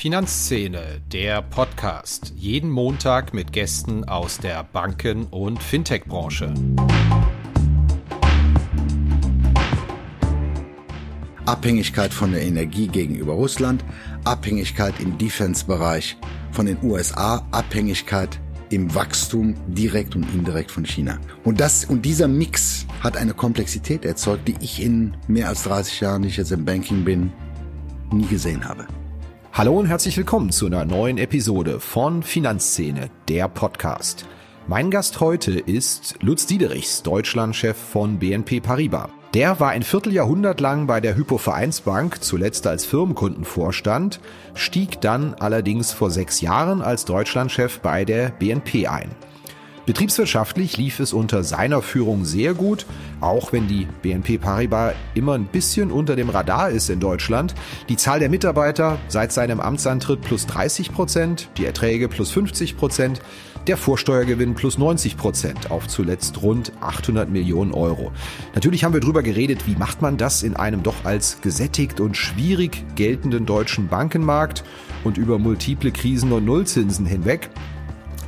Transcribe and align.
Finanzszene, 0.00 1.02
der 1.12 1.42
Podcast. 1.42 2.32
Jeden 2.34 2.70
Montag 2.70 3.34
mit 3.34 3.52
Gästen 3.52 4.02
aus 4.04 4.38
der 4.38 4.64
Banken- 4.64 5.26
und 5.26 5.62
Fintech-Branche. 5.62 6.54
Abhängigkeit 11.44 12.14
von 12.14 12.32
der 12.32 12.40
Energie 12.40 12.86
gegenüber 12.86 13.34
Russland, 13.34 13.84
Abhängigkeit 14.24 14.94
im 15.00 15.18
Defense-Bereich 15.18 16.16
von 16.50 16.64
den 16.64 16.78
USA, 16.82 17.46
Abhängigkeit 17.50 18.40
im 18.70 18.94
Wachstum 18.94 19.54
direkt 19.66 20.16
und 20.16 20.22
indirekt 20.32 20.70
von 20.70 20.86
China. 20.86 21.18
Und 21.44 21.60
das 21.60 21.84
und 21.84 22.06
dieser 22.06 22.26
Mix 22.26 22.86
hat 23.00 23.18
eine 23.18 23.34
Komplexität 23.34 24.06
erzeugt, 24.06 24.48
die 24.48 24.56
ich 24.62 24.80
in 24.80 25.14
mehr 25.28 25.48
als 25.48 25.64
30 25.64 26.00
Jahren, 26.00 26.22
die 26.22 26.28
ich 26.28 26.38
jetzt 26.38 26.52
im 26.52 26.64
Banking 26.64 27.04
bin, 27.04 27.30
nie 28.10 28.26
gesehen 28.26 28.66
habe. 28.66 28.86
Hallo 29.52 29.76
und 29.76 29.86
herzlich 29.86 30.16
willkommen 30.16 30.52
zu 30.52 30.66
einer 30.66 30.84
neuen 30.84 31.18
Episode 31.18 31.80
von 31.80 32.22
Finanzszene, 32.22 33.10
der 33.28 33.48
Podcast. 33.48 34.24
Mein 34.68 34.92
Gast 34.92 35.18
heute 35.18 35.58
ist 35.58 36.14
Lutz 36.20 36.46
Diederichs, 36.46 37.02
Deutschlandchef 37.02 37.76
von 37.76 38.20
BNP 38.20 38.60
Paribas. 38.60 39.10
Der 39.34 39.58
war 39.58 39.70
ein 39.70 39.82
Vierteljahrhundert 39.82 40.60
lang 40.60 40.86
bei 40.86 41.00
der 41.00 41.16
Hypovereinsbank, 41.16 42.22
zuletzt 42.22 42.68
als 42.68 42.84
Firmenkundenvorstand, 42.84 44.20
stieg 44.54 45.00
dann 45.00 45.34
allerdings 45.34 45.92
vor 45.92 46.12
sechs 46.12 46.40
Jahren 46.40 46.80
als 46.80 47.04
Deutschlandchef 47.04 47.80
bei 47.80 48.04
der 48.04 48.30
BNP 48.30 48.86
ein. 48.86 49.10
Betriebswirtschaftlich 49.90 50.76
lief 50.76 51.00
es 51.00 51.12
unter 51.12 51.42
seiner 51.42 51.82
Führung 51.82 52.24
sehr 52.24 52.54
gut, 52.54 52.86
auch 53.20 53.52
wenn 53.52 53.66
die 53.66 53.88
BNP 54.02 54.38
Paribas 54.38 54.94
immer 55.14 55.34
ein 55.34 55.46
bisschen 55.46 55.90
unter 55.90 56.14
dem 56.14 56.30
Radar 56.30 56.70
ist 56.70 56.90
in 56.90 57.00
Deutschland. 57.00 57.56
Die 57.88 57.96
Zahl 57.96 58.20
der 58.20 58.28
Mitarbeiter 58.28 58.98
seit 59.08 59.32
seinem 59.32 59.58
Amtsantritt 59.58 60.20
plus 60.20 60.46
30 60.46 60.92
Prozent, 60.92 61.48
die 61.56 61.66
Erträge 61.66 62.08
plus 62.08 62.30
50 62.30 62.76
Prozent, 62.76 63.20
der 63.66 63.76
Vorsteuergewinn 63.76 64.54
plus 64.54 64.78
90 64.78 65.16
Prozent 65.16 65.72
auf 65.72 65.88
zuletzt 65.88 66.40
rund 66.40 66.70
800 66.80 67.28
Millionen 67.28 67.72
Euro. 67.72 68.12
Natürlich 68.54 68.84
haben 68.84 68.94
wir 68.94 69.00
drüber 69.00 69.24
geredet, 69.24 69.66
wie 69.66 69.74
macht 69.74 70.02
man 70.02 70.16
das 70.16 70.44
in 70.44 70.54
einem 70.54 70.84
doch 70.84 71.04
als 71.04 71.40
gesättigt 71.40 71.98
und 71.98 72.16
schwierig 72.16 72.84
geltenden 72.94 73.44
deutschen 73.44 73.88
Bankenmarkt 73.88 74.62
und 75.02 75.18
über 75.18 75.40
multiple 75.40 75.90
Krisen 75.90 76.30
und 76.30 76.44
Nullzinsen 76.44 77.06
hinweg. 77.06 77.50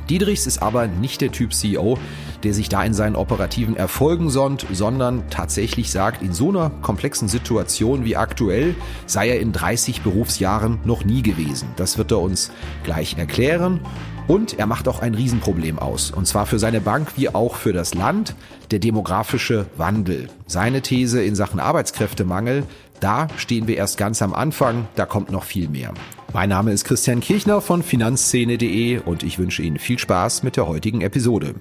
Diedrichs 0.09 0.47
ist 0.47 0.61
aber 0.61 0.87
nicht 0.87 1.21
der 1.21 1.31
Typ 1.31 1.53
CEO, 1.53 1.97
der 2.43 2.53
sich 2.53 2.69
da 2.69 2.83
in 2.83 2.93
seinen 2.93 3.15
operativen 3.15 3.75
Erfolgen 3.75 4.29
sonnt, 4.29 4.65
sondern 4.71 5.29
tatsächlich 5.29 5.91
sagt, 5.91 6.21
in 6.21 6.33
so 6.33 6.49
einer 6.49 6.69
komplexen 6.81 7.27
Situation 7.27 8.05
wie 8.05 8.17
aktuell 8.17 8.75
sei 9.05 9.29
er 9.29 9.39
in 9.39 9.53
30 9.53 10.01
Berufsjahren 10.01 10.79
noch 10.83 11.05
nie 11.05 11.21
gewesen. 11.21 11.69
Das 11.77 11.97
wird 11.97 12.11
er 12.11 12.19
uns 12.19 12.51
gleich 12.83 13.17
erklären. 13.17 13.79
Und 14.27 14.57
er 14.57 14.67
macht 14.67 14.87
auch 14.87 15.01
ein 15.01 15.15
Riesenproblem 15.15 15.79
aus. 15.79 16.11
Und 16.11 16.27
zwar 16.27 16.45
für 16.45 16.57
seine 16.57 16.79
Bank 16.79 17.13
wie 17.17 17.27
auch 17.27 17.55
für 17.55 17.73
das 17.73 17.93
Land, 17.93 18.35
der 18.71 18.79
demografische 18.79 19.65
Wandel. 19.75 20.29
Seine 20.47 20.81
These 20.81 21.21
in 21.21 21.35
Sachen 21.35 21.59
Arbeitskräftemangel, 21.59 22.63
da 23.03 23.27
stehen 23.37 23.67
wir 23.67 23.77
erst 23.77 23.97
ganz 23.97 24.21
am 24.21 24.33
Anfang, 24.33 24.87
da 24.95 25.05
kommt 25.05 25.31
noch 25.31 25.43
viel 25.43 25.67
mehr. 25.67 25.93
Mein 26.33 26.49
Name 26.49 26.71
ist 26.71 26.85
Christian 26.85 27.19
Kirchner 27.19 27.61
von 27.61 27.83
finanzszene.de 27.83 28.99
und 28.99 29.23
ich 29.23 29.37
wünsche 29.37 29.61
Ihnen 29.61 29.77
viel 29.77 29.99
Spaß 29.99 30.43
mit 30.43 30.57
der 30.57 30.67
heutigen 30.67 31.01
Episode. 31.01 31.55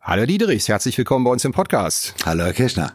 Hallo 0.00 0.24
Diederichs, 0.24 0.68
herzlich 0.68 0.96
willkommen 0.96 1.24
bei 1.24 1.30
uns 1.30 1.44
im 1.44 1.52
Podcast. 1.52 2.14
Hallo 2.24 2.44
Herr 2.44 2.54
Kirchner. 2.54 2.94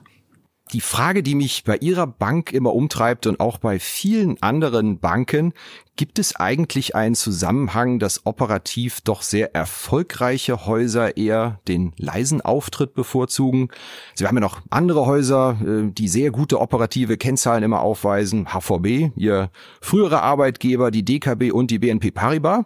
Die 0.74 0.82
Frage, 0.82 1.22
die 1.22 1.36
mich 1.36 1.64
bei 1.66 1.78
Ihrer 1.78 2.08
Bank 2.08 2.52
immer 2.52 2.74
umtreibt 2.74 3.28
und 3.28 3.40
auch 3.40 3.60
bei 3.60 3.80
vielen 3.80 4.42
anderen 4.42 4.98
Banken, 5.00 5.54
gibt 5.96 6.18
es 6.18 6.36
eigentlich 6.36 6.96
einen 6.96 7.14
Zusammenhang, 7.14 8.00
dass 8.00 8.26
operativ 8.26 9.02
doch 9.02 9.22
sehr 9.22 9.54
erfolgreiche 9.54 10.66
Häuser 10.66 11.16
eher 11.16 11.60
den 11.68 11.94
leisen 11.98 12.42
Auftritt 12.42 12.96
bevorzugen? 12.96 13.70
Sie 14.16 14.26
haben 14.26 14.36
ja 14.36 14.42
noch 14.42 14.62
andere 14.72 15.06
Häuser, 15.06 15.58
äh, 15.64 15.92
die 15.92 16.08
sehr 16.08 16.32
gute 16.32 16.60
operative 16.60 17.18
Kennzahlen 17.18 17.62
immer 17.62 17.82
aufweisen. 17.82 18.48
HVB, 18.48 19.12
Ihr 19.16 19.52
früherer 19.80 20.24
Arbeitgeber, 20.24 20.90
die 20.90 21.06
DKB 21.06 21.52
und 21.52 21.70
die 21.70 21.78
BNP 21.78 22.10
Paribas. 22.10 22.66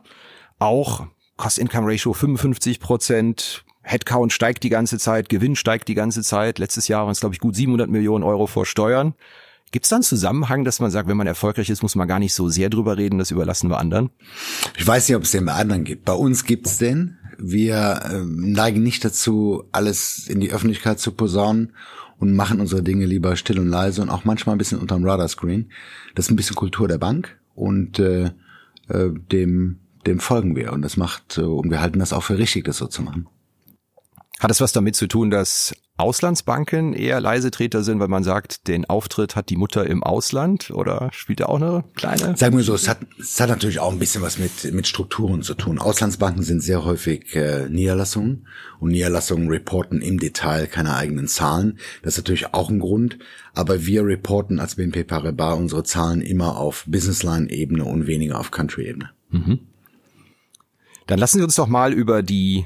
Auch 0.60 1.08
Cost-Income-Ratio 1.36 2.14
55 2.14 2.80
Prozent, 2.80 3.66
Headcount 3.88 4.34
steigt 4.34 4.64
die 4.64 4.70
ganze 4.70 5.00
Zeit, 5.00 5.30
Gewinn 5.30 5.56
steigt 5.56 5.88
die 5.88 5.96
ganze 5.96 6.22
Zeit. 6.22 6.60
Letztes 6.60 6.90
Jahr 6.90 7.04
waren 7.04 7.12
es, 7.12 7.22
glaube 7.22 7.34
ich, 7.34 7.40
gut 7.40 7.56
700 7.56 7.90
Millionen 7.90 8.24
Euro 8.24 8.46
vor 8.46 8.66
Steuern. 8.66 9.14
Gibt 9.72 9.86
es 9.86 9.90
da 9.90 9.98
einen 9.98 10.04
Zusammenhang, 10.04 10.66
dass 10.66 10.80
man 10.80 10.92
sagt, 10.92 11.08
wenn 11.08 11.18
man 11.18 11.28
erfolgreich 11.28 11.70
ist, 11.70 11.82
muss 11.82 11.96
man 11.96 12.08
gar 12.08 12.20
nicht 12.20 12.34
so 12.34 12.50
sehr 12.50 12.70
drüber 12.70 12.98
reden, 12.98 13.18
das 13.18 13.32
überlassen 13.32 13.70
wir 13.70 13.80
anderen? 13.80 14.10
Ich 14.78 14.86
weiß 14.86 15.08
nicht, 15.08 15.16
ob 15.16 15.24
es 15.24 15.32
den 15.32 15.46
bei 15.46 15.54
anderen 15.54 15.84
gibt. 15.84 16.06
Bei 16.06 16.14
uns 16.14 16.46
gibt's 16.46 16.78
den. 16.78 17.18
Wir 17.38 18.02
äh, 18.04 18.24
neigen 18.26 18.84
nicht 18.84 19.06
dazu, 19.06 19.64
alles 19.72 20.28
in 20.28 20.40
die 20.40 20.52
Öffentlichkeit 20.52 21.00
zu 21.00 21.12
posaunen 21.12 21.74
und 22.20 22.36
machen 22.36 22.60
unsere 22.60 22.84
Dinge 22.84 23.06
lieber 23.06 23.36
still 23.36 23.60
und 23.60 23.68
leise 23.68 24.02
und 24.02 24.10
auch 24.10 24.26
manchmal 24.26 24.56
ein 24.56 24.58
bisschen 24.58 24.80
unterm 24.80 25.06
Radarscreen. 25.06 25.72
Das 26.16 26.26
ist 26.26 26.32
ein 26.32 26.36
bisschen 26.36 26.56
Kultur 26.56 26.88
der 26.88 26.98
Bank 26.98 27.38
und 27.56 28.00
äh, 28.00 28.32
äh, 28.90 29.10
dem, 29.32 29.80
dem 30.06 30.20
folgen 30.20 30.56
wir. 30.56 30.74
Und 30.74 30.82
das 30.82 30.98
macht, 30.98 31.38
äh, 31.38 31.42
und 31.42 31.70
wir 31.70 31.82
halten 31.82 32.00
das 32.00 32.14
auch 32.14 32.24
für 32.24 32.38
richtig, 32.38 32.66
das 32.66 32.78
so 32.78 32.88
zu 32.88 33.02
machen. 33.02 33.28
Hat 34.40 34.52
es 34.52 34.62
was 34.62 34.72
damit 34.72 34.96
zu 34.96 35.08
tun, 35.08 35.32
dass 35.32 35.76
Auslandsbanken 35.98 36.94
eher 36.94 37.20
Leisetreter 37.20 37.84
sind, 37.84 38.00
weil 38.00 38.08
man 38.08 38.24
sagt, 38.24 38.68
den 38.68 38.86
Auftritt 38.86 39.36
hat 39.36 39.50
die 39.50 39.56
Mutter 39.56 39.88
im 39.88 40.04
Ausland 40.04 40.70
oder 40.70 41.10
spielt 41.12 41.40
da 41.40 41.48
auch 41.48 41.56
eine 41.56 41.84
kleine? 41.96 42.38
Sagen 42.38 42.56
wir 42.56 42.64
so, 42.64 42.76
es 42.76 42.88
hat, 42.88 43.00
es 43.20 43.40
hat 43.40 43.50
natürlich 43.50 43.80
auch 43.80 43.92
ein 43.92 43.98
bisschen 43.98 44.22
was 44.22 44.38
mit, 44.38 44.72
mit 44.74 44.88
Strukturen 44.88 45.42
zu 45.42 45.56
tun. 45.56 45.80
Auslandsbanken 45.80 46.44
sind 46.44 46.62
sehr 46.62 46.86
häufig 46.86 47.36
äh, 47.36 47.68
Niederlassungen 47.68 48.48
und 48.80 48.92
Niederlassungen 48.92 49.50
reporten 49.50 50.02
im 50.02 50.20
Detail 50.20 50.68
keine 50.68 50.96
eigenen 50.96 51.28
Zahlen. 51.28 51.80
Das 52.04 52.14
ist 52.14 52.20
natürlich 52.20 52.54
auch 52.54 52.70
ein 52.70 52.80
Grund, 52.80 53.18
aber 53.56 53.88
wir 53.88 54.06
reporten 54.06 54.60
als 54.60 54.76
BNP 54.76 55.04
Paribas 55.04 55.58
unsere 55.58 55.84
Zahlen 55.84 56.22
immer 56.22 56.58
auf 56.58 56.84
Businessline-Ebene 56.86 57.84
und 57.84 58.06
weniger 58.06 58.40
auf 58.40 58.52
Country-Ebene. 58.52 59.10
Mhm. 59.32 59.60
Dann 61.08 61.18
lassen 61.18 61.40
Sie 61.40 61.44
uns 61.44 61.56
doch 61.56 61.68
mal 61.68 61.92
über 61.92 62.22
die 62.22 62.66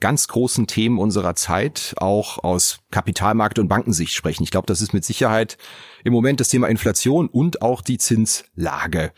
ganz 0.00 0.28
großen 0.28 0.66
Themen 0.66 0.98
unserer 0.98 1.34
Zeit 1.34 1.94
auch 1.96 2.42
aus 2.42 2.80
Kapitalmarkt- 2.90 3.58
und 3.58 3.68
Bankensicht 3.68 4.12
sprechen. 4.12 4.42
Ich 4.42 4.50
glaube, 4.50 4.66
das 4.66 4.82
ist 4.82 4.92
mit 4.92 5.04
Sicherheit 5.04 5.56
im 6.04 6.12
Moment 6.12 6.40
das 6.40 6.48
Thema 6.48 6.68
Inflation 6.68 7.28
und 7.28 7.62
auch 7.62 7.80
die 7.80 7.98
Zinslage. 7.98 9.12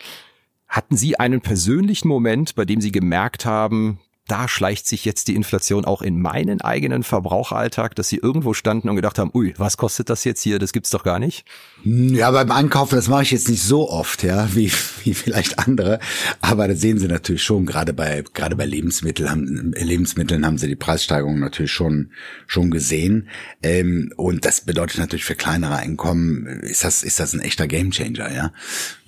Hatten 0.69 0.97
Sie 0.97 1.19
einen 1.19 1.41
persönlichen 1.41 2.09
Moment, 2.09 2.55
bei 2.55 2.65
dem 2.65 2.81
Sie 2.81 2.93
gemerkt 2.93 3.47
haben, 3.47 4.01
da 4.29 4.49
schleicht 4.49 4.87
sich 4.87 5.05
jetzt 5.05 5.29
die 5.29 5.37
Inflation 5.37 5.85
auch 5.85 6.03
in 6.03 6.21
meinen 6.21 6.61
eigenen 6.61 7.05
Verbraucheralltag, 7.05 7.95
dass 7.95 8.09
sie 8.09 8.17
irgendwo 8.17 8.55
standen 8.55 8.89
und 8.89 8.97
gedacht 8.97 9.19
haben, 9.19 9.31
ui, 9.33 9.55
was 9.57 9.77
kostet 9.77 10.11
das 10.11 10.25
jetzt 10.25 10.43
hier? 10.43 10.59
Das 10.59 10.73
gibt's 10.73 10.91
doch 10.91 11.05
gar 11.05 11.19
nicht. 11.19 11.45
Ja, 11.85 12.31
beim 12.33 12.51
Einkaufen, 12.51 12.97
das 12.97 13.09
mache 13.09 13.23
ich 13.23 13.31
jetzt 13.31 13.49
nicht 13.49 13.63
so 13.63 13.89
oft, 13.89 14.25
ja, 14.25 14.49
wie, 14.55 14.73
wie 15.05 15.15
vielleicht 15.15 15.61
andere. 15.61 16.01
Aber 16.41 16.67
das 16.67 16.81
sehen 16.81 16.99
Sie 16.99 17.07
natürlich 17.07 17.45
schon, 17.45 17.67
gerade 17.67 17.93
bei, 17.93 18.25
gerade 18.35 18.57
bei 18.57 18.67
Lebensmitteln 18.67 19.31
haben, 19.31 19.73
Lebensmitteln 19.73 20.45
haben 20.45 20.59
Sie 20.59 20.67
die 20.67 20.77
Preissteigerung 20.77 21.39
natürlich 21.39 21.73
schon, 21.73 22.11
schon 22.49 22.71
gesehen. 22.71 23.29
Ähm, 23.63 24.13
und 24.17 24.45
das 24.45 24.63
bedeutet 24.63 24.99
natürlich 24.99 25.25
für 25.25 25.37
kleinere 25.37 25.77
Einkommen, 25.77 26.47
ist 26.63 26.83
das, 26.83 27.05
ist 27.05 27.21
das 27.21 27.33
ein 27.33 27.41
echter 27.41 27.69
Gamechanger, 27.69 28.35
ja. 28.35 28.53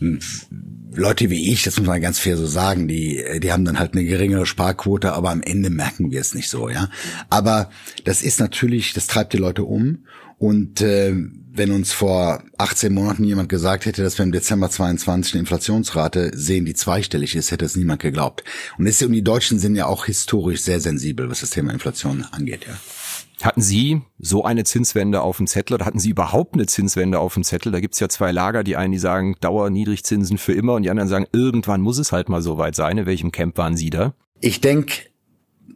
Leute 0.00 1.30
wie 1.30 1.52
ich, 1.52 1.64
das 1.64 1.76
muss 1.78 1.86
man 1.86 2.00
ganz 2.00 2.18
fair 2.18 2.36
so 2.36 2.46
sagen, 2.46 2.88
die, 2.88 3.22
die 3.42 3.52
haben 3.52 3.64
dann 3.64 3.78
halt 3.78 3.94
eine 3.94 4.04
geringere 4.04 4.46
Sparquote, 4.46 5.12
aber 5.12 5.30
am 5.30 5.42
Ende 5.42 5.70
merken 5.70 6.10
wir 6.10 6.20
es 6.20 6.34
nicht 6.34 6.48
so, 6.48 6.68
ja. 6.68 6.88
Aber 7.30 7.70
das 8.04 8.22
ist 8.22 8.40
natürlich, 8.40 8.92
das 8.92 9.06
treibt 9.06 9.32
die 9.32 9.38
Leute 9.38 9.64
um. 9.64 10.04
Und 10.38 10.80
äh, 10.82 11.14
wenn 11.58 11.72
uns 11.72 11.92
vor 11.92 12.44
18 12.58 12.94
Monaten 12.94 13.24
jemand 13.24 13.48
gesagt 13.48 13.86
hätte, 13.86 14.04
dass 14.04 14.16
wir 14.18 14.24
im 14.24 14.30
Dezember 14.30 14.70
22 14.70 15.34
eine 15.34 15.40
Inflationsrate 15.40 16.30
sehen, 16.32 16.64
die 16.64 16.74
zweistellig 16.74 17.34
ist, 17.34 17.50
hätte 17.50 17.64
es 17.64 17.74
niemand 17.74 18.00
geglaubt. 18.00 18.44
Und, 18.78 18.86
ist, 18.86 19.02
und 19.02 19.12
die 19.12 19.24
Deutschen 19.24 19.58
sind 19.58 19.74
ja 19.74 19.86
auch 19.86 20.06
historisch 20.06 20.60
sehr 20.60 20.80
sensibel, 20.80 21.28
was 21.28 21.40
das 21.40 21.50
Thema 21.50 21.72
Inflation 21.72 22.24
angeht, 22.30 22.66
ja. 22.66 22.78
Hatten 23.40 23.60
Sie 23.60 24.02
so 24.18 24.44
eine 24.44 24.64
Zinswende 24.64 25.20
auf 25.20 25.36
dem 25.36 25.46
Zettel 25.46 25.74
oder 25.74 25.86
hatten 25.86 26.00
Sie 26.00 26.10
überhaupt 26.10 26.54
eine 26.54 26.66
Zinswende 26.66 27.20
auf 27.20 27.34
dem 27.34 27.44
Zettel? 27.44 27.70
Da 27.70 27.78
gibt's 27.78 28.00
ja 28.00 28.08
zwei 28.08 28.32
Lager, 28.32 28.64
die 28.64 28.76
einen, 28.76 28.92
die 28.92 28.98
sagen, 28.98 29.36
Dauer 29.40 29.70
Niedrigzinsen 29.70 30.38
für 30.38 30.52
immer 30.52 30.74
und 30.74 30.82
die 30.82 30.90
anderen 30.90 31.08
sagen, 31.08 31.26
irgendwann 31.32 31.80
muss 31.80 31.98
es 31.98 32.10
halt 32.10 32.28
mal 32.28 32.42
so 32.42 32.58
weit 32.58 32.74
sein. 32.74 32.98
In 32.98 33.06
welchem 33.06 33.30
Camp 33.30 33.56
waren 33.56 33.76
Sie 33.76 33.90
da? 33.90 34.14
Ich 34.40 34.60
denke, 34.60 34.94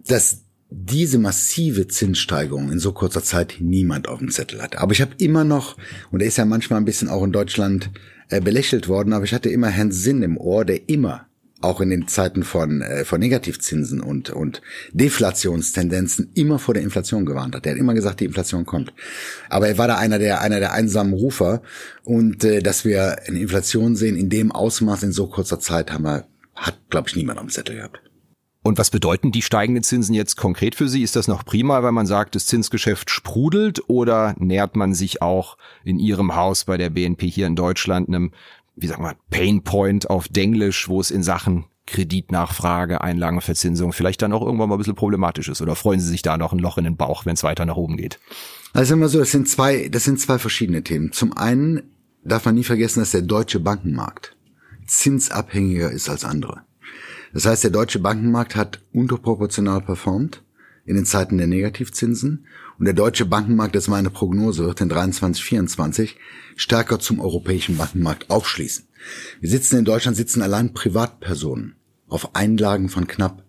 dass 0.06 0.42
diese 0.70 1.18
massive 1.18 1.86
Zinssteigerung 1.86 2.72
in 2.72 2.78
so 2.78 2.92
kurzer 2.92 3.22
Zeit 3.22 3.56
niemand 3.60 4.08
auf 4.08 4.18
dem 4.18 4.30
Zettel 4.30 4.62
hatte. 4.62 4.80
Aber 4.80 4.92
ich 4.92 5.00
habe 5.00 5.12
immer 5.18 5.44
noch, 5.44 5.76
und 6.10 6.20
er 6.20 6.28
ist 6.28 6.38
ja 6.38 6.44
manchmal 6.44 6.80
ein 6.80 6.84
bisschen 6.84 7.08
auch 7.08 7.22
in 7.22 7.32
Deutschland 7.32 7.90
äh, 8.28 8.40
belächelt 8.40 8.88
worden, 8.88 9.12
aber 9.12 9.24
ich 9.24 9.34
hatte 9.34 9.50
immer 9.50 9.68
Herrn 9.68 9.92
Sinn 9.92 10.22
im 10.22 10.38
Ohr, 10.38 10.64
der 10.64 10.88
immer 10.88 11.26
auch 11.62 11.80
in 11.80 11.90
den 11.90 12.08
Zeiten 12.08 12.42
von, 12.42 12.82
äh, 12.82 13.04
von 13.04 13.20
Negativzinsen 13.20 14.00
und, 14.00 14.30
und 14.30 14.62
Deflationstendenzen 14.92 16.30
immer 16.34 16.58
vor 16.58 16.74
der 16.74 16.82
Inflation 16.82 17.26
gewarnt 17.26 17.54
hat. 17.54 17.66
Er 17.66 17.72
hat 17.72 17.78
immer 17.78 17.94
gesagt, 17.94 18.20
die 18.20 18.24
Inflation 18.24 18.66
kommt. 18.66 18.92
Aber 19.48 19.68
er 19.68 19.78
war 19.78 19.88
da 19.88 19.96
einer 19.96 20.18
der, 20.18 20.40
einer 20.40 20.60
der 20.60 20.72
einsamen 20.72 21.14
Rufer. 21.14 21.62
Und 22.04 22.44
äh, 22.44 22.60
dass 22.62 22.84
wir 22.84 23.18
eine 23.26 23.40
Inflation 23.40 23.96
sehen 23.96 24.16
in 24.16 24.28
dem 24.28 24.52
Ausmaß 24.52 25.02
in 25.02 25.12
so 25.12 25.26
kurzer 25.26 25.60
Zeit, 25.60 25.92
haben 25.92 26.04
wir, 26.04 26.26
hat, 26.54 26.78
glaube 26.90 27.08
ich, 27.08 27.16
niemand 27.16 27.38
am 27.38 27.48
Zettel 27.48 27.76
gehabt. 27.76 28.00
Und 28.64 28.78
was 28.78 28.90
bedeuten 28.90 29.32
die 29.32 29.42
steigenden 29.42 29.82
Zinsen 29.82 30.14
jetzt 30.14 30.36
konkret 30.36 30.76
für 30.76 30.88
Sie? 30.88 31.02
Ist 31.02 31.16
das 31.16 31.26
noch 31.26 31.44
prima, 31.44 31.82
weil 31.82 31.90
man 31.90 32.06
sagt, 32.06 32.36
das 32.36 32.46
Zinsgeschäft 32.46 33.10
sprudelt 33.10 33.88
oder 33.88 34.36
nähert 34.38 34.76
man 34.76 34.94
sich 34.94 35.20
auch 35.20 35.58
in 35.84 35.98
Ihrem 35.98 36.36
Haus 36.36 36.64
bei 36.64 36.76
der 36.76 36.90
BNP 36.90 37.26
hier 37.26 37.48
in 37.48 37.56
Deutschland 37.56 38.06
einem 38.06 38.30
wie 38.74 38.86
sagen 38.86 39.02
wir, 39.02 39.16
Painpoint 39.30 40.10
auf 40.10 40.28
Denglisch, 40.28 40.88
wo 40.88 41.00
es 41.00 41.10
in 41.10 41.22
Sachen 41.22 41.66
Kreditnachfrage, 41.86 43.00
Einlagenverzinsung 43.00 43.92
vielleicht 43.92 44.22
dann 44.22 44.32
auch 44.32 44.42
irgendwann 44.42 44.68
mal 44.68 44.76
ein 44.76 44.78
bisschen 44.78 44.94
problematisch 44.94 45.48
ist? 45.48 45.60
Oder 45.60 45.74
freuen 45.74 46.00
Sie 46.00 46.08
sich 46.08 46.22
da 46.22 46.38
noch 46.38 46.52
ein 46.52 46.58
Loch 46.58 46.78
in 46.78 46.84
den 46.84 46.96
Bauch, 46.96 47.26
wenn 47.26 47.34
es 47.34 47.42
weiter 47.42 47.66
nach 47.66 47.76
oben 47.76 47.96
geht? 47.96 48.18
Also 48.72 48.94
immer 48.94 49.08
so, 49.08 49.18
das 49.18 49.30
sind 49.30 49.48
zwei, 49.48 49.88
das 49.88 50.04
sind 50.04 50.20
zwei 50.20 50.38
verschiedene 50.38 50.82
Themen. 50.82 51.12
Zum 51.12 51.36
einen 51.36 51.82
darf 52.24 52.44
man 52.44 52.54
nie 52.54 52.64
vergessen, 52.64 53.00
dass 53.00 53.10
der 53.10 53.22
deutsche 53.22 53.60
Bankenmarkt 53.60 54.36
zinsabhängiger 54.86 55.90
ist 55.90 56.08
als 56.08 56.24
andere. 56.24 56.62
Das 57.32 57.46
heißt, 57.46 57.64
der 57.64 57.70
deutsche 57.70 57.98
Bankenmarkt 57.98 58.56
hat 58.56 58.80
unterproportional 58.92 59.80
performt 59.80 60.42
in 60.84 60.96
den 60.96 61.04
Zeiten 61.04 61.38
der 61.38 61.46
Negativzinsen 61.46 62.46
und 62.78 62.84
der 62.84 62.94
deutsche 62.94 63.24
Bankenmarkt, 63.24 63.74
das 63.74 63.84
ist 63.84 63.88
meine 63.88 64.10
Prognose, 64.10 64.64
wird 64.64 64.80
in 64.80 64.88
23, 64.88 65.44
24 65.44 66.16
stärker 66.56 66.98
zum 66.98 67.20
europäischen 67.20 67.76
Bankenmarkt 67.76 68.30
aufschließen. 68.30 68.86
Wir 69.40 69.50
sitzen 69.50 69.78
in 69.78 69.84
Deutschland, 69.84 70.16
sitzen 70.16 70.42
allein 70.42 70.74
Privatpersonen 70.74 71.76
auf 72.08 72.34
Einlagen 72.34 72.88
von 72.88 73.06
knapp, 73.06 73.44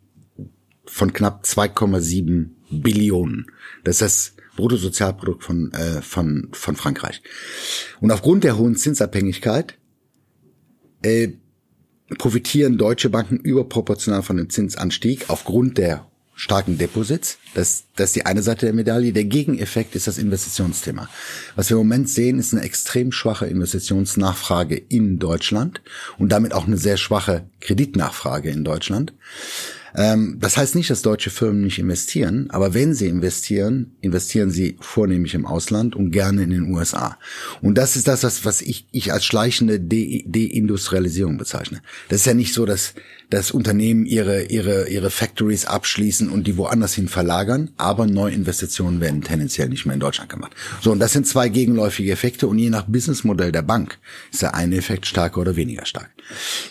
von 0.85 1.13
knapp 1.13 1.43
2,7 1.43 2.49
Billionen. 2.71 3.47
Das 3.83 3.95
ist 3.95 4.01
das 4.01 4.33
Bruttosozialprodukt 4.55 5.43
von, 5.43 5.71
äh, 5.73 6.01
von, 6.01 6.49
von 6.51 6.75
Frankreich. 6.75 7.21
Und 7.99 8.11
aufgrund 8.11 8.43
der 8.43 8.57
hohen 8.57 8.75
Zinsabhängigkeit 8.75 9.77
äh, 11.01 11.29
profitieren 12.17 12.77
deutsche 12.77 13.09
Banken 13.09 13.37
überproportional 13.37 14.23
von 14.23 14.37
dem 14.37 14.49
Zinsanstieg 14.49 15.29
aufgrund 15.29 15.77
der 15.77 16.07
starken 16.43 16.77
Deposits. 16.77 17.37
Das, 17.53 17.85
das 17.95 18.09
ist 18.09 18.15
die 18.17 18.25
eine 18.25 18.43
Seite 18.43 18.65
der 18.65 18.75
Medaille. 18.75 19.13
Der 19.13 19.23
Gegeneffekt 19.23 19.95
ist 19.95 20.07
das 20.07 20.17
Investitionsthema. 20.17 21.07
Was 21.55 21.69
wir 21.69 21.75
im 21.77 21.87
Moment 21.87 22.09
sehen, 22.09 22.37
ist 22.37 22.53
eine 22.53 22.63
extrem 22.63 23.13
schwache 23.13 23.45
Investitionsnachfrage 23.45 24.75
in 24.75 25.19
Deutschland 25.19 25.81
und 26.17 26.33
damit 26.33 26.53
auch 26.53 26.67
eine 26.67 26.77
sehr 26.77 26.97
schwache 26.97 27.45
Kreditnachfrage 27.61 28.49
in 28.49 28.65
Deutschland. 28.65 29.13
Ähm, 29.95 30.37
das 30.39 30.57
heißt 30.57 30.75
nicht, 30.75 30.89
dass 30.89 31.01
deutsche 31.01 31.29
Firmen 31.29 31.61
nicht 31.61 31.79
investieren, 31.79 32.49
aber 32.49 32.73
wenn 32.73 32.93
sie 32.93 33.07
investieren, 33.07 33.95
investieren 34.01 34.49
sie 34.51 34.75
vornehmlich 34.81 35.35
im 35.35 35.45
Ausland 35.45 35.95
und 35.95 36.11
gerne 36.11 36.43
in 36.43 36.49
den 36.49 36.73
USA. 36.73 37.17
Und 37.61 37.77
das 37.77 37.95
ist 37.95 38.07
das, 38.07 38.23
was, 38.23 38.43
was 38.43 38.61
ich, 38.61 38.87
ich 38.91 39.13
als 39.13 39.23
schleichende 39.23 39.79
De 39.79 40.25
Deindustrialisierung 40.27 41.37
bezeichne. 41.37 41.81
Das 42.09 42.21
ist 42.21 42.25
ja 42.25 42.33
nicht 42.33 42.53
so, 42.53 42.65
dass, 42.65 42.95
dass 43.33 43.49
Unternehmen 43.49 44.05
ihre, 44.05 44.43
ihre, 44.43 44.89
ihre 44.89 45.09
Factories 45.09 45.65
abschließen 45.65 46.29
und 46.29 46.45
die 46.45 46.55
woanders 46.55 46.93
hin 46.93 47.07
verlagern, 47.07 47.71
aber 47.77 48.05
Neuinvestitionen 48.05 49.01
werden 49.01 49.23
tendenziell 49.23 49.69
nicht 49.69 49.87
mehr 49.87 49.95
in 49.95 49.99
Deutschland 49.99 50.29
gemacht. 50.29 50.51
So, 50.81 50.91
und 50.91 50.99
das 50.99 51.13
sind 51.13 51.25
zwei 51.25 51.49
gegenläufige 51.49 52.11
Effekte 52.11 52.47
und 52.47 52.59
je 52.59 52.69
nach 52.69 52.85
Businessmodell 52.85 53.51
der 53.51 53.63
Bank 53.63 53.97
ist 54.31 54.43
der 54.43 54.53
eine 54.53 54.75
Effekt 54.75 55.07
stärker 55.07 55.41
oder 55.41 55.55
weniger 55.55 55.87
stark. 55.87 56.11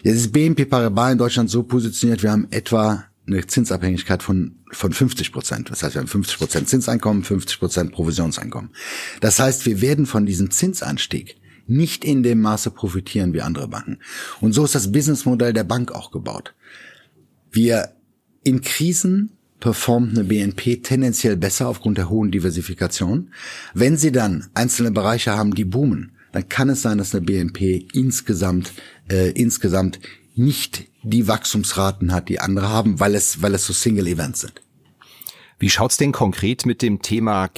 Jetzt 0.04 0.16
ist 0.18 0.32
BNP 0.32 0.66
Paribas 0.66 1.10
in 1.10 1.18
Deutschland 1.18 1.50
so 1.50 1.64
positioniert, 1.64 2.22
wir 2.22 2.30
haben 2.30 2.46
etwa 2.52 3.06
eine 3.26 3.44
Zinsabhängigkeit 3.44 4.22
von, 4.22 4.54
von 4.70 4.92
50 4.92 5.32
Prozent. 5.32 5.68
Das 5.70 5.82
heißt, 5.82 5.96
wir 5.96 6.00
haben 6.00 6.08
50 6.08 6.38
Prozent 6.38 6.68
Zinseinkommen, 6.68 7.24
50 7.24 7.58
Prozent 7.58 7.92
Provisionseinkommen. 7.92 8.70
Das 9.20 9.40
heißt, 9.40 9.66
wir 9.66 9.80
werden 9.80 10.06
von 10.06 10.26
diesem 10.26 10.52
Zinsanstieg 10.52 11.36
nicht 11.72 12.04
in 12.04 12.22
dem 12.22 12.40
Maße 12.40 12.70
profitieren 12.70 13.32
wie 13.32 13.42
andere 13.42 13.68
Banken. 13.68 13.98
Und 14.40 14.52
so 14.52 14.64
ist 14.64 14.74
das 14.74 14.92
Businessmodell 14.92 15.52
der 15.52 15.64
Bank 15.64 15.92
auch 15.92 16.10
gebaut. 16.10 16.54
Wir 17.50 17.94
in 18.44 18.60
Krisen 18.60 19.32
performt 19.60 20.10
eine 20.10 20.24
BNP 20.24 20.82
tendenziell 20.82 21.36
besser 21.36 21.68
aufgrund 21.68 21.98
der 21.98 22.10
hohen 22.10 22.30
Diversifikation. 22.30 23.32
Wenn 23.74 23.96
Sie 23.96 24.10
dann 24.10 24.48
einzelne 24.54 24.90
Bereiche 24.90 25.36
haben, 25.36 25.54
die 25.54 25.64
boomen, 25.64 26.12
dann 26.32 26.48
kann 26.48 26.68
es 26.68 26.82
sein, 26.82 26.98
dass 26.98 27.14
eine 27.14 27.24
BNP 27.24 27.86
insgesamt 27.92 28.72
äh, 29.08 29.30
insgesamt 29.30 30.00
nicht 30.34 30.84
die 31.02 31.28
Wachstumsraten 31.28 32.12
hat, 32.12 32.28
die 32.28 32.40
andere 32.40 32.68
haben, 32.68 33.00
weil 33.00 33.14
es, 33.14 33.42
weil 33.42 33.54
es 33.54 33.66
so 33.66 33.72
Single 33.72 34.06
Events 34.06 34.40
sind. 34.40 34.62
Wie 35.58 35.70
schaut's 35.70 35.96
denn 35.96 36.12
konkret 36.12 36.66
mit 36.66 36.82
dem 36.82 37.02
Thema 37.02 37.48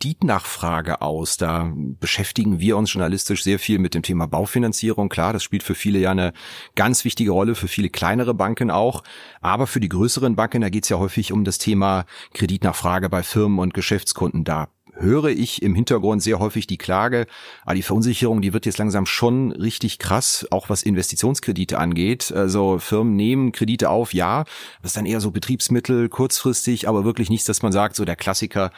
Kreditnachfrage 0.00 1.02
aus? 1.02 1.36
Da 1.36 1.70
beschäftigen 1.74 2.58
wir 2.58 2.78
uns 2.78 2.92
journalistisch 2.92 3.44
sehr 3.44 3.58
viel 3.58 3.78
mit 3.78 3.94
dem 3.94 4.02
Thema 4.02 4.26
Baufinanzierung. 4.26 5.10
Klar, 5.10 5.34
das 5.34 5.44
spielt 5.44 5.62
für 5.62 5.74
viele 5.74 5.98
ja 5.98 6.10
eine 6.10 6.32
ganz 6.74 7.04
wichtige 7.04 7.32
Rolle, 7.32 7.54
für 7.54 7.68
viele 7.68 7.90
kleinere 7.90 8.32
Banken 8.32 8.70
auch. 8.70 9.02
Aber 9.42 9.66
für 9.66 9.78
die 9.78 9.90
größeren 9.90 10.36
Banken, 10.36 10.62
da 10.62 10.70
geht's 10.70 10.88
ja 10.88 10.98
häufig 10.98 11.32
um 11.32 11.44
das 11.44 11.58
Thema 11.58 12.06
Kreditnachfrage 12.32 13.10
bei 13.10 13.22
Firmen 13.22 13.58
und 13.58 13.74
Geschäftskunden. 13.74 14.42
Da 14.42 14.68
höre 14.94 15.28
ich 15.28 15.62
im 15.62 15.74
Hintergrund 15.74 16.22
sehr 16.22 16.38
häufig 16.38 16.66
die 16.66 16.78
Klage, 16.78 17.26
ah, 17.64 17.74
die 17.74 17.82
Verunsicherung, 17.82 18.42
die 18.42 18.52
wird 18.52 18.66
jetzt 18.66 18.78
langsam 18.78 19.06
schon 19.06 19.52
richtig 19.52 19.98
krass, 19.98 20.46
auch 20.50 20.68
was 20.68 20.82
Investitionskredite 20.82 21.78
angeht. 21.78 22.32
Also 22.32 22.78
Firmen 22.78 23.16
nehmen 23.16 23.52
Kredite 23.52 23.90
auf, 23.90 24.14
ja, 24.14 24.44
das 24.82 24.90
ist 24.90 24.96
dann 24.96 25.06
eher 25.06 25.20
so 25.20 25.30
Betriebsmittel, 25.30 26.08
kurzfristig, 26.08 26.88
aber 26.88 27.04
wirklich 27.04 27.30
nichts, 27.30 27.46
dass 27.46 27.62
man 27.62 27.72
sagt, 27.72 27.96
so 27.96 28.04
der 28.04 28.16
Klassiker, 28.16 28.70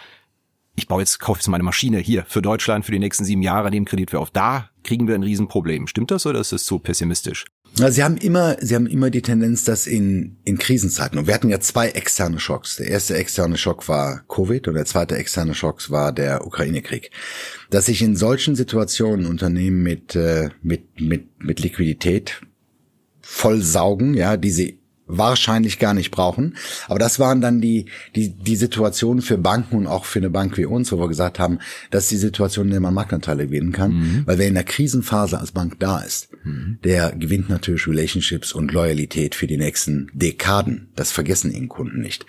ich 0.74 0.88
baue 0.88 1.02
jetzt, 1.02 1.20
kaufe 1.20 1.38
jetzt 1.40 1.48
meine 1.48 1.64
Maschine 1.64 1.98
hier 1.98 2.24
für 2.26 2.42
Deutschland 2.42 2.84
für 2.84 2.92
die 2.92 2.98
nächsten 2.98 3.24
sieben 3.24 3.42
Jahre, 3.42 3.70
nehmen 3.70 3.86
Kredit 3.86 4.10
für 4.10 4.20
auf. 4.20 4.30
Da 4.30 4.70
kriegen 4.84 5.06
wir 5.06 5.14
ein 5.14 5.22
Riesenproblem. 5.22 5.86
Stimmt 5.86 6.10
das 6.10 6.26
oder 6.26 6.40
ist 6.40 6.52
das 6.52 6.64
zu 6.64 6.78
pessimistisch? 6.78 7.44
Sie 7.74 8.02
haben 8.04 8.18
immer, 8.18 8.56
Sie 8.60 8.74
haben 8.74 8.86
immer 8.86 9.08
die 9.08 9.22
Tendenz, 9.22 9.64
dass 9.64 9.86
in, 9.86 10.36
in 10.44 10.58
Krisenzeiten, 10.58 11.18
und 11.18 11.26
wir 11.26 11.32
hatten 11.32 11.48
ja 11.48 11.58
zwei 11.58 11.88
externe 11.88 12.38
Schocks. 12.38 12.76
Der 12.76 12.88
erste 12.88 13.16
externe 13.16 13.56
Schock 13.56 13.88
war 13.88 14.24
Covid 14.28 14.68
und 14.68 14.74
der 14.74 14.84
zweite 14.84 15.16
externe 15.16 15.54
Schock 15.54 15.90
war 15.90 16.12
der 16.12 16.46
Ukraine-Krieg. 16.46 17.10
Dass 17.70 17.86
sich 17.86 18.02
in 18.02 18.14
solchen 18.14 18.56
Situationen 18.56 19.24
Unternehmen 19.24 19.82
mit, 19.82 20.14
äh, 20.14 20.50
mit, 20.62 21.00
mit, 21.00 21.42
mit 21.42 21.60
Liquidität 21.60 22.42
voll 23.22 23.62
saugen, 23.62 24.14
ja, 24.14 24.36
die 24.36 24.50
sie 24.50 24.81
wahrscheinlich 25.06 25.78
gar 25.78 25.94
nicht 25.94 26.10
brauchen. 26.10 26.56
Aber 26.86 26.98
das 26.98 27.18
waren 27.18 27.40
dann 27.40 27.60
die, 27.60 27.86
die, 28.14 28.30
die 28.30 28.56
Situationen 28.56 29.22
für 29.22 29.38
Banken 29.38 29.76
und 29.76 29.86
auch 29.86 30.04
für 30.04 30.18
eine 30.18 30.30
Bank 30.30 30.56
wie 30.56 30.64
uns, 30.64 30.92
wo 30.92 30.98
wir 30.98 31.08
gesagt 31.08 31.38
haben, 31.38 31.58
dass 31.90 32.08
die 32.08 32.16
Situation, 32.16 32.66
in 32.66 32.72
der 32.72 32.80
man 32.80 32.94
Marktanteile 32.94 33.46
gewinnen 33.46 33.72
kann. 33.72 33.92
Mhm. 33.92 34.22
Weil 34.26 34.38
wer 34.38 34.48
in 34.48 34.54
der 34.54 34.64
Krisenphase 34.64 35.38
als 35.38 35.52
Bank 35.52 35.78
da 35.80 36.00
ist, 36.00 36.28
mhm. 36.44 36.78
der 36.84 37.12
gewinnt 37.12 37.48
natürlich 37.48 37.86
Relationships 37.86 38.52
und 38.52 38.72
Loyalität 38.72 39.34
für 39.34 39.46
die 39.46 39.58
nächsten 39.58 40.10
Dekaden. 40.14 40.88
Das 40.94 41.12
vergessen 41.12 41.52
ihnen 41.52 41.68
Kunden 41.68 42.00
nicht. 42.00 42.26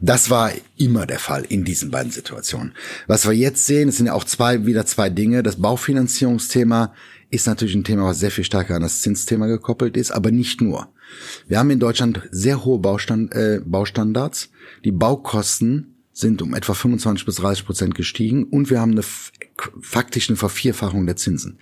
Das 0.00 0.30
war 0.30 0.52
immer 0.76 1.06
der 1.06 1.18
Fall 1.18 1.44
in 1.48 1.64
diesen 1.64 1.90
beiden 1.90 2.12
Situationen. 2.12 2.72
Was 3.06 3.26
wir 3.26 3.34
jetzt 3.34 3.66
sehen, 3.66 3.90
es 3.90 3.98
sind 3.98 4.06
ja 4.06 4.14
auch 4.14 4.24
zwei, 4.24 4.66
wieder 4.66 4.86
zwei 4.86 5.10
Dinge. 5.10 5.42
Das 5.42 5.56
Baufinanzierungsthema 5.56 6.94
ist 7.30 7.46
natürlich 7.46 7.74
ein 7.74 7.84
Thema, 7.84 8.04
was 8.04 8.20
sehr 8.20 8.30
viel 8.30 8.44
stärker 8.44 8.76
an 8.76 8.82
das 8.82 9.02
Zinsthema 9.02 9.46
gekoppelt 9.46 9.96
ist, 9.96 10.10
aber 10.10 10.30
nicht 10.30 10.60
nur. 10.60 10.88
Wir 11.46 11.58
haben 11.58 11.70
in 11.70 11.80
Deutschland 11.80 12.22
sehr 12.30 12.64
hohe 12.64 12.78
Baustand, 12.78 13.34
äh, 13.34 13.60
Baustandards. 13.64 14.50
Die 14.84 14.92
Baukosten 14.92 15.94
sind 16.12 16.42
um 16.42 16.54
etwa 16.54 16.74
25 16.74 17.24
bis 17.24 17.36
30 17.36 17.64
Prozent 17.64 17.94
gestiegen 17.94 18.44
und 18.44 18.70
wir 18.70 18.80
haben 18.80 18.92
eine 18.92 19.04
faktisch 19.80 20.28
eine 20.28 20.36
Vervierfachung 20.36 21.06
der 21.06 21.16
Zinsen. 21.16 21.58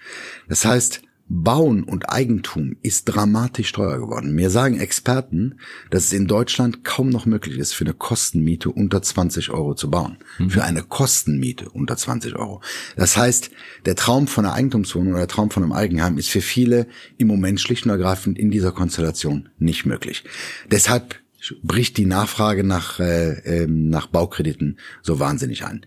Das 0.48 0.64
heißt, 0.64 1.02
Bauen 1.28 1.82
und 1.82 2.08
Eigentum 2.08 2.76
ist 2.82 3.04
dramatisch 3.06 3.72
teuer 3.72 3.98
geworden. 3.98 4.32
Mir 4.32 4.48
sagen 4.48 4.78
Experten, 4.78 5.58
dass 5.90 6.04
es 6.04 6.12
in 6.12 6.28
Deutschland 6.28 6.84
kaum 6.84 7.08
noch 7.08 7.26
möglich 7.26 7.58
ist, 7.58 7.72
für 7.72 7.84
eine 7.84 7.94
Kostenmiete 7.94 8.70
unter 8.70 9.02
20 9.02 9.50
Euro 9.50 9.74
zu 9.74 9.90
bauen. 9.90 10.18
Mhm. 10.38 10.50
Für 10.50 10.64
eine 10.64 10.82
Kostenmiete 10.82 11.68
unter 11.70 11.96
20 11.96 12.36
Euro. 12.36 12.62
Das 12.96 13.16
heißt, 13.16 13.50
der 13.86 13.96
Traum 13.96 14.28
von 14.28 14.44
einer 14.44 14.54
Eigentumswohnung 14.54 15.12
oder 15.14 15.20
der 15.20 15.28
Traum 15.28 15.50
von 15.50 15.64
einem 15.64 15.72
Eigenheim 15.72 16.16
ist 16.16 16.28
für 16.28 16.40
viele 16.40 16.86
im 17.18 17.26
Moment 17.26 17.60
schlicht 17.60 17.84
und 17.84 17.90
ergreifend 17.90 18.38
in 18.38 18.50
dieser 18.52 18.70
Konstellation 18.70 19.48
nicht 19.58 19.84
möglich. 19.84 20.22
Deshalb 20.70 21.16
bricht 21.62 21.96
die 21.96 22.06
Nachfrage 22.06 22.64
nach 22.64 23.00
äh, 23.00 23.62
ähm, 23.62 23.88
nach 23.88 24.06
Baukrediten 24.06 24.78
so 25.02 25.18
wahnsinnig 25.18 25.64
ein. 25.64 25.84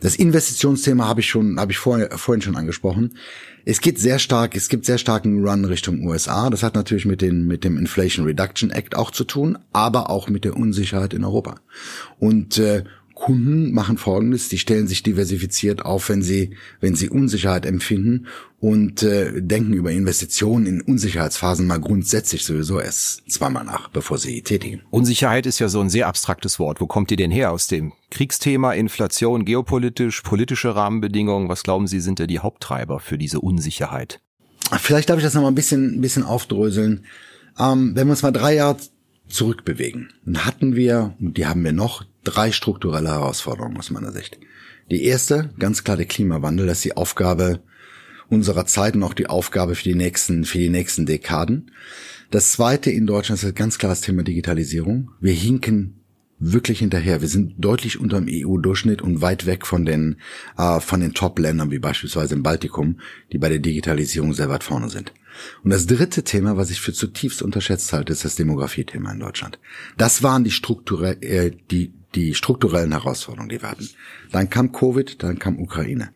Das 0.00 0.16
Investitionsthema 0.16 1.06
habe 1.06 1.20
ich 1.20 1.28
schon 1.28 1.58
habe 1.58 1.72
ich 1.72 1.78
vorher, 1.78 2.16
vorhin 2.18 2.42
schon 2.42 2.56
angesprochen. 2.56 3.14
Es 3.64 3.80
geht 3.80 3.98
sehr 3.98 4.18
stark, 4.18 4.56
es 4.56 4.68
gibt 4.68 4.86
sehr 4.86 4.98
starken 4.98 5.46
Run 5.46 5.64
Richtung 5.64 6.04
USA. 6.04 6.50
Das 6.50 6.64
hat 6.64 6.74
natürlich 6.74 7.04
mit, 7.04 7.20
den, 7.20 7.46
mit 7.46 7.62
dem 7.62 7.78
Inflation 7.78 8.26
Reduction 8.26 8.70
Act 8.70 8.96
auch 8.96 9.12
zu 9.12 9.22
tun, 9.22 9.56
aber 9.72 10.10
auch 10.10 10.28
mit 10.28 10.44
der 10.44 10.56
Unsicherheit 10.56 11.14
in 11.14 11.24
Europa. 11.24 11.60
Und 12.18 12.58
äh, 12.58 12.82
Kunden 13.22 13.70
machen 13.70 13.98
Folgendes: 13.98 14.48
Die 14.48 14.58
stellen 14.58 14.88
sich 14.88 15.04
diversifiziert 15.04 15.84
auf, 15.84 16.08
wenn 16.08 16.22
sie 16.22 16.56
wenn 16.80 16.96
sie 16.96 17.08
Unsicherheit 17.08 17.66
empfinden 17.66 18.26
und 18.58 19.04
äh, 19.04 19.40
denken 19.40 19.74
über 19.74 19.92
Investitionen 19.92 20.66
in 20.66 20.80
Unsicherheitsphasen 20.80 21.68
mal 21.68 21.78
grundsätzlich 21.78 22.44
sowieso 22.44 22.80
erst 22.80 23.30
zweimal 23.30 23.64
nach, 23.64 23.90
bevor 23.90 24.18
sie 24.18 24.42
tätigen. 24.42 24.82
Unsicherheit 24.90 25.46
ist 25.46 25.60
ja 25.60 25.68
so 25.68 25.80
ein 25.80 25.88
sehr 25.88 26.08
abstraktes 26.08 26.58
Wort. 26.58 26.80
Wo 26.80 26.88
kommt 26.88 27.12
ihr 27.12 27.16
denn 27.16 27.30
her 27.30 27.52
aus 27.52 27.68
dem 27.68 27.92
Kriegsthema, 28.10 28.72
Inflation, 28.72 29.44
geopolitisch, 29.44 30.22
politische 30.22 30.74
Rahmenbedingungen? 30.74 31.48
Was 31.48 31.62
glauben 31.62 31.86
Sie 31.86 32.00
sind 32.00 32.18
da 32.18 32.26
die 32.26 32.40
Haupttreiber 32.40 32.98
für 32.98 33.18
diese 33.18 33.38
Unsicherheit? 33.38 34.20
Vielleicht 34.80 35.10
darf 35.10 35.18
ich 35.18 35.24
das 35.24 35.34
noch 35.34 35.42
mal 35.42 35.48
ein 35.48 35.54
bisschen 35.54 35.98
ein 35.98 36.00
bisschen 36.00 36.24
aufdröseln. 36.24 37.04
Ähm, 37.56 37.92
wenn 37.94 38.08
wir 38.08 38.12
uns 38.12 38.22
mal 38.22 38.32
drei 38.32 38.56
Jahre 38.56 38.78
zurückbewegen, 39.28 40.12
dann 40.24 40.44
hatten 40.44 40.74
wir, 40.74 41.14
und 41.20 41.36
die 41.36 41.46
haben 41.46 41.62
wir 41.62 41.72
noch, 41.72 42.04
drei 42.24 42.52
strukturelle 42.52 43.10
Herausforderungen 43.10 43.76
aus 43.76 43.90
meiner 43.90 44.12
Sicht. 44.12 44.38
Die 44.90 45.04
erste, 45.04 45.50
ganz 45.58 45.84
klar 45.84 45.96
der 45.96 46.06
Klimawandel, 46.06 46.66
das 46.66 46.78
ist 46.78 46.84
die 46.84 46.96
Aufgabe 46.96 47.60
unserer 48.28 48.66
Zeit 48.66 48.94
und 48.94 49.02
auch 49.02 49.14
die 49.14 49.26
Aufgabe 49.26 49.74
für 49.74 49.84
die 49.84 49.94
nächsten, 49.94 50.44
für 50.44 50.58
die 50.58 50.70
nächsten 50.70 51.06
Dekaden. 51.06 51.70
Das 52.30 52.52
zweite 52.52 52.90
in 52.90 53.06
Deutschland 53.06 53.42
ist 53.42 53.54
ganz 53.54 53.78
klar 53.78 53.90
das 53.90 54.00
Thema 54.00 54.22
Digitalisierung. 54.22 55.10
Wir 55.20 55.34
hinken 55.34 56.02
wirklich 56.42 56.80
hinterher. 56.80 57.20
Wir 57.20 57.28
sind 57.28 57.54
deutlich 57.58 58.00
unter 58.00 58.20
dem 58.20 58.28
EU-Durchschnitt 58.28 59.00
und 59.00 59.20
weit 59.20 59.46
weg 59.46 59.66
von 59.66 59.84
den, 59.84 60.16
äh, 60.58 60.80
von 60.80 61.00
den 61.00 61.14
Top-Ländern, 61.14 61.70
wie 61.70 61.78
beispielsweise 61.78 62.34
im 62.34 62.42
Baltikum, 62.42 62.98
die 63.32 63.38
bei 63.38 63.48
der 63.48 63.60
Digitalisierung 63.60 64.32
sehr 64.32 64.48
weit 64.48 64.64
vorne 64.64 64.90
sind. 64.90 65.12
Und 65.62 65.70
das 65.70 65.86
dritte 65.86 66.24
Thema, 66.24 66.56
was 66.56 66.70
ich 66.70 66.80
für 66.80 66.92
zutiefst 66.92 67.42
unterschätzt 67.42 67.92
halte, 67.92 68.12
ist 68.12 68.24
das 68.24 68.36
Demografie-Thema 68.36 69.12
in 69.12 69.20
Deutschland. 69.20 69.58
Das 69.96 70.22
waren 70.22 70.42
die, 70.42 70.50
strukturell, 70.50 71.16
äh, 71.22 71.52
die, 71.70 71.94
die 72.14 72.34
strukturellen 72.34 72.92
Herausforderungen, 72.92 73.48
die 73.48 73.62
wir 73.62 73.70
hatten. 73.70 73.88
Dann 74.30 74.50
kam 74.50 74.72
Covid, 74.72 75.22
dann 75.22 75.38
kam 75.38 75.58
Ukraine. 75.58 76.10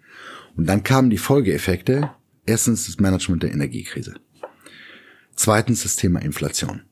Und 0.57 0.67
dann 0.67 0.83
kamen 0.83 1.11
die 1.11 1.19
Folgeeffekte. 1.19 2.11
Erstens 2.47 2.87
das 2.87 2.99
Management 2.99 3.43
der 3.43 3.53
Energiekrise. 3.53 4.15
Zweitens 5.35 5.83
das 5.83 5.97
Thema 5.97 6.21
Inflation. 6.21 6.83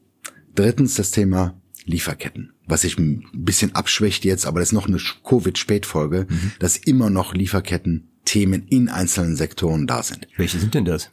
Drittens 0.54 0.94
das 0.94 1.10
Thema 1.10 1.60
Lieferketten. 1.84 2.52
Was 2.66 2.82
sich 2.82 2.98
ein 2.98 3.24
bisschen 3.32 3.74
abschwächt 3.74 4.24
jetzt, 4.24 4.46
aber 4.46 4.60
das 4.60 4.70
ist 4.70 4.72
noch 4.72 4.88
eine 4.88 4.98
Covid-Spätfolge, 4.98 6.26
mhm. 6.28 6.52
dass 6.58 6.76
immer 6.76 7.10
noch 7.10 7.34
Lieferketten-Themen 7.34 8.66
in 8.68 8.88
einzelnen 8.88 9.36
Sektoren 9.36 9.86
da 9.86 10.02
sind. 10.02 10.28
Welche 10.36 10.58
sind 10.58 10.74
denn 10.74 10.84
das? 10.84 11.10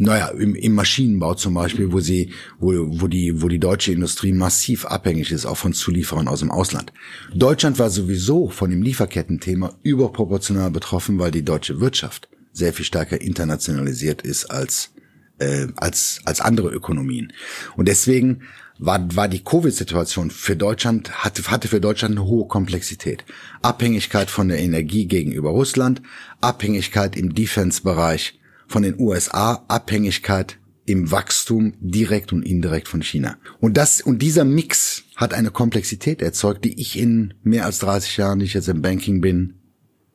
Naja, 0.00 0.28
im, 0.28 0.54
im 0.54 0.74
Maschinenbau 0.74 1.34
zum 1.34 1.54
Beispiel, 1.54 1.92
wo 1.92 1.98
sie, 1.98 2.30
wo, 2.60 2.72
wo 3.00 3.08
die, 3.08 3.42
wo 3.42 3.48
die 3.48 3.58
deutsche 3.58 3.92
Industrie 3.92 4.32
massiv 4.32 4.86
abhängig 4.86 5.32
ist, 5.32 5.44
auch 5.44 5.56
von 5.56 5.72
Zulieferern 5.72 6.28
aus 6.28 6.38
dem 6.38 6.52
Ausland. 6.52 6.92
Deutschland 7.34 7.80
war 7.80 7.90
sowieso 7.90 8.48
von 8.48 8.70
dem 8.70 8.80
Lieferkettenthema 8.82 9.74
überproportional 9.82 10.70
betroffen, 10.70 11.18
weil 11.18 11.32
die 11.32 11.44
deutsche 11.44 11.80
Wirtschaft 11.80 12.28
sehr 12.52 12.72
viel 12.72 12.84
stärker 12.84 13.20
internationalisiert 13.20 14.22
ist 14.22 14.46
als 14.46 14.92
äh, 15.38 15.66
als 15.76 16.20
als 16.24 16.40
andere 16.40 16.68
Ökonomien. 16.70 17.32
Und 17.76 17.88
deswegen 17.88 18.42
war, 18.78 19.04
war 19.16 19.28
die 19.28 19.42
Covid-Situation 19.42 20.30
für 20.30 20.56
Deutschland, 20.56 21.24
hatte, 21.24 21.42
hatte 21.50 21.66
für 21.66 21.80
Deutschland 21.80 22.16
eine 22.16 22.26
hohe 22.26 22.46
Komplexität. 22.46 23.24
Abhängigkeit 23.62 24.30
von 24.30 24.48
der 24.48 24.60
Energie 24.60 25.06
gegenüber 25.06 25.50
Russland, 25.50 26.02
Abhängigkeit 26.40 27.16
im 27.16 27.34
Defense-Bereich 27.34 28.37
von 28.68 28.82
den 28.82 29.00
USA, 29.00 29.64
Abhängigkeit 29.66 30.58
im 30.86 31.10
Wachstum 31.10 31.74
direkt 31.80 32.32
und 32.32 32.42
indirekt 32.42 32.88
von 32.88 33.02
China. 33.02 33.36
Und 33.60 33.76
das, 33.76 34.00
und 34.00 34.22
dieser 34.22 34.44
Mix 34.44 35.04
hat 35.16 35.34
eine 35.34 35.50
Komplexität 35.50 36.22
erzeugt, 36.22 36.64
die 36.64 36.80
ich 36.80 36.98
in 36.98 37.34
mehr 37.42 37.66
als 37.66 37.78
30 37.80 38.16
Jahren, 38.16 38.38
die 38.38 38.46
ich 38.46 38.54
jetzt 38.54 38.68
im 38.68 38.80
Banking 38.80 39.20
bin, 39.20 39.54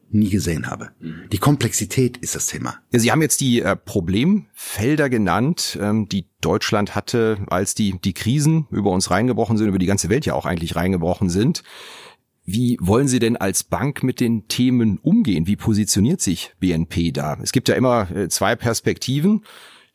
nie 0.10 0.30
gesehen 0.30 0.68
habe. 0.68 0.92
Die 1.32 1.38
Komplexität 1.38 2.18
ist 2.18 2.36
das 2.36 2.48
Thema. 2.48 2.76
Ja, 2.92 3.00
Sie 3.00 3.12
haben 3.12 3.22
jetzt 3.22 3.42
die 3.42 3.62
äh, 3.62 3.76
Problemfelder 3.76 5.10
genannt, 5.10 5.78
ähm, 5.82 6.08
die 6.08 6.28
Deutschland 6.42 6.96
hatte, 6.96 7.40
als 7.48 7.74
die, 7.74 8.00
die 8.00 8.14
Krisen 8.14 8.68
über 8.70 8.92
uns 8.92 9.10
reingebrochen 9.10 9.58
sind, 9.58 9.68
über 9.68 9.80
die 9.80 9.88
ganze 9.88 10.10
Welt 10.10 10.26
ja 10.26 10.36
auch 10.36 10.46
eigentlich 10.46 10.76
reingebrochen 10.76 11.30
sind. 11.30 11.64
Wie 12.46 12.78
wollen 12.82 13.08
Sie 13.08 13.20
denn 13.20 13.38
als 13.38 13.64
Bank 13.64 14.04
mit 14.04 14.20
den 14.20 14.48
Themen 14.50 14.98
umgehen? 14.98 15.48
Wie 15.48 15.56
positioniert 15.56 16.20
sich 16.20 16.54
BNP 16.60 17.12
da? 17.12 17.38
Es 17.42 17.54
gibt 17.54 17.70
ja 17.70 17.76
immer 17.76 18.12
äh, 18.12 18.28
zwei 18.28 18.56
Perspektiven. 18.56 19.44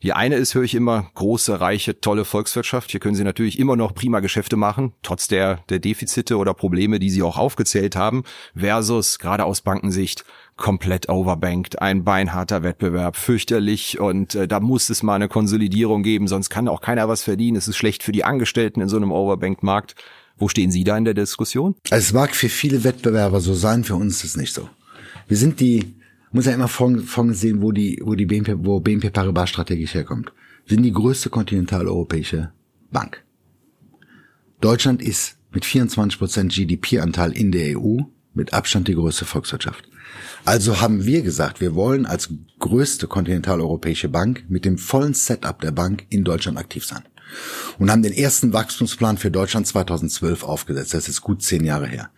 Die 0.01 0.13
eine 0.13 0.35
ist, 0.35 0.55
höre 0.55 0.63
ich 0.63 0.75
immer, 0.75 1.11
große, 1.15 1.59
reiche, 1.59 1.99
tolle 1.99 2.23
Volkswirtschaft. 2.23 2.89
Hier 2.89 3.01
können 3.01 3.15
Sie 3.15 3.25
natürlich 3.25 3.59
immer 3.59 3.75
noch 3.75 3.93
prima 3.93 4.21
Geschäfte 4.21 4.55
machen, 4.55 4.93
trotz 5.03 5.27
der, 5.27 5.57
der 5.67 5.79
Defizite 5.79 6.37
oder 6.37 6.53
Probleme, 6.53 6.99
die 6.99 7.09
Sie 7.09 7.21
auch 7.21 7.37
aufgezählt 7.37 7.97
haben, 7.97 8.23
versus 8.55 9.19
gerade 9.19 9.43
aus 9.43 9.59
Bankensicht 9.61 10.23
komplett 10.55 11.09
overbanked, 11.09 11.81
ein 11.81 12.05
beinharter 12.05 12.63
Wettbewerb, 12.63 13.17
fürchterlich 13.17 13.99
und 13.99 14.35
äh, 14.35 14.47
da 14.47 14.61
muss 14.61 14.89
es 14.89 15.03
mal 15.03 15.15
eine 15.15 15.27
Konsolidierung 15.27 16.01
geben, 16.01 16.27
sonst 16.27 16.49
kann 16.49 16.69
auch 16.69 16.81
keiner 16.81 17.09
was 17.09 17.23
verdienen. 17.23 17.57
Es 17.57 17.67
ist 17.67 17.77
schlecht 17.77 18.01
für 18.01 18.13
die 18.13 18.23
Angestellten 18.23 18.79
in 18.79 18.87
so 18.87 18.95
einem 18.95 19.11
overbanked 19.11 19.63
Markt. 19.63 19.95
Wo 20.39 20.47
stehen 20.47 20.71
Sie 20.71 20.85
da 20.85 20.97
in 20.97 21.03
der 21.03 21.13
Diskussion? 21.13 21.75
Also 21.89 22.01
es 22.01 22.13
mag 22.13 22.33
für 22.33 22.47
viele 22.47 22.85
Wettbewerber 22.85 23.41
so 23.41 23.53
sein, 23.53 23.83
für 23.83 23.95
uns 23.95 24.23
ist 24.23 24.31
es 24.31 24.37
nicht 24.37 24.53
so. 24.53 24.69
Wir 25.27 25.35
sind 25.35 25.59
die, 25.59 25.95
muss 26.31 26.45
ja 26.45 26.53
immer 26.53 26.69
von, 26.69 27.33
sehen, 27.33 27.61
wo 27.61 27.73
die, 27.73 28.01
wo 28.03 28.15
die 28.15 28.25
BNP, 28.25 28.55
wo 28.59 28.79
BNP 28.79 29.11
Paribas 29.11 29.49
strategisch 29.49 29.93
herkommt. 29.93 30.31
Wir 30.65 30.75
sind 30.75 30.83
die 30.83 30.93
größte 30.93 31.29
kontinentaleuropäische 31.29 32.53
Bank. 32.89 33.23
Deutschland 34.61 35.01
ist 35.01 35.37
mit 35.51 35.65
24% 35.65 36.47
GDP-Anteil 36.55 37.33
in 37.33 37.51
der 37.51 37.77
EU 37.77 37.97
mit 38.33 38.53
Abstand 38.53 38.87
die 38.87 38.95
größte 38.95 39.25
Volkswirtschaft. 39.25 39.89
Also 40.45 40.79
haben 40.79 41.05
wir 41.05 41.21
gesagt, 41.21 41.59
wir 41.59 41.75
wollen 41.75 42.05
als 42.05 42.29
größte 42.59 43.07
kontinentaleuropäische 43.07 44.07
Bank 44.07 44.45
mit 44.47 44.63
dem 44.63 44.77
vollen 44.77 45.13
Setup 45.13 45.59
der 45.59 45.71
Bank 45.71 46.05
in 46.09 46.23
Deutschland 46.23 46.57
aktiv 46.57 46.85
sein 46.85 47.03
und 47.77 47.91
haben 47.91 48.03
den 48.03 48.13
ersten 48.13 48.53
Wachstumsplan 48.53 49.17
für 49.17 49.31
Deutschland 49.31 49.67
2012 49.67 50.43
aufgesetzt. 50.43 50.93
Das 50.93 51.07
ist 51.07 51.21
gut 51.21 51.43
zehn 51.43 51.63
Jahre 51.65 51.87
her. 51.87 52.09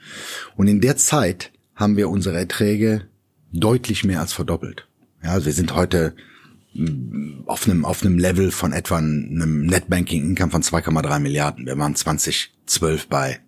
Und 0.55 0.67
in 0.67 0.81
der 0.81 0.97
Zeit 0.97 1.51
haben 1.75 1.97
wir 1.97 2.09
unsere 2.09 2.37
Erträge 2.37 3.07
deutlich 3.51 4.03
mehr 4.03 4.21
als 4.21 4.33
verdoppelt. 4.33 4.87
Ja, 5.23 5.31
also 5.31 5.45
wir 5.45 5.53
sind 5.53 5.75
heute 5.75 6.15
mm, 6.73 7.43
auf 7.45 7.67
einem, 7.67 7.85
auf 7.85 8.03
einem 8.03 8.17
Level 8.17 8.51
von 8.51 8.73
etwa 8.73 8.97
einem 8.97 9.65
Netbanking 9.65 10.23
Income 10.23 10.51
von 10.51 10.63
2,3 10.63 11.19
Milliarden. 11.19 11.65
Wir 11.65 11.77
waren 11.77 11.95
2012 11.95 13.07
bei 13.07 13.39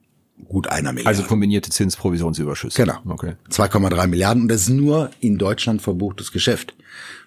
gut 0.47 0.67
einer 0.67 0.93
Milliarde. 0.93 1.17
Also 1.17 1.23
kombinierte 1.23 1.69
Zinsprovisionsüberschüsse. 1.69 2.81
Genau. 2.81 2.99
Okay. 3.07 3.35
2,3 3.49 4.07
Milliarden 4.07 4.43
und 4.43 4.49
das 4.49 4.63
ist 4.63 4.69
nur 4.69 5.11
in 5.19 5.37
Deutschland 5.37 5.81
verbuchtes 5.81 6.31
Geschäft. 6.31 6.75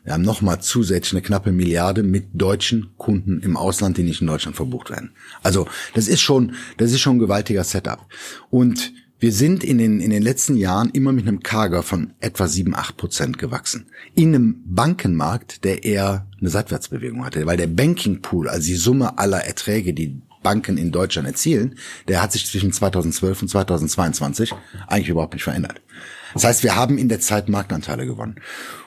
Wir 0.04 0.12
haben 0.12 0.22
nochmal 0.22 0.60
zusätzlich 0.60 1.14
eine 1.14 1.22
knappe 1.22 1.52
Milliarde 1.52 2.02
mit 2.02 2.28
deutschen 2.34 2.96
Kunden 2.96 3.40
im 3.40 3.56
Ausland, 3.56 3.96
die 3.96 4.02
nicht 4.02 4.20
in 4.20 4.26
Deutschland 4.26 4.56
verbucht 4.56 4.90
werden. 4.90 5.12
Also 5.42 5.66
das 5.94 6.08
ist 6.08 6.20
schon, 6.20 6.54
das 6.76 6.92
ist 6.92 7.00
schon 7.00 7.16
ein 7.16 7.20
gewaltiger 7.20 7.64
Setup. 7.64 8.06
Und 8.50 8.92
wir 9.18 9.32
sind 9.32 9.64
in 9.64 9.78
den, 9.78 10.00
in 10.00 10.10
den 10.10 10.22
letzten 10.22 10.56
Jahren 10.56 10.90
immer 10.90 11.10
mit 11.10 11.26
einem 11.26 11.40
Kager 11.40 11.82
von 11.82 12.12
etwa 12.20 12.46
7, 12.46 12.74
8 12.74 12.96
Prozent 12.98 13.38
gewachsen. 13.38 13.86
In 14.14 14.34
einem 14.34 14.62
Bankenmarkt, 14.66 15.64
der 15.64 15.84
eher 15.84 16.26
eine 16.38 16.50
Seitwärtsbewegung 16.50 17.24
hatte, 17.24 17.46
weil 17.46 17.56
der 17.56 17.66
Banking 17.66 18.20
Pool, 18.20 18.46
also 18.46 18.66
die 18.66 18.74
Summe 18.74 19.18
aller 19.18 19.38
Erträge, 19.38 19.94
die 19.94 20.20
Banken 20.46 20.78
in 20.78 20.92
Deutschland 20.92 21.26
erzielen, 21.26 21.76
der 22.06 22.22
hat 22.22 22.30
sich 22.30 22.46
zwischen 22.46 22.70
2012 22.70 23.42
und 23.42 23.48
2022 23.48 24.54
eigentlich 24.86 25.08
überhaupt 25.08 25.32
nicht 25.34 25.42
verändert. 25.42 25.80
Das 26.34 26.44
heißt, 26.44 26.62
wir 26.62 26.76
haben 26.76 26.98
in 26.98 27.08
der 27.08 27.18
Zeit 27.18 27.48
Marktanteile 27.48 28.06
gewonnen. 28.06 28.36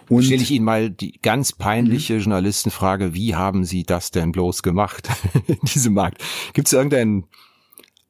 Und 0.07 0.23
stelle 0.23 0.41
ich 0.41 0.51
Ihnen 0.51 0.63
mal 0.63 0.89
die 0.89 1.19
ganz 1.21 1.51
peinliche 1.51 2.13
mhm. 2.13 2.19
Journalistenfrage, 2.21 3.13
wie 3.13 3.35
haben 3.35 3.65
Sie 3.65 3.83
das 3.83 4.11
denn 4.11 4.31
bloß 4.31 4.63
gemacht 4.63 5.09
in 5.47 5.59
diesem 5.63 5.95
Markt? 5.95 6.23
Gibt 6.53 6.69
es 6.69 6.73
irgendeinen 6.73 7.25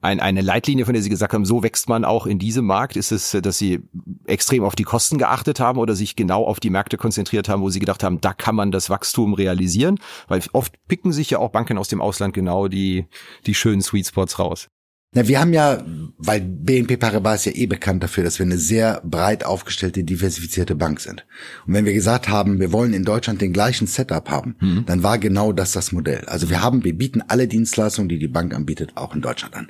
ein, 0.01 0.19
eine 0.19 0.41
Leitlinie, 0.41 0.85
von 0.85 0.93
der 0.93 1.03
Sie 1.03 1.09
gesagt 1.09 1.33
haben, 1.33 1.45
so 1.45 1.61
wächst 1.61 1.89
man 1.89 2.05
auch 2.05 2.25
in 2.25 2.39
diesem 2.39 2.65
Markt? 2.65 2.95
Ist 2.95 3.11
es, 3.11 3.31
dass 3.31 3.57
Sie 3.57 3.81
extrem 4.25 4.63
auf 4.63 4.75
die 4.75 4.83
Kosten 4.83 5.17
geachtet 5.17 5.59
haben 5.59 5.77
oder 5.77 5.95
sich 5.95 6.15
genau 6.15 6.45
auf 6.45 6.59
die 6.59 6.69
Märkte 6.69 6.97
konzentriert 6.97 7.49
haben, 7.49 7.61
wo 7.61 7.69
Sie 7.69 7.79
gedacht 7.79 8.03
haben, 8.03 8.21
da 8.21 8.33
kann 8.33 8.55
man 8.55 8.71
das 8.71 8.89
Wachstum 8.89 9.33
realisieren? 9.33 9.99
Weil 10.27 10.41
oft 10.53 10.73
picken 10.87 11.11
sich 11.11 11.31
ja 11.31 11.39
auch 11.39 11.49
Banken 11.49 11.77
aus 11.77 11.89
dem 11.89 12.01
Ausland 12.01 12.33
genau 12.33 12.67
die, 12.67 13.07
die 13.45 13.55
schönen 13.55 13.81
Sweet 13.81 14.07
Spots 14.07 14.39
raus. 14.39 14.69
Na, 15.11 15.27
wir 15.27 15.39
haben 15.39 15.53
ja, 15.53 15.83
weil 16.17 16.39
BNP 16.41 16.97
Paribas 16.97 17.39
ist 17.39 17.45
ja 17.45 17.61
eh 17.63 17.65
bekannt 17.65 18.03
dafür, 18.03 18.23
dass 18.23 18.37
wir 18.37 18.45
eine 18.45 18.59
sehr 18.59 19.01
breit 19.03 19.43
aufgestellte, 19.43 20.03
diversifizierte 20.03 20.75
Bank 20.75 20.99
sind. 20.99 21.25
Und 21.65 21.73
wenn 21.73 21.85
wir 21.85 21.93
gesagt 21.93 22.29
haben, 22.29 22.59
wir 22.59 22.71
wollen 22.71 22.93
in 22.93 23.05
Deutschland 23.05 23.41
den 23.41 23.51
gleichen 23.51 23.87
Setup 23.87 24.29
haben, 24.29 24.55
mhm. 24.59 24.85
dann 24.85 25.01
war 25.01 25.17
genau 25.17 25.51
das 25.51 25.71
das 25.71 25.91
Modell. 25.91 26.25
Also 26.25 26.51
wir 26.51 26.61
haben, 26.61 26.83
wir 26.83 26.95
bieten 26.95 27.23
alle 27.27 27.47
Dienstleistungen, 27.47 28.07
die 28.07 28.19
die 28.19 28.27
Bank 28.27 28.53
anbietet, 28.53 28.91
auch 28.95 29.15
in 29.15 29.21
Deutschland 29.21 29.55
an. 29.55 29.69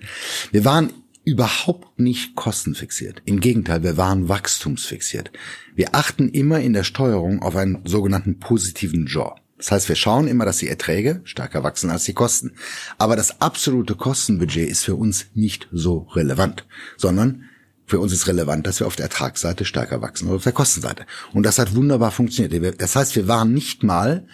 Wir 0.51 0.65
waren 0.65 0.91
überhaupt 1.23 1.99
nicht 1.99 2.35
kostenfixiert. 2.35 3.21
Im 3.23 3.39
Gegenteil, 3.39 3.83
wir 3.83 3.95
waren 3.95 4.27
wachstumsfixiert. 4.27 5.31
Wir 5.73 5.95
achten 5.95 6.27
immer 6.27 6.59
in 6.59 6.73
der 6.73 6.83
Steuerung 6.83 7.41
auf 7.41 7.55
einen 7.55 7.79
sogenannten 7.85 8.39
positiven 8.39 9.07
Jaw. 9.07 9.35
Das 9.59 9.71
heißt, 9.71 9.89
wir 9.89 9.95
schauen 9.95 10.27
immer, 10.27 10.45
dass 10.45 10.57
die 10.57 10.69
Erträge 10.69 11.21
stärker 11.25 11.63
wachsen 11.63 11.91
als 11.91 12.05
die 12.05 12.13
Kosten. 12.13 12.55
Aber 12.97 13.15
das 13.15 13.41
absolute 13.41 13.93
Kostenbudget 13.93 14.67
ist 14.67 14.85
für 14.85 14.95
uns 14.95 15.27
nicht 15.35 15.67
so 15.71 16.07
relevant, 16.15 16.65
sondern 16.97 17.43
Für 17.89 17.99
uns 17.99 18.13
ist 18.13 18.27
relevant, 18.27 18.67
dass 18.67 18.79
wir 18.79 18.85
auf 18.85 18.95
der 18.95 19.05
Ertragsseite 19.05 19.65
stärker 19.65 19.99
wachsen 19.99 20.27
oder 20.27 20.35
auf 20.35 20.43
der 20.43 20.51
Kostenseite. 20.51 21.07
Und 21.33 21.41
das 21.41 21.57
hat 21.57 21.73
wunderbar 21.73 22.11
funktioniert. 22.11 22.79
Das 22.79 22.95
heißt, 22.95 23.15
wir 23.15 23.27
waren 23.27 23.51
nicht 23.51 23.81
mal 23.81 24.27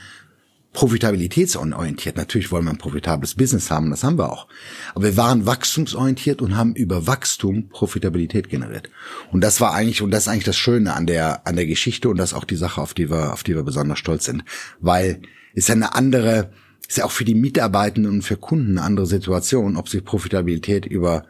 profitabilitätsorientiert. 0.75 2.17
Natürlich 2.17 2.51
wollen 2.51 2.65
wir 2.65 2.71
ein 2.71 2.77
profitables 2.77 3.35
Business 3.35 3.71
haben, 3.71 3.89
das 3.89 4.03
haben 4.03 4.19
wir 4.19 4.31
auch. 4.31 4.47
Aber 4.93 5.05
wir 5.05 5.17
waren 5.17 5.45
wachstumsorientiert 5.45 6.41
und 6.41 6.55
haben 6.55 6.75
über 6.75 7.07
Wachstum 7.07 7.69
Profitabilität 7.69 8.49
generiert. 8.49 8.89
Und 9.31 9.41
das 9.41 9.61
war 9.61 9.73
eigentlich, 9.73 10.01
und 10.01 10.11
das 10.11 10.23
ist 10.23 10.27
eigentlich 10.27 10.43
das 10.43 10.57
Schöne 10.57 10.93
an 10.93 11.07
der, 11.07 11.47
an 11.47 11.55
der 11.55 11.65
Geschichte 11.65 12.09
und 12.09 12.17
das 12.17 12.31
ist 12.31 12.37
auch 12.37 12.43
die 12.43 12.57
Sache, 12.57 12.81
auf 12.81 12.93
die 12.93 13.09
wir, 13.09 13.33
auf 13.33 13.43
die 13.43 13.55
wir 13.55 13.63
besonders 13.63 13.99
stolz 13.99 14.25
sind. 14.25 14.43
Weil 14.81 15.21
es 15.55 15.69
ja 15.69 15.75
eine 15.75 15.95
andere, 15.95 16.51
ist 16.87 16.97
ja 16.97 17.05
auch 17.05 17.11
für 17.11 17.25
die 17.25 17.35
Mitarbeitenden 17.35 18.11
und 18.11 18.21
für 18.21 18.37
Kunden 18.37 18.77
eine 18.77 18.85
andere 18.85 19.05
Situation, 19.05 19.77
ob 19.77 19.87
sie 19.87 20.01
Profitabilität 20.01 20.85
über 20.85 21.25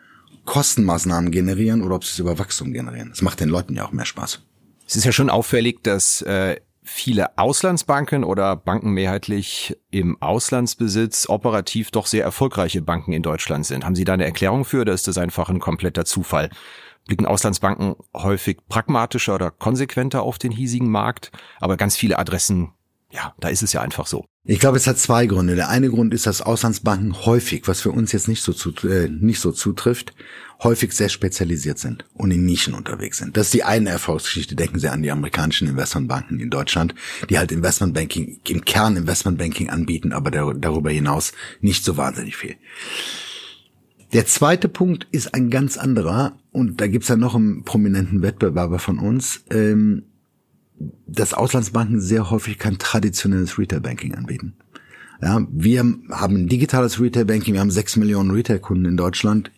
Kostenmaßnahmen 0.45 1.29
generieren 1.29 1.83
oder 1.83 1.95
ob 1.95 2.03
sie 2.03 2.13
es 2.13 2.19
über 2.19 2.39
Wachstum 2.39 2.73
generieren. 2.73 3.09
Das 3.09 3.21
macht 3.21 3.39
den 3.39 3.49
Leuten 3.49 3.75
ja 3.75 3.85
auch 3.85 3.91
mehr 3.91 4.05
Spaß. 4.05 4.41
Es 4.87 4.95
ist 4.95 5.05
ja 5.05 5.11
schon 5.11 5.29
auffällig, 5.29 5.83
dass 5.83 6.23
äh, 6.23 6.57
viele 6.86 7.38
Auslandsbanken 7.38 8.24
oder 8.24 8.56
Banken 8.56 8.92
mehrheitlich 8.92 9.75
im 9.92 10.22
Auslandsbesitz 10.22 11.27
operativ 11.27 11.92
doch 11.92 12.06
sehr 12.06 12.24
erfolgreiche 12.24 12.82
Banken 12.82 13.12
in 13.12 13.24
Deutschland 13.24 13.65
sind. 13.65 13.84
Haben 13.84 13.96
Sie 13.96 14.06
da 14.06 14.13
eine 14.13 14.25
Erklärung 14.25 14.65
für 14.65 14.82
oder 14.82 14.94
ist 14.94 15.08
das 15.08 15.18
einfach 15.18 15.50
ein 15.50 15.60
kompletter 15.60 16.06
Zufall? 16.06 16.50
Blicken 17.08 17.25
Auslandsbanken 17.25 17.96
häufig 18.15 18.60
pragmatischer 18.70 19.36
oder 19.36 19.51
konsequenter 19.51 20.24
auf 20.24 20.38
den 20.38 20.51
hiesigen 20.51 20.89
Markt, 20.89 21.32
aber 21.60 21.77
ganz 21.77 21.98
viele 21.98 22.18
Adressen, 22.18 22.72
ja, 23.12 23.34
da 23.39 23.50
ist 23.50 23.63
es 23.63 23.74
ja 23.74 23.82
einfach 23.82 24.08
so. 24.08 24.25
Ich 24.47 24.59
glaube, 24.59 24.77
es 24.77 24.85
hat 24.85 24.99
zwei 24.99 25.25
Gründe. 25.25 25.55
Der 25.55 25.69
eine 25.69 25.89
Grund 25.89 26.13
ist, 26.13 26.27
dass 26.27 26.43
Auslandsbanken 26.43 27.25
häufig, 27.25 27.67
was 27.67 27.81
für 27.81 27.91
uns 27.91 28.11
jetzt 28.11 28.27
nicht 28.27 28.43
so, 28.43 28.53
zu, 28.53 28.71
äh, 28.87 29.09
nicht 29.09 29.39
so 29.39 29.51
zutrifft, 29.51 30.13
häufig 30.61 30.93
sehr 30.93 31.09
spezialisiert 31.09 31.79
sind 31.79 32.05
und 32.13 32.29
in 32.29 32.45
Nischen 32.45 32.75
unterwegs 32.75 33.17
sind. 33.17 33.35
Das 33.35 33.47
ist 33.47 33.55
die 33.55 33.63
eine 33.63 33.89
Erfolgsgeschichte. 33.89 34.55
Denken 34.55 34.77
Sie 34.77 34.87
an 34.87 35.01
die 35.01 35.09
amerikanischen 35.09 35.67
Investmentbanken 35.67 36.39
in 36.39 36.51
Deutschland, 36.51 36.93
die 37.27 37.39
halt 37.39 37.51
Investmentbanking, 37.51 38.39
im 38.47 38.63
Kern 38.63 38.97
Investmentbanking 38.97 39.71
anbieten, 39.71 40.13
aber 40.13 40.29
darüber 40.29 40.91
hinaus 40.91 41.33
nicht 41.61 41.83
so 41.83 41.97
wahnsinnig 41.97 42.37
viel. 42.37 42.55
Der 44.13 44.27
zweite 44.27 44.69
Punkt 44.69 45.07
ist 45.11 45.33
ein 45.33 45.49
ganz 45.49 45.75
anderer 45.75 46.37
und 46.51 46.79
da 46.79 46.87
gibt's 46.87 47.07
ja 47.07 47.15
noch 47.15 47.33
einen 47.33 47.63
prominenten 47.63 48.21
Wettbewerber 48.21 48.77
von 48.77 48.99
uns. 48.99 49.43
Ähm, 49.49 50.03
dass 51.08 51.34
Auslandsbanken 51.34 52.01
sehr 52.01 52.29
häufig 52.29 52.58
kein 52.58 52.77
traditionelles 52.77 53.58
Retail-Banking 53.58 54.15
anbieten. 54.15 54.53
Ja, 55.22 55.46
wir 55.50 55.79
haben 55.79 56.36
ein 56.36 56.48
digitales 56.48 57.00
Retail-Banking, 57.00 57.53
wir 57.53 57.62
haben 57.62 57.72
sechs 57.72 57.96
Millionen 57.96 58.32
Retail-Kunden 58.32 58.86
in 58.86 58.98
Deutschland 58.98 59.51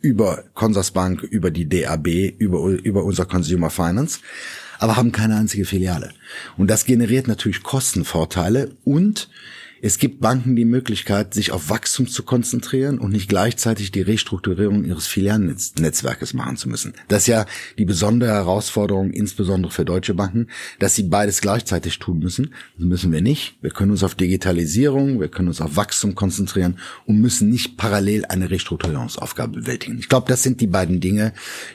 über 0.00 0.44
Consorsbank, 0.54 1.22
über 1.22 1.50
die 1.50 1.68
DAB, 1.68 2.08
über, 2.38 2.60
über 2.66 3.04
unser 3.04 3.26
Consumer 3.26 3.70
Finance, 3.70 4.20
aber 4.78 4.96
haben 4.96 5.12
keine 5.12 5.36
einzige 5.36 5.64
Filiale. 5.64 6.12
Und 6.56 6.68
das 6.68 6.84
generiert 6.84 7.28
natürlich 7.28 7.62
Kostenvorteile 7.62 8.72
und 8.84 9.28
es 9.84 9.98
gibt 9.98 10.20
Banken 10.20 10.54
die 10.54 10.64
Möglichkeit, 10.64 11.34
sich 11.34 11.50
auf 11.50 11.68
Wachstum 11.68 12.06
zu 12.06 12.22
konzentrieren 12.22 13.00
und 13.00 13.10
nicht 13.10 13.28
gleichzeitig 13.28 13.90
die 13.90 14.00
Restrukturierung 14.00 14.84
ihres 14.84 15.08
Filialnetzwerkes 15.08 16.34
machen 16.34 16.56
zu 16.56 16.68
müssen. 16.68 16.92
Das 17.08 17.22
ist 17.22 17.26
ja 17.26 17.46
die 17.78 17.84
besondere 17.84 18.30
Herausforderung, 18.30 19.10
insbesondere 19.10 19.72
für 19.72 19.84
deutsche 19.84 20.14
Banken, 20.14 20.46
dass 20.78 20.94
sie 20.94 21.02
beides 21.02 21.40
gleichzeitig 21.40 21.98
tun 21.98 22.20
müssen. 22.20 22.54
Das 22.78 22.86
müssen 22.86 23.10
wir 23.10 23.22
nicht. 23.22 23.56
Wir 23.60 23.70
können 23.70 23.90
uns 23.90 24.04
auf 24.04 24.14
Digitalisierung, 24.14 25.18
wir 25.18 25.26
können 25.26 25.48
uns 25.48 25.60
auf 25.60 25.74
Wachstum 25.74 26.14
konzentrieren 26.14 26.78
und 27.04 27.20
müssen 27.20 27.50
nicht 27.50 27.76
parallel 27.76 28.24
eine 28.26 28.50
Restrukturierungsaufgabe 28.50 29.62
bewältigen. 29.62 29.98
Ich 29.98 30.08
glaube, 30.08 30.28
das 30.28 30.44
sind 30.44 30.60
die 30.60 30.68
beiden 30.68 31.00
Dinge, 31.00 31.32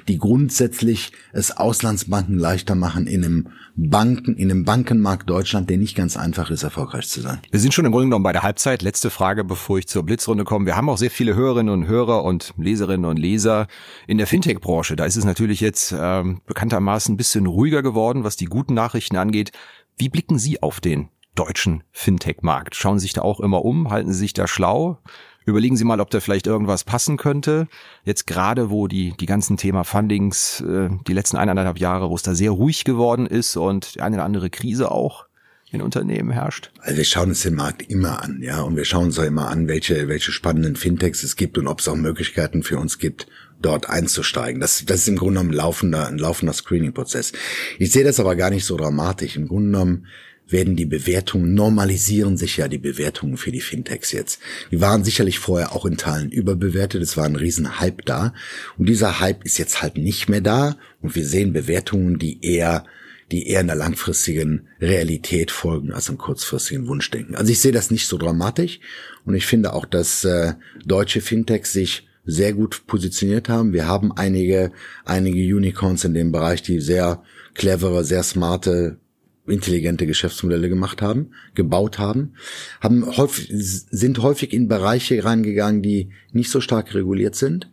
die 0.08 0.18
grundsätzlich 0.18 1.12
es 1.34 1.52
Auslandsbanken 1.52 2.40
leichter 2.40 2.76
machen, 2.76 3.06
in 3.06 3.26
einem 3.26 3.48
Banken, 3.76 4.36
in 4.38 4.50
einem 4.50 4.64
Bankenmarkt 4.64 5.30
Deutschland, 5.30 5.70
der 5.70 5.78
nicht 5.78 5.96
ganz 5.96 6.16
einfach 6.16 6.50
ist, 6.50 6.64
erfolgreich 6.64 7.08
zu 7.10 7.20
sein. 7.20 7.40
Wir 7.52 7.60
sind 7.60 7.74
schon 7.74 7.86
im 7.86 7.97
Grunde 7.98 8.10
genommen 8.10 8.24
bei 8.24 8.32
der 8.32 8.44
Halbzeit. 8.44 8.84
Letzte 8.84 9.10
Frage, 9.10 9.44
bevor 9.44 9.80
ich 9.80 9.88
zur 9.88 10.04
Blitzrunde 10.04 10.44
komme. 10.44 10.68
Wir 10.68 10.76
haben 10.76 10.88
auch 10.88 11.00
sehr 11.00 11.10
viele 11.10 11.34
Hörerinnen 11.34 11.74
und 11.74 11.88
Hörer 11.88 12.24
und 12.24 12.54
Leserinnen 12.56 13.10
und 13.10 13.18
Leser 13.18 13.66
in 14.06 14.20
der 14.20 14.28
Fintech-Branche. 14.28 14.96
Da 14.96 15.06
ist 15.06 15.16
es 15.16 15.26
natürlich 15.26 15.62
jetzt 15.62 15.96
ähm, 16.00 16.42
bekanntermaßen 16.46 17.16
ein 17.16 17.18
bisschen 17.18 17.48
ruhiger 17.48 17.82
geworden, 17.82 18.24
was 18.24 18.36
die 18.36 18.46
guten 18.46 18.76
Nachrichten 18.76 19.18
angeht. 19.18 19.52
Wie 19.98 20.10
blicken 20.10 20.38
Sie 20.38 20.62
auf 20.62 20.80
den 20.80 21.10
deutschen 21.34 21.82
Fintech-Markt? 21.92 22.76
Schauen 22.76 23.00
Sie 23.00 23.06
sich 23.06 23.14
da 23.14 23.24
auch 23.24 23.40
immer 23.40 23.66
um? 23.66 23.90
Halten 23.90 24.14
Sie 24.14 24.20
sich 24.20 24.34
da 24.34 24.48
schlau? 24.48 25.00
Überlegen 25.48 25.76
Sie 25.76 25.84
mal, 25.84 26.00
ob 26.00 26.12
da 26.12 26.20
vielleicht 26.20 26.46
irgendwas 26.46 26.84
passen 26.84 27.18
könnte. 27.18 27.68
Jetzt 28.04 28.28
gerade, 28.28 28.70
wo 28.70 28.88
die, 28.88 29.16
die 29.20 29.26
ganzen 29.26 29.58
Thema 29.58 29.84
Fundings, 29.84 30.62
äh, 30.62 30.90
die 31.08 31.14
letzten 31.14 31.38
eineinhalb 31.38 31.80
Jahre, 31.80 32.12
wo 32.12 32.16
es 32.16 32.22
da 32.22 32.36
sehr 32.36 32.52
ruhig 32.52 32.84
geworden 32.84 33.26
ist 33.26 33.58
und 33.58 33.96
die 33.96 34.02
eine 34.02 34.18
oder 34.18 34.26
andere 34.26 34.52
Krise 34.52 34.92
auch 34.92 35.27
in 35.72 35.82
Unternehmen 35.82 36.32
herrscht? 36.32 36.72
Also 36.80 36.98
wir 36.98 37.04
schauen 37.06 37.30
uns 37.30 37.44
den 37.44 37.56
Markt 37.56 37.90
immer 37.90 38.24
an, 38.24 38.42
ja, 38.42 38.62
und 38.62 38.76
wir 38.76 38.86
schauen 38.86 39.06
uns 39.06 39.20
auch 39.20 39.24
immer 39.24 39.50
an, 39.50 39.68
welche, 39.68 40.08
welche 40.08 40.32
spannenden 40.32 40.76
Fintechs 40.76 41.24
es 41.24 41.36
gibt 41.36 41.58
und 41.58 41.68
ob 41.68 41.82
es 41.82 41.88
auch 41.88 41.96
Möglichkeiten 41.96 42.64
für 42.64 42.78
uns 42.78 43.00
gibt, 43.00 43.28
dort 43.62 43.90
einzusteigen. 43.90 44.62
Das, 44.62 44.86
das 44.86 45.02
ist 45.02 45.08
im 45.08 45.18
Grunde 45.18 45.40
genommen 45.40 45.52
ein 45.52 45.58
laufender, 45.58 46.08
ein 46.08 46.18
laufender 46.18 46.54
Screening-Prozess. 46.54 47.34
Ich 47.80 47.92
sehe 47.92 48.04
das 48.04 48.20
aber 48.20 48.36
gar 48.36 48.50
nicht 48.50 48.66
so 48.66 48.78
dramatisch. 48.78 49.36
Im 49.36 49.48
Grunde 49.48 49.72
genommen 49.72 50.08
werden 50.50 50.78
die 50.78 50.86
Bewertungen, 50.86 51.54
normalisieren 51.54 52.38
sich 52.38 52.56
ja 52.56 52.70
die 52.70 52.78
Bewertungen 52.78 53.36
für 53.36 53.52
die 53.52 53.60
Fintechs 53.60 54.14
jetzt. 54.14 54.40
Die 54.72 54.80
waren 54.80 55.04
sicherlich 55.04 55.40
vorher 55.40 55.74
auch 55.74 55.86
in 55.86 55.98
Teilen 55.98 56.32
überbewertet, 56.32 57.02
es 57.02 57.18
war 57.18 57.26
ein 57.26 57.36
riesen 57.36 57.82
Hype 57.82 58.06
da. 58.06 58.34
Und 58.78 58.88
dieser 58.88 59.20
Hype 59.20 59.44
ist 59.44 59.58
jetzt 59.58 59.82
halt 59.82 59.98
nicht 59.98 60.30
mehr 60.30 60.40
da 60.40 60.78
und 61.02 61.16
wir 61.16 61.26
sehen 61.26 61.52
Bewertungen, 61.52 62.18
die 62.18 62.46
eher 62.46 62.86
die 63.32 63.48
eher 63.48 63.60
einer 63.60 63.76
langfristigen 63.76 64.68
Realität 64.80 65.52
folgen 65.52 65.92
als 65.92 66.10
einem 66.10 66.18
kurzfristigen 66.18 66.88
Wunschdenken. 66.88 67.36
Also 67.36 67.52
ich 67.52 67.60
sehe 67.60 67.72
das 67.72 67.92
nicht 67.92 68.08
so 68.08 68.18
dramatisch 68.18 68.80
und 69.26 69.36
ich 69.36 69.46
finde 69.46 69.74
auch, 69.74 69.86
dass 69.86 70.24
äh, 70.24 70.54
deutsche 70.86 71.22
Fintechs 71.22 71.74
sich 71.74 72.08
sehr 72.26 72.54
gut 72.54 72.86
positioniert 72.88 73.50
haben. 73.50 73.74
Wir 73.74 73.88
haben 73.88 74.12
einige, 74.12 74.72
einige 75.06 75.40
Unicorns 75.56 76.04
in 76.04 76.14
dem 76.14 76.32
Bereich, 76.32 76.62
die 76.62 76.80
sehr 76.80 77.24
clevere, 77.54 78.04
sehr 78.04 78.24
smarte 78.24 79.00
intelligente 79.48 80.06
Geschäftsmodelle 80.06 80.70
gemacht 80.70 81.02
haben, 81.02 81.32
gebaut 81.56 82.00
haben, 82.00 82.34
haben 82.82 83.06
häufig, 83.18 83.50
sind 83.50 84.22
häufig 84.22 84.52
in 84.54 84.68
Bereiche 84.68 85.24
reingegangen, 85.24 85.82
die 85.82 86.10
nicht 86.34 86.52
so 86.52 86.60
stark 86.60 86.94
reguliert 86.94 87.36
sind 87.36 87.72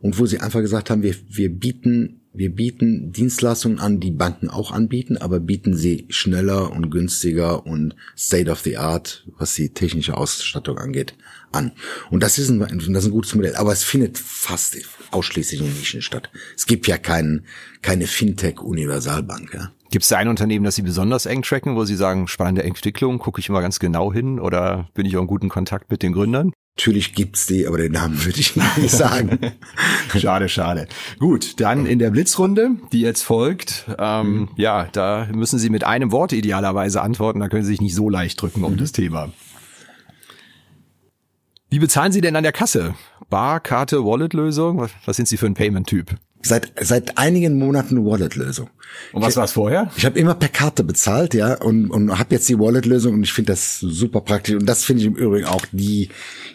und 0.00 0.18
wo 0.18 0.26
sie 0.26 0.40
einfach 0.40 0.60
gesagt 0.60 0.90
haben, 0.90 1.02
wir, 1.02 1.14
wir 1.28 1.50
bieten 1.50 2.20
wir 2.34 2.54
bieten 2.54 3.12
Dienstleistungen 3.12 3.78
an, 3.78 4.00
die 4.00 4.10
Banken 4.10 4.50
auch 4.50 4.72
anbieten, 4.72 5.16
aber 5.16 5.38
bieten 5.38 5.76
sie 5.76 6.06
schneller 6.08 6.72
und 6.72 6.90
günstiger 6.90 7.64
und 7.64 7.94
state 8.18 8.50
of 8.50 8.60
the 8.60 8.76
art, 8.76 9.24
was 9.38 9.54
die 9.54 9.68
technische 9.68 10.16
Ausstattung 10.16 10.78
angeht, 10.78 11.14
an. 11.52 11.72
Und 12.10 12.22
das 12.22 12.38
ist 12.38 12.50
ein, 12.50 12.58
das 12.58 12.88
ist 12.88 13.04
ein 13.04 13.10
gutes 13.12 13.34
Modell, 13.36 13.54
aber 13.54 13.72
es 13.72 13.84
findet 13.84 14.18
fast 14.18 14.76
ausschließlich 15.12 15.60
in 15.60 15.72
Nischen 15.78 16.02
statt. 16.02 16.28
Es 16.56 16.66
gibt 16.66 16.88
ja 16.88 16.98
kein, 16.98 17.44
keine 17.82 18.08
Fintech-Universalbank. 18.08 19.54
Ja. 19.54 19.70
Gibt 19.92 20.02
es 20.02 20.08
da 20.08 20.16
ein 20.16 20.26
Unternehmen, 20.26 20.64
das 20.64 20.74
Sie 20.74 20.82
besonders 20.82 21.26
eng 21.26 21.42
tracken, 21.42 21.76
wo 21.76 21.84
Sie 21.84 21.94
sagen, 21.94 22.26
spannende 22.26 22.64
Entwicklung, 22.64 23.20
gucke 23.20 23.40
ich 23.40 23.48
immer 23.48 23.60
ganz 23.60 23.78
genau 23.78 24.12
hin 24.12 24.40
oder 24.40 24.88
bin 24.94 25.06
ich 25.06 25.16
auch 25.16 25.20
in 25.20 25.28
guten 25.28 25.48
Kontakt 25.48 25.88
mit 25.92 26.02
den 26.02 26.12
Gründern? 26.12 26.52
Natürlich 26.76 27.14
gibt's 27.14 27.46
die, 27.46 27.68
aber 27.68 27.78
den 27.78 27.92
Namen 27.92 28.24
würde 28.24 28.40
ich 28.40 28.56
nicht 28.56 28.66
sagen. 28.90 29.38
schade, 30.18 30.48
schade. 30.48 30.88
Gut, 31.20 31.60
dann 31.60 31.86
in 31.86 32.00
der 32.00 32.10
Blitzrunde, 32.10 32.70
die 32.92 33.00
jetzt 33.00 33.22
folgt, 33.22 33.86
ähm, 33.96 34.32
mhm. 34.32 34.48
ja, 34.56 34.88
da 34.90 35.28
müssen 35.32 35.60
Sie 35.60 35.70
mit 35.70 35.84
einem 35.84 36.10
Wort 36.10 36.32
idealerweise 36.32 37.00
antworten, 37.00 37.38
da 37.38 37.48
können 37.48 37.62
Sie 37.62 37.70
sich 37.70 37.80
nicht 37.80 37.94
so 37.94 38.10
leicht 38.10 38.42
drücken 38.42 38.64
um 38.64 38.72
mhm. 38.72 38.78
das 38.78 38.90
Thema. 38.90 39.32
Wie 41.70 41.78
bezahlen 41.78 42.10
Sie 42.10 42.20
denn 42.20 42.34
an 42.34 42.42
der 42.42 42.52
Kasse? 42.52 42.96
Bar, 43.30 43.60
Karte, 43.60 44.04
Wallet-Lösung? 44.04 44.78
Was, 44.78 44.90
was 45.06 45.16
sind 45.16 45.28
Sie 45.28 45.36
für 45.36 45.46
ein 45.46 45.54
Payment-Typ? 45.54 46.16
Seit 46.44 46.72
seit 46.80 47.18
einigen 47.18 47.58
Monaten 47.58 48.04
Wallet-Lösung. 48.04 48.70
Und 49.12 49.22
was 49.22 49.36
war 49.36 49.44
es 49.44 49.52
vorher? 49.52 49.90
Ich 49.96 50.04
habe 50.04 50.18
immer 50.18 50.34
per 50.34 50.48
Karte 50.48 50.84
bezahlt, 50.84 51.34
ja, 51.34 51.54
und 51.54 51.90
und 51.90 52.18
habe 52.18 52.34
jetzt 52.34 52.48
die 52.48 52.58
Wallet-Lösung 52.58 53.14
und 53.14 53.22
ich 53.24 53.32
finde 53.32 53.52
das 53.52 53.80
super 53.80 54.20
praktisch 54.20 54.54
und 54.54 54.66
das 54.66 54.84
finde 54.84 55.02
ich 55.02 55.08
im 55.08 55.16
Übrigen 55.16 55.46
auch 55.46 55.66
die 55.72 56.10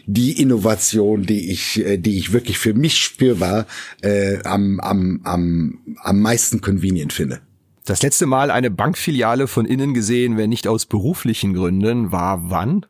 die 0.06 0.42
Innovation, 0.42 1.24
die 1.24 1.52
ich 1.52 1.86
äh, 1.86 1.98
die 1.98 2.18
ich 2.18 2.34
wirklich 2.34 2.58
für 2.58 2.74
mich 2.74 2.98
spürbar 2.98 3.66
äh, 4.02 4.42
am 4.44 4.80
am 4.80 5.22
am 5.24 5.80
am 6.02 6.20
meisten 6.20 6.62
convenient 6.62 7.14
finde. 7.14 7.42
Das 7.86 8.04
letzte 8.04 8.28
Mal 8.28 8.52
eine 8.52 8.70
Bankfiliale 8.70 9.48
von 9.48 9.66
innen 9.66 9.96
gesehen, 9.96 10.38
wenn 10.38 10.52
nicht 10.52 10.68
aus 10.68 10.86
beruflichen 10.86 11.56
Gründen, 11.56 12.12
war 12.12 12.52
wann? 12.52 12.86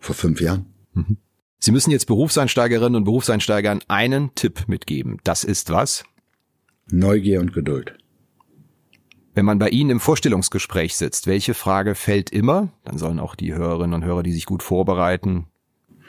Vor 0.00 0.16
fünf 0.16 0.40
Jahren. 0.40 0.66
Mhm. 0.94 1.18
Sie 1.64 1.70
müssen 1.70 1.92
jetzt 1.92 2.06
Berufseinsteigerinnen 2.06 2.96
und 2.96 3.04
Berufseinsteigern 3.04 3.82
einen 3.86 4.34
Tipp 4.34 4.64
mitgeben. 4.66 5.18
Das 5.22 5.44
ist 5.44 5.70
was? 5.70 6.02
Neugier 6.90 7.38
und 7.38 7.52
Geduld. 7.52 7.96
Wenn 9.36 9.44
man 9.44 9.60
bei 9.60 9.68
Ihnen 9.68 9.90
im 9.90 10.00
Vorstellungsgespräch 10.00 10.96
sitzt, 10.96 11.28
welche 11.28 11.54
Frage 11.54 11.94
fällt 11.94 12.30
immer? 12.30 12.72
Dann 12.84 12.98
sollen 12.98 13.20
auch 13.20 13.36
die 13.36 13.54
Hörerinnen 13.54 13.94
und 13.94 14.04
Hörer, 14.04 14.24
die 14.24 14.32
sich 14.32 14.44
gut 14.44 14.64
vorbereiten, 14.64 15.46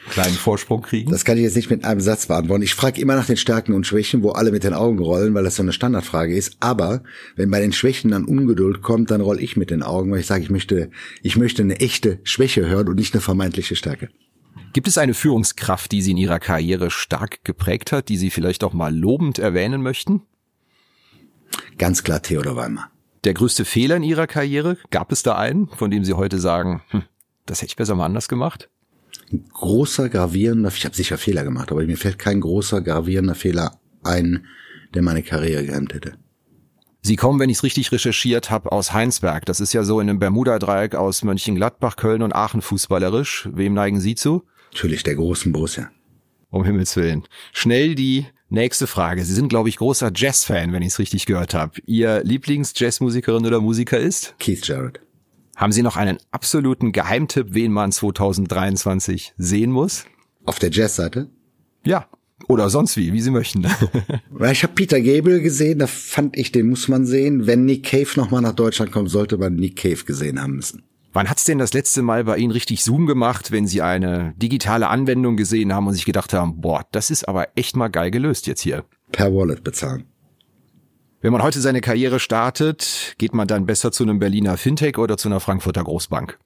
kleinen 0.10 0.34
Vorsprung 0.34 0.82
kriegen? 0.82 1.12
Das 1.12 1.24
kann 1.24 1.38
ich 1.38 1.44
jetzt 1.44 1.56
nicht 1.56 1.70
mit 1.70 1.86
einem 1.86 2.02
Satz 2.02 2.26
beantworten. 2.26 2.64
Ich 2.64 2.74
frage 2.74 3.00
immer 3.00 3.16
nach 3.16 3.28
den 3.28 3.38
Stärken 3.38 3.74
und 3.74 3.86
Schwächen, 3.86 4.24
wo 4.24 4.32
alle 4.32 4.52
mit 4.52 4.64
den 4.64 4.74
Augen 4.74 4.98
rollen, 4.98 5.36
weil 5.36 5.44
das 5.44 5.58
so 5.58 5.62
eine 5.62 5.72
Standardfrage 5.72 6.36
ist. 6.36 6.58
Aber 6.62 7.04
wenn 7.36 7.52
bei 7.52 7.62
den 7.62 7.74
Schwächen 7.74 8.10
dann 8.10 8.26
Ungeduld 8.26 8.82
kommt, 8.82 9.12
dann 9.12 9.22
roll 9.22 9.40
ich 9.40 9.56
mit 9.56 9.70
den 9.70 9.84
Augen, 9.84 10.12
weil 10.12 10.22
ich 10.22 10.26
sage, 10.26 10.42
ich 10.42 10.50
möchte, 10.50 10.90
ich 11.22 11.38
möchte 11.38 11.62
eine 11.62 11.80
echte 11.80 12.22
Schwäche 12.24 12.68
hören 12.68 12.88
und 12.88 12.96
nicht 12.96 13.14
eine 13.14 13.22
vermeintliche 13.22 13.76
Stärke. 13.76 14.10
Gibt 14.74 14.88
es 14.88 14.98
eine 14.98 15.14
Führungskraft, 15.14 15.92
die 15.92 16.02
Sie 16.02 16.12
in 16.12 16.18
Ihrer 16.18 16.40
Karriere 16.40 16.90
stark 16.90 17.44
geprägt 17.44 17.92
hat, 17.92 18.10
die 18.10 18.18
Sie 18.18 18.30
vielleicht 18.30 18.64
auch 18.64 18.74
mal 18.74 18.96
lobend 18.96 19.40
erwähnen 19.40 19.82
möchten? 19.82 20.24
Ganz 21.78 22.04
klar 22.04 22.22
Theodor 22.22 22.56
Weimer. 22.56 22.90
Der 23.24 23.34
größte 23.34 23.66
Fehler 23.66 23.98
in 23.98 24.04
Ihrer 24.04 24.28
Karriere, 24.28 24.78
gab 24.90 25.12
es 25.12 25.24
da 25.24 25.36
einen, 25.36 25.70
von 25.70 25.92
dem 25.92 26.04
Sie 26.04 26.14
heute 26.14 26.40
sagen, 26.40 26.82
hm, 26.90 27.04
das 27.46 27.60
hätte 27.60 27.70
ich 27.70 27.76
besser 27.76 27.96
mal 27.96 28.06
anders 28.06 28.28
gemacht? 28.28 28.70
Ein 29.32 29.46
großer, 29.52 30.10
gravierender, 30.10 30.72
ich 30.76 30.86
habe 30.86 30.96
sicher 30.96 31.18
Fehler 31.18 31.44
gemacht, 31.44 31.72
aber 31.72 31.84
mir 31.84 31.98
fällt 31.98 32.20
kein 32.20 32.42
großer, 32.42 32.82
gravierender 32.82 33.36
Fehler 33.36 33.80
ein, 34.04 34.46
der 34.94 35.02
meine 35.02 35.24
Karriere 35.24 35.66
gehemmt 35.66 35.94
hätte. 35.94 36.18
Sie 37.06 37.18
kommen, 37.18 37.38
wenn 37.38 37.50
ich 37.50 37.58
es 37.58 37.64
richtig 37.64 37.92
recherchiert 37.92 38.50
habe, 38.50 38.72
aus 38.72 38.94
Heinsberg. 38.94 39.46
Das 39.46 39.60
ist 39.60 39.74
ja 39.74 39.84
so 39.84 40.00
in 40.00 40.10
einem 40.10 40.20
Bermuda-Dreieck 40.20 40.96
aus 40.96 41.22
Mönchengladbach, 41.24 41.98
Köln 41.98 42.22
und 42.22 42.34
Aachen 42.34 42.62
fußballerisch. 42.62 43.50
Wem 43.52 43.74
neigen 43.74 44.00
Sie 44.00 44.16
zu? 44.16 44.44
Natürlich 44.72 45.04
der 45.04 45.16
großen 45.16 45.52
Borussia. 45.52 45.92
Um 46.50 46.64
Himmels 46.64 46.96
Willen. 46.96 47.24
Schnell 47.52 47.96
die 47.96 48.28
nächste 48.48 48.88
Frage. 48.88 49.26
Sie 49.26 49.34
sind, 49.34 49.50
glaube 49.50 49.68
ich, 49.68 49.78
großer 49.78 50.14
Jazz-Fan, 50.16 50.72
wenn 50.72 50.82
ich 50.82 50.94
es 50.94 51.00
richtig 51.00 51.26
gehört 51.26 51.54
habe. 51.54 51.82
Ihr 51.86 52.24
Lieblings-Jazzmusikerin 52.24 53.46
oder 53.46 53.60
Musiker 53.60 54.00
ist? 54.00 54.36
Keith 54.40 54.66
Jarrett. 54.66 55.02
Haben 55.58 55.74
Sie 55.74 55.84
noch 55.84 55.98
einen 55.98 56.20
absoluten 56.32 56.94
Geheimtipp, 56.94 57.48
wen 57.50 57.74
man 57.74 57.92
2023 57.92 59.34
sehen 59.36 59.72
muss? 59.72 60.06
Auf 60.46 60.58
der 60.58 60.72
Jazz-Seite? 60.72 61.30
Ja. 61.86 62.08
Oder 62.48 62.70
sonst 62.70 62.98
wie, 62.98 63.14
wie 63.14 63.22
Sie 63.22 63.32
möchten. 63.32 63.66
ich 64.52 64.64
habe 64.64 64.74
Peter 64.74 65.00
Gable 65.02 65.42
gesehen, 65.42 65.80
da 65.80 65.88
fand 65.88 66.38
ich, 66.38 66.52
den 66.52 66.70
muss 66.70 66.88
man 66.88 67.06
sehen. 67.06 67.48
Wenn 67.48 67.66
Nick 67.66 67.86
Cave 67.86 68.10
nochmal 68.16 68.42
nach 68.42 68.54
Deutschland 68.54 68.92
kommt, 68.92 69.10
sollte 69.10 69.38
man 69.38 69.56
Nick 69.56 69.78
Cave 69.78 70.04
gesehen 70.06 70.42
haben 70.42 70.56
müssen. 70.58 70.84
Wann 71.14 71.30
hat's 71.30 71.46
denn 71.46 71.60
das 71.60 71.74
letzte 71.74 72.02
Mal 72.02 72.24
bei 72.24 72.38
Ihnen 72.38 72.52
richtig 72.52 72.84
Zoom 72.84 73.06
gemacht, 73.06 73.52
wenn 73.52 73.68
Sie 73.68 73.84
eine 73.84 74.34
digitale 74.38 74.88
Anwendung 74.88 75.38
gesehen 75.38 75.72
haben 75.72 75.88
und 75.88 75.94
sich 75.94 76.06
gedacht 76.06 76.34
haben, 76.34 76.60
boah, 76.60 76.86
das 76.92 77.12
ist 77.12 77.28
aber 77.28 77.50
echt 77.56 77.76
mal 77.76 77.90
geil 77.90 78.10
gelöst 78.10 78.48
jetzt 78.48 78.62
hier? 78.62 78.84
Per 79.12 79.34
Wallet 79.34 79.64
bezahlen. 79.64 80.06
Wenn 81.22 81.32
man 81.32 81.44
heute 81.44 81.62
seine 81.62 81.82
Karriere 81.82 82.20
startet, 82.20 83.16
geht 83.20 83.34
man 83.34 83.48
dann 83.48 83.68
besser 83.68 83.92
zu 83.92 84.04
einem 84.04 84.20
Berliner 84.20 84.58
Fintech 84.58 84.98
oder 84.98 85.16
zu 85.16 85.30
einer 85.30 85.40
Frankfurter 85.40 85.84
Großbank? 85.84 86.40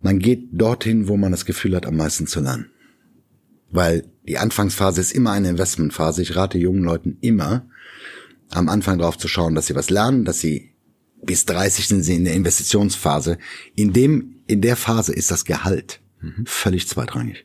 Man 0.00 0.20
geht 0.20 0.48
dorthin, 0.52 1.08
wo 1.08 1.16
man 1.16 1.32
das 1.32 1.44
Gefühl 1.44 1.74
hat, 1.74 1.84
am 1.84 1.96
meisten 1.96 2.28
zu 2.28 2.40
lernen. 2.40 2.70
Weil 3.70 4.04
die 4.26 4.38
Anfangsphase 4.38 5.00
ist 5.00 5.12
immer 5.12 5.32
eine 5.32 5.50
Investmentphase. 5.50 6.22
Ich 6.22 6.36
rate 6.36 6.58
jungen 6.58 6.84
Leuten 6.84 7.18
immer, 7.20 7.66
am 8.50 8.68
Anfang 8.68 8.98
drauf 8.98 9.18
zu 9.18 9.28
schauen, 9.28 9.54
dass 9.54 9.66
sie 9.66 9.74
was 9.74 9.90
lernen, 9.90 10.24
dass 10.24 10.40
sie 10.40 10.74
bis 11.22 11.44
30 11.46 11.88
sind 11.88 12.02
sie 12.02 12.16
in 12.16 12.24
der 12.24 12.34
Investitionsphase. 12.34 13.38
In 13.74 13.92
dem, 13.92 14.36
in 14.46 14.62
der 14.62 14.76
Phase 14.76 15.12
ist 15.12 15.30
das 15.30 15.44
Gehalt 15.44 16.00
völlig 16.44 16.88
zweitrangig. 16.88 17.44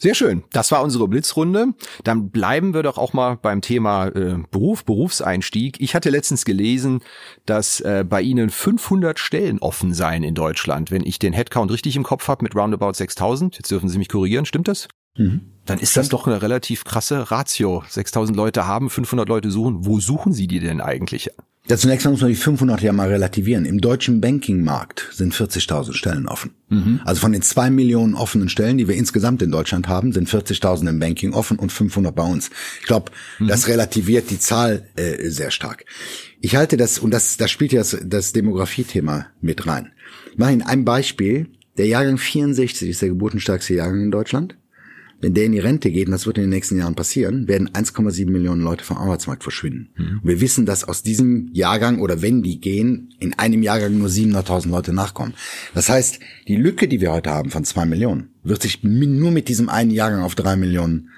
Sehr 0.00 0.14
schön. 0.14 0.44
Das 0.52 0.70
war 0.70 0.84
unsere 0.84 1.08
Blitzrunde. 1.08 1.74
Dann 2.04 2.30
bleiben 2.30 2.72
wir 2.72 2.84
doch 2.84 2.98
auch 2.98 3.12
mal 3.12 3.36
beim 3.36 3.60
Thema 3.60 4.06
äh, 4.06 4.36
Beruf, 4.52 4.84
Berufseinstieg. 4.84 5.80
Ich 5.80 5.96
hatte 5.96 6.08
letztens 6.08 6.44
gelesen, 6.44 7.00
dass 7.46 7.80
äh, 7.80 8.04
bei 8.08 8.22
Ihnen 8.22 8.50
500 8.50 9.18
Stellen 9.18 9.58
offen 9.58 9.92
seien 9.94 10.22
in 10.22 10.36
Deutschland. 10.36 10.92
Wenn 10.92 11.04
ich 11.04 11.18
den 11.18 11.32
Headcount 11.32 11.72
richtig 11.72 11.96
im 11.96 12.04
Kopf 12.04 12.28
habe 12.28 12.44
mit 12.44 12.54
roundabout 12.54 12.92
6000, 12.92 13.56
jetzt 13.56 13.72
dürfen 13.72 13.88
Sie 13.88 13.98
mich 13.98 14.08
korrigieren, 14.08 14.46
stimmt 14.46 14.68
das? 14.68 14.86
Mhm. 15.18 15.42
Dann 15.66 15.78
ist 15.78 15.98
das 15.98 16.08
doch 16.08 16.26
eine 16.26 16.40
relativ 16.40 16.84
krasse 16.84 17.30
Ratio. 17.30 17.84
6000 17.86 18.34
Leute 18.34 18.66
haben, 18.66 18.88
500 18.88 19.28
Leute 19.28 19.50
suchen. 19.50 19.84
Wo 19.84 20.00
suchen 20.00 20.32
Sie 20.32 20.46
die 20.46 20.60
denn 20.60 20.80
eigentlich? 20.80 21.30
Ja, 21.68 21.76
zunächst 21.76 22.06
mal 22.06 22.12
muss 22.12 22.22
man 22.22 22.30
die 22.30 22.36
500 22.36 22.80
ja 22.80 22.94
mal 22.94 23.08
relativieren. 23.08 23.66
Im 23.66 23.78
deutschen 23.78 24.22
Bankingmarkt 24.22 25.10
sind 25.12 25.34
40.000 25.34 25.92
Stellen 25.92 26.26
offen. 26.26 26.52
Mhm. 26.70 27.00
Also 27.04 27.20
von 27.20 27.32
den 27.32 27.42
zwei 27.42 27.68
Millionen 27.68 28.14
offenen 28.14 28.48
Stellen, 28.48 28.78
die 28.78 28.88
wir 28.88 28.94
insgesamt 28.94 29.42
in 29.42 29.50
Deutschland 29.50 29.86
haben, 29.86 30.12
sind 30.12 30.30
40.000 30.30 30.88
im 30.88 30.98
Banking 30.98 31.34
offen 31.34 31.58
und 31.58 31.70
500 31.70 32.14
bei 32.14 32.22
uns. 32.22 32.48
Ich 32.80 32.86
glaube, 32.86 33.12
mhm. 33.38 33.48
das 33.48 33.68
relativiert 33.68 34.30
die 34.30 34.38
Zahl 34.38 34.88
äh, 34.96 35.28
sehr 35.28 35.50
stark. 35.50 35.84
Ich 36.40 36.56
halte 36.56 36.78
das, 36.78 36.98
und 36.98 37.10
das, 37.10 37.36
das 37.36 37.50
spielt 37.50 37.72
ja 37.72 37.80
das, 37.80 37.98
das 38.02 38.32
Demografie-Thema 38.32 39.26
mit 39.42 39.66
rein. 39.66 39.92
Ich 40.32 40.38
mache 40.38 40.52
Ihnen 40.52 40.62
ein 40.62 40.86
Beispiel. 40.86 41.50
Der 41.76 41.86
Jahrgang 41.86 42.16
64 42.16 42.88
ist 42.88 43.02
der 43.02 43.10
geburtenstärkste 43.10 43.74
Jahrgang 43.74 44.04
in 44.04 44.10
Deutschland. 44.10 44.56
Wenn 45.20 45.34
der 45.34 45.44
in 45.44 45.52
die 45.52 45.58
Rente 45.58 45.90
geht, 45.90 46.06
und 46.06 46.12
das 46.12 46.26
wird 46.26 46.38
in 46.38 46.44
den 46.44 46.50
nächsten 46.50 46.78
Jahren 46.78 46.94
passieren, 46.94 47.48
werden 47.48 47.68
1,7 47.70 48.30
Millionen 48.30 48.62
Leute 48.62 48.84
vom 48.84 48.98
Arbeitsmarkt 48.98 49.42
verschwinden. 49.42 49.90
Mhm. 49.96 50.20
wir 50.22 50.40
wissen, 50.40 50.64
dass 50.64 50.84
aus 50.84 51.02
diesem 51.02 51.50
Jahrgang 51.52 52.00
oder 52.00 52.22
wenn 52.22 52.42
die 52.42 52.60
gehen, 52.60 53.10
in 53.18 53.34
einem 53.34 53.62
Jahrgang 53.62 53.98
nur 53.98 54.08
700.000 54.08 54.68
Leute 54.68 54.92
nachkommen. 54.92 55.34
Das 55.74 55.88
heißt, 55.88 56.20
die 56.46 56.56
Lücke, 56.56 56.86
die 56.86 57.00
wir 57.00 57.12
heute 57.12 57.30
haben 57.30 57.50
von 57.50 57.64
zwei 57.64 57.84
Millionen, 57.84 58.30
wird 58.44 58.62
sich 58.62 58.84
nur 58.84 59.30
mit 59.30 59.48
diesem 59.48 59.68
einen 59.68 59.90
Jahrgang 59.90 60.22
auf 60.22 60.34
drei 60.34 60.56
Millionen 60.56 61.10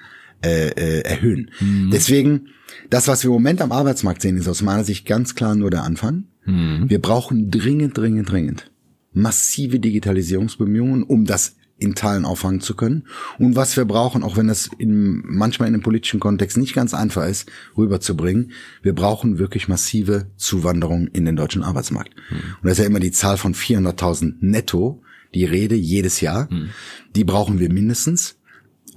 äh, 0.43 0.69
äh, 0.69 1.01
erhöhen. 1.01 1.51
Mhm. 1.59 1.91
Deswegen, 1.91 2.47
das, 2.89 3.07
was 3.07 3.23
wir 3.23 3.27
im 3.27 3.33
Moment 3.33 3.61
am 3.61 3.71
Arbeitsmarkt 3.71 4.21
sehen, 4.21 4.37
ist 4.37 4.47
aus 4.47 4.63
meiner 4.63 4.83
Sicht 4.83 5.05
ganz 5.05 5.35
klar 5.35 5.55
nur 5.55 5.69
der 5.69 5.83
Anfang. 5.83 6.23
Mhm. 6.45 6.89
Wir 6.89 6.99
brauchen 6.99 7.51
dringend, 7.51 7.97
dringend, 7.97 8.31
dringend 8.31 8.71
massive 9.13 9.79
Digitalisierungsbemühungen, 9.79 11.03
um 11.03 11.25
das 11.25 11.55
in 11.81 11.95
Teilen 11.95 12.25
auffangen 12.25 12.61
zu 12.61 12.75
können. 12.75 13.07
Und 13.39 13.55
was 13.55 13.75
wir 13.75 13.85
brauchen, 13.85 14.23
auch 14.23 14.37
wenn 14.37 14.47
das 14.47 14.69
in, 14.77 15.23
manchmal 15.25 15.67
in 15.67 15.73
einem 15.73 15.83
politischen 15.83 16.19
Kontext 16.19 16.57
nicht 16.57 16.73
ganz 16.73 16.93
einfach 16.93 17.25
ist, 17.25 17.51
rüberzubringen, 17.75 18.51
wir 18.83 18.93
brauchen 18.93 19.39
wirklich 19.39 19.67
massive 19.67 20.27
Zuwanderung 20.37 21.07
in 21.07 21.25
den 21.25 21.35
deutschen 21.35 21.63
Arbeitsmarkt. 21.63 22.15
Mhm. 22.29 22.35
Und 22.35 22.63
das 22.63 22.73
ist 22.73 22.79
ja 22.79 22.85
immer 22.85 22.99
die 22.99 23.11
Zahl 23.11 23.37
von 23.37 23.55
400.000 23.55 24.35
netto, 24.41 25.01
die 25.33 25.45
Rede 25.45 25.75
jedes 25.75 26.21
Jahr. 26.21 26.47
Mhm. 26.51 26.69
Die 27.15 27.23
brauchen 27.23 27.59
wir 27.59 27.71
mindestens 27.71 28.37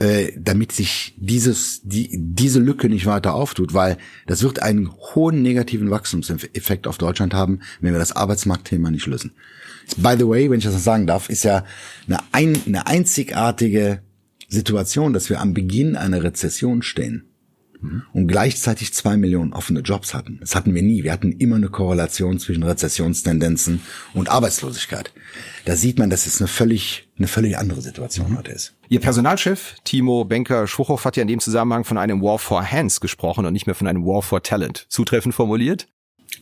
äh, 0.01 0.33
damit 0.37 0.73
sich 0.73 1.15
dieses, 1.17 1.81
die, 1.83 2.11
diese 2.13 2.59
Lücke 2.59 2.89
nicht 2.89 3.07
weiter 3.07 3.35
auftut, 3.35 3.75
weil 3.75 3.97
das 4.27 4.43
wird 4.43 4.63
einen 4.63 4.91
hohen 4.93 5.43
negativen 5.43 5.91
Wachstumseffekt 5.91 6.87
auf 6.87 6.99
Deutschland 6.99 7.35
haben, 7.35 7.61
wenn 7.81 7.93
wir 7.93 7.99
das 7.99 8.17
Arbeitsmarktthema 8.17 8.91
nicht 8.91 9.07
lösen. 9.07 9.33
By 9.97 10.15
the 10.19 10.27
way, 10.27 10.51
wenn 10.51 10.59
ich 10.59 10.65
das 10.65 10.75
noch 10.75 10.81
sagen 10.81 11.07
darf, 11.07 11.29
ist 11.29 11.45
ja 11.45 11.65
eine, 12.09 12.19
ein, 12.33 12.59
eine 12.67 12.87
einzigartige 12.87 14.03
Situation, 14.49 15.13
dass 15.13 15.31
wir 15.31 15.41
am 15.41 15.55
Beginn 15.55 15.97
einer 15.97 16.23
Rezession 16.23 16.83
stehen 16.83 17.25
und 18.13 18.29
gleichzeitig 18.29 18.95
zwei 18.95 19.17
Millionen 19.17 19.53
offene 19.53 19.81
Jobs 19.81 20.15
hatten. 20.15 20.39
Das 20.41 20.55
hatten 20.55 20.75
wir 20.75 20.83
nie. 20.83 21.05
Wir 21.05 21.13
hatten 21.13 21.33
immer 21.33 21.57
eine 21.57 21.69
Korrelation 21.69 22.39
zwischen 22.39 22.63
Rezessionstendenzen 22.63 23.81
und 24.15 24.31
Arbeitslosigkeit. 24.31 25.13
Da 25.65 25.77
sieht 25.77 25.99
man, 25.99 26.11
dass 26.11 26.27
es 26.27 26.41
eine 26.41 26.49
völlig, 26.49 27.04
eine 27.17 27.29
völlig 27.29 27.57
andere 27.57 27.81
Situation 27.81 28.33
mhm. 28.33 28.39
heute 28.39 28.53
ist. 28.53 28.75
Ihr 28.89 29.01
Personalchef, 29.01 29.77
Timo 29.85 30.25
Benker-Schwuchow, 30.25 31.05
hat 31.05 31.17
ja 31.17 31.23
in 31.23 31.29
dem 31.29 31.41
Zusammenhang 31.41 31.85
von 31.85 31.99
einem 31.99 32.21
War 32.23 32.39
for 32.39 32.69
Hands 32.69 33.01
gesprochen 33.01 33.47
und 33.47 33.53
nicht 33.53 33.67
mehr 33.67 33.75
von 33.75 33.87
einem 33.87 34.05
War 34.05 34.23
for 34.23 34.43
Talent. 34.43 34.87
Zutreffend 34.89 35.35
formuliert? 35.35 35.87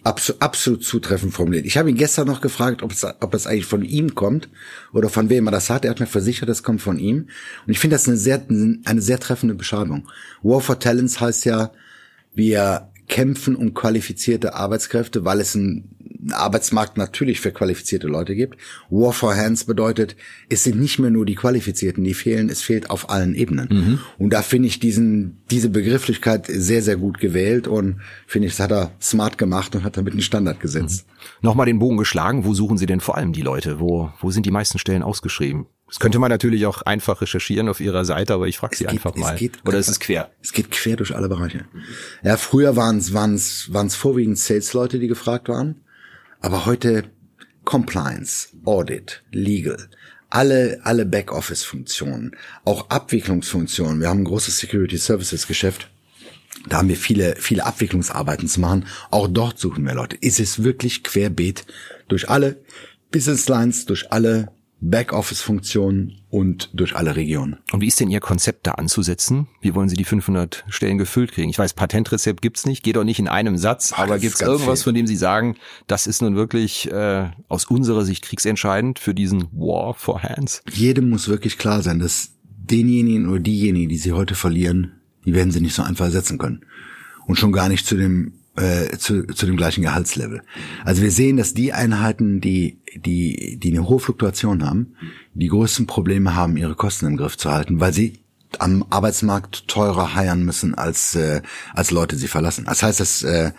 Absolut, 0.05 0.43
absolut 0.43 0.85
zutreffend 0.85 1.33
formuliert. 1.33 1.67
Ich 1.67 1.77
habe 1.77 1.91
ihn 1.91 1.97
gestern 1.97 2.27
noch 2.27 2.41
gefragt, 2.41 2.83
ob 2.83 2.93
es, 2.93 3.05
ob 3.05 3.35
es 3.35 3.47
eigentlich 3.47 3.67
von 3.67 3.85
ihm 3.85 4.15
kommt 4.15 4.49
oder 4.93 5.09
von 5.09 5.29
wem 5.29 5.47
er 5.47 5.53
das 5.53 5.71
hat. 5.71 5.85
Er 5.85 5.91
hat 5.91 6.01
mir 6.01 6.07
versichert, 6.07 6.49
es 6.49 6.63
kommt 6.63 6.81
von 6.81 6.99
ihm. 6.99 7.29
Und 7.67 7.73
ich 7.73 7.79
finde 7.79 7.95
das 7.95 8.09
eine 8.09 8.17
sehr, 8.17 8.43
eine 8.49 9.03
sehr 9.03 9.21
treffende 9.21 9.55
Beschreibung. 9.55 10.09
War 10.43 10.61
for 10.61 10.79
Talents 10.79 11.21
heißt 11.21 11.45
ja, 11.45 11.71
wir 12.35 12.91
kämpfen 13.09 13.55
um 13.55 13.75
qualifizierte 13.75 14.55
Arbeitskräfte, 14.55 15.25
weil 15.25 15.41
es 15.41 15.55
ein 15.55 15.95
Arbeitsmarkt 16.31 16.97
natürlich 16.97 17.41
für 17.41 17.51
qualifizierte 17.51 18.07
Leute 18.07 18.35
gibt. 18.35 18.59
War 18.91 19.13
for 19.13 19.35
Hands 19.35 19.63
bedeutet, 19.65 20.17
es 20.49 20.65
sind 20.65 20.79
nicht 20.79 20.99
mehr 20.99 21.11
nur 21.11 21.27
die 21.27 21.35
Qualifizierten, 21.35 22.05
die 22.05 22.15
fehlen, 22.15 22.49
es 22.49 22.63
fehlt 22.63 22.91
auf 22.91 23.11
allen 23.11 23.35
Ebenen. 23.35 23.69
Mhm. 23.71 23.99
Und 24.19 24.33
da 24.33 24.43
finde 24.43 24.69
ich 24.69 24.79
diesen, 24.79 25.43
diese 25.51 25.69
Begrifflichkeit 25.69 26.47
sehr, 26.47 26.83
sehr 26.83 26.97
gut 26.97 27.19
gewählt 27.19 27.67
und 27.67 28.01
finde 28.27 28.49
ich, 28.49 28.55
das 28.55 28.61
hat 28.61 28.73
er 28.73 28.93
smart 29.01 29.39
gemacht 29.39 29.75
und 29.75 29.85
hat 29.85 29.97
damit 29.97 30.13
einen 30.13 30.23
Standard 30.23 30.61
gesetzt. 30.61 31.07
Mhm. 31.07 31.47
Nochmal 31.49 31.67
den 31.67 31.79
Bogen 31.79 31.97
geschlagen, 31.97 32.45
wo 32.45 32.55
suchen 32.55 32.79
Sie 32.79 32.87
denn 32.87 33.01
vor 33.01 33.17
allem 33.17 33.33
die 33.33 33.43
Leute? 33.43 33.81
Wo, 33.81 34.13
wo 34.21 34.31
sind 34.31 34.47
die 34.47 34.51
meisten 34.51 34.79
Stellen 34.79 35.03
ausgeschrieben? 35.03 35.67
Das 35.93 36.01
könnte 36.01 36.19
man 36.19 36.31
natürlich 36.31 36.65
auch 36.65 36.81
einfach 36.83 37.21
recherchieren 37.21 37.69
auf 37.69 37.79
Ihrer 37.79 38.07
Seite, 38.07 38.33
aber 38.33 38.49
ich 38.49 38.57
frage 38.57 38.77
Sie 38.77 38.85
geht, 38.85 38.93
einfach 38.93 39.15
mal. 39.15 39.37
Geht, 39.37 39.59
Oder 39.67 39.77
ist 39.77 39.89
es 39.89 40.01
quer? 40.01 40.31
Es 40.41 40.55
geht 40.55 40.71
quer 40.71 40.97
durch 40.97 41.15
alle 41.15 41.29
Bereiche. 41.29 41.67
Ja, 42.23 42.39
früher 42.39 42.77
waren 42.77 42.97
es 42.97 43.13
waren 43.13 43.35
es 43.35 43.75
waren 43.75 43.89
es 43.89 43.95
vorwiegend 43.95 44.39
Sales-Leute, 44.39 44.99
die 44.99 45.07
gefragt 45.07 45.51
waren. 45.51 45.83
Aber 46.42 46.66
heute 46.66 47.05
Compliance, 47.64 48.48
Audit, 48.64 49.22
Legal, 49.31 49.88
alle, 50.28 50.81
alle 50.83 51.07
Backoffice-Funktionen, 51.07 52.37
auch 52.64 52.90
Abwicklungsfunktionen. 52.90 54.00
Wir 54.00 54.09
haben 54.09 54.22
ein 54.22 54.24
großes 54.24 54.59
Security 54.59 54.96
Services 54.96 55.46
Geschäft. 55.46 55.88
Da 56.68 56.78
haben 56.78 56.88
wir 56.88 56.96
viele, 56.96 57.37
viele 57.37 57.64
Abwicklungsarbeiten 57.64 58.48
zu 58.48 58.61
machen. 58.61 58.87
Auch 59.11 59.28
dort 59.28 59.61
suchen 59.61 59.87
wir 59.87 59.94
Leute. 59.94 60.16
Ist 60.16 60.40
es 60.40 60.64
wirklich 60.64 61.05
querbeet 61.05 61.64
durch 62.09 62.28
alle 62.28 62.61
Business 63.12 63.48
Lines, 63.48 63.87
durch 63.87 64.11
alle 64.11 64.50
Backoffice-Funktionen 64.83 66.18
und 66.29 66.71
durch 66.75 66.97
alle 66.97 67.14
Regionen. 67.14 67.59
Und 67.73 67.81
wie 67.81 67.87
ist 67.87 68.01
denn 68.01 68.11
Ihr 68.11 68.21
Konzept 68.21 68.66
da 68.66 68.73
anzusetzen? 68.73 69.47
Wie 69.61 69.75
wollen 69.75 69.88
Sie 69.88 69.97
die 69.97 70.05
500 70.05 70.64
Stellen 70.68 70.99
gefüllt 70.99 71.33
kriegen? 71.33 71.49
Ich 71.49 71.59
weiß, 71.59 71.75
Patentrezept 71.75 72.42
gibt's 72.42 72.66
nicht, 72.66 72.83
geht 72.83 72.99
auch 72.99 73.05
nicht 73.05 73.21
in 73.21 73.29
einem 73.29 73.57
Satz, 73.57 73.92
Ach, 73.95 74.01
aber 74.01 74.18
gibt's 74.18 74.40
irgendwas, 74.40 74.81
viel. 74.81 74.90
von 74.90 74.95
dem 74.95 75.07
Sie 75.07 75.16
sagen, 75.16 75.57
das 75.87 76.07
ist 76.09 76.21
nun 76.21 76.35
wirklich 76.35 76.90
äh, 76.90 77.31
aus 77.49 77.66
unserer 77.66 78.05
Sicht 78.05 78.25
kriegsentscheidend 78.25 78.99
für 78.99 79.14
diesen 79.14 79.45
War 79.53 79.95
for 79.95 80.23
Hands? 80.23 80.62
Jedem 80.73 81.11
muss 81.11 81.29
wirklich 81.29 81.59
klar 81.59 81.83
sein, 81.83 82.01
dass 82.01 82.33
denjenigen 82.45 83.29
oder 83.29 83.40
diejenigen, 83.40 83.88
die 83.88 83.99
Sie 83.99 84.12
heute 84.12 84.35
verlieren, 84.35 85.01
die 85.25 85.33
werden 85.33 85.53
Sie 85.53 85.61
nicht 85.61 85.75
so 85.75 85.83
einfach 85.83 86.07
ersetzen 86.07 86.38
können. 86.38 86.64
Und 87.27 87.38
schon 87.38 87.53
gar 87.53 87.68
nicht 87.68 87.87
zu 87.87 87.97
dem 87.97 88.33
äh, 88.57 88.97
zu, 88.99 89.27
zu 89.27 89.47
dem 89.47 89.57
gleichen 89.57 89.83
Gehaltslevel. 89.83 90.43
Also 90.85 91.03
wir 91.03 91.11
sehen, 91.11 91.37
dass 91.37 91.55
die 91.55 91.73
Einheiten, 91.73 92.41
die, 92.41 92.79
die, 92.97 93.59
die 93.59 93.71
eine 93.71 93.88
hohe 93.88 94.01
Fluktuation 94.01 94.65
haben, 94.65 94.95
die 95.35 95.49
größten 95.49 95.87
Probleme 95.87 96.35
haben, 96.35 96.57
ihre 96.57 96.75
Kosten 96.75 97.07
im 97.07 97.17
Griff 97.17 97.37
zu 97.38 97.51
halten, 97.51 97.81
weil 97.81 97.93
sie 97.93 98.23
am 98.59 98.85
Arbeitsmarkt 98.91 99.67
teurer 99.67 100.15
heiern 100.15 100.45
müssen, 100.45 100.75
als, 100.75 101.15
äh, 101.15 101.41
als 101.73 101.91
Leute 101.91 102.17
sie 102.17 102.29
verlassen. 102.29 102.67
Das 102.67 102.83
heißt, 102.83 103.01
das 103.01 103.23
äh, 103.23 103.53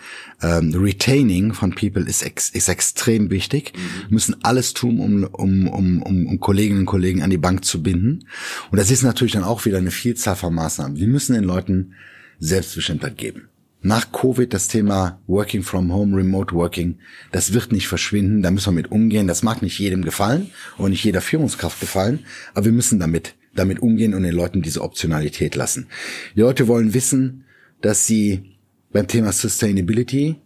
ähm, 0.43 0.71
Retaining 0.75 1.53
von 1.53 1.73
People 1.73 2.03
ist, 2.03 2.21
ex, 2.21 2.49
ist 2.49 2.69
extrem 2.69 3.31
wichtig. 3.31 3.73
Mhm. 3.75 4.13
müssen 4.13 4.43
alles 4.43 4.73
tun, 4.73 4.99
um, 4.99 5.23
um, 5.23 5.67
um, 5.67 6.01
um, 6.03 6.27
um 6.27 6.39
Kolleginnen 6.39 6.81
und 6.81 6.85
Kollegen 6.85 7.23
an 7.23 7.31
die 7.31 7.37
Bank 7.37 7.65
zu 7.65 7.81
binden. 7.81 8.27
Und 8.69 8.77
das 8.77 8.91
ist 8.91 9.01
natürlich 9.01 9.33
dann 9.33 9.43
auch 9.43 9.65
wieder 9.65 9.79
eine 9.79 9.89
Vielzahl 9.89 10.35
von 10.35 10.53
Maßnahmen. 10.53 10.97
Wir 10.97 11.07
müssen 11.07 11.33
den 11.33 11.43
Leuten 11.43 11.93
Selbstbestimmtheit 12.39 13.17
geben 13.17 13.49
nach 13.83 14.13
Covid 14.13 14.53
das 14.53 14.69
Thema 14.69 15.19
Working 15.27 15.61
from 15.61 15.91
Home, 15.93 16.15
Remote 16.15 16.55
Working, 16.55 16.99
das 17.31 17.53
wird 17.53 17.71
nicht 17.71 17.87
verschwinden, 17.87 18.41
da 18.41 18.49
müssen 18.49 18.67
wir 18.67 18.81
mit 18.81 18.91
umgehen. 18.91 19.27
Das 19.27 19.43
mag 19.43 19.61
nicht 19.61 19.77
jedem 19.77 20.03
gefallen 20.03 20.51
und 20.77 20.91
nicht 20.91 21.03
jeder 21.03 21.21
Führungskraft 21.21 21.79
gefallen, 21.81 22.19
aber 22.53 22.65
wir 22.65 22.71
müssen 22.71 22.99
damit, 22.99 23.35
damit 23.53 23.81
umgehen 23.81 24.15
und 24.15 24.23
den 24.23 24.33
Leuten 24.33 24.61
diese 24.61 24.81
Optionalität 24.81 25.55
lassen. 25.55 25.87
Die 26.35 26.39
Leute 26.39 26.69
wollen 26.69 26.93
wissen, 26.93 27.43
dass 27.81 28.07
sie 28.07 28.55
beim 28.93 29.07
Thema 29.07 29.33
Sustainability 29.33 30.37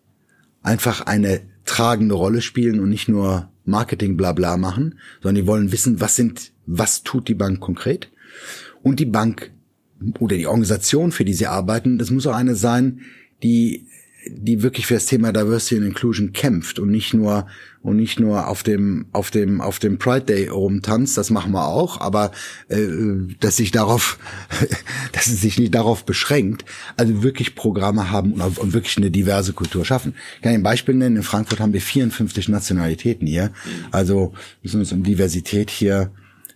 einfach 0.63 1.01
eine 1.01 1.41
tragende 1.65 2.15
Rolle 2.15 2.41
spielen 2.41 2.79
und 2.79 2.89
nicht 2.89 3.07
nur 3.07 3.51
Marketing 3.65 4.17
bla 4.17 4.31
bla 4.31 4.57
machen, 4.57 4.97
sondern 5.21 5.43
die 5.43 5.47
wollen 5.47 5.71
wissen, 5.71 6.01
was 6.01 6.15
sind, 6.15 6.53
was 6.65 7.03
tut 7.03 7.27
die 7.27 7.35
Bank 7.35 7.59
konkret? 7.59 8.09
Und 8.81 8.99
die 8.99 9.05
Bank 9.05 9.51
oder 10.19 10.37
die 10.37 10.47
Organisation, 10.47 11.11
für 11.11 11.25
die 11.25 11.33
sie 11.33 11.47
arbeiten, 11.47 11.99
das 11.99 12.09
muss 12.09 12.25
auch 12.25 12.35
eine 12.35 12.55
sein, 12.55 13.01
die 13.43 13.87
die 14.29 14.61
wirklich 14.61 14.87
für 14.87 14.95
das 14.95 15.05
Thema 15.05 15.31
Diversity 15.31 15.77
and 15.77 15.85
Inclusion 15.85 16.33
kämpft 16.33 16.79
und 16.79 16.91
nicht 16.91 17.13
nur 17.13 17.47
und 17.81 17.97
nicht 17.97 18.19
nur 18.19 18.47
auf 18.47 18.63
dem 18.63 19.05
auf 19.11 19.31
dem 19.31 19.61
auf 19.61 19.79
dem 19.79 19.97
Pride 19.97 20.25
Day 20.25 20.47
rumtanzt, 20.47 21.17
das 21.17 21.29
machen 21.29 21.53
wir 21.53 21.67
auch, 21.67 22.01
aber 22.01 22.31
äh, 22.67 22.87
dass 23.39 23.57
sich 23.57 23.71
darauf 23.71 24.19
dass 25.13 25.27
es 25.27 25.41
sich 25.41 25.57
nicht 25.57 25.73
darauf 25.73 26.05
beschränkt, 26.05 26.65
also 26.97 27.23
wirklich 27.23 27.55
Programme 27.55 28.11
haben 28.11 28.33
und, 28.33 28.57
und 28.57 28.73
wirklich 28.73 28.97
eine 28.97 29.11
diverse 29.11 29.53
Kultur 29.53 29.85
schaffen. 29.85 30.15
Ich 30.35 30.41
kann 30.41 30.53
ein 30.53 30.63
Beispiel 30.63 30.95
nennen, 30.95 31.17
in 31.17 31.23
Frankfurt 31.23 31.59
haben 31.59 31.73
wir 31.73 31.81
54 31.81 32.49
Nationalitäten 32.49 33.27
hier, 33.27 33.51
also 33.91 34.33
müssen 34.63 34.79
uns 34.79 34.91
um 34.91 35.03
Diversität 35.03 35.69
hier 35.69 36.11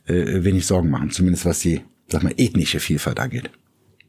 äh, 0.05 0.43
wenig 0.43 0.65
Sorgen 0.65 0.89
machen, 0.89 1.11
zumindest 1.11 1.45
was 1.45 1.59
die 1.59 1.81
sag 2.07 2.23
mal 2.23 2.33
ethnische 2.35 2.79
Vielfalt 2.79 3.19
angeht. 3.19 3.49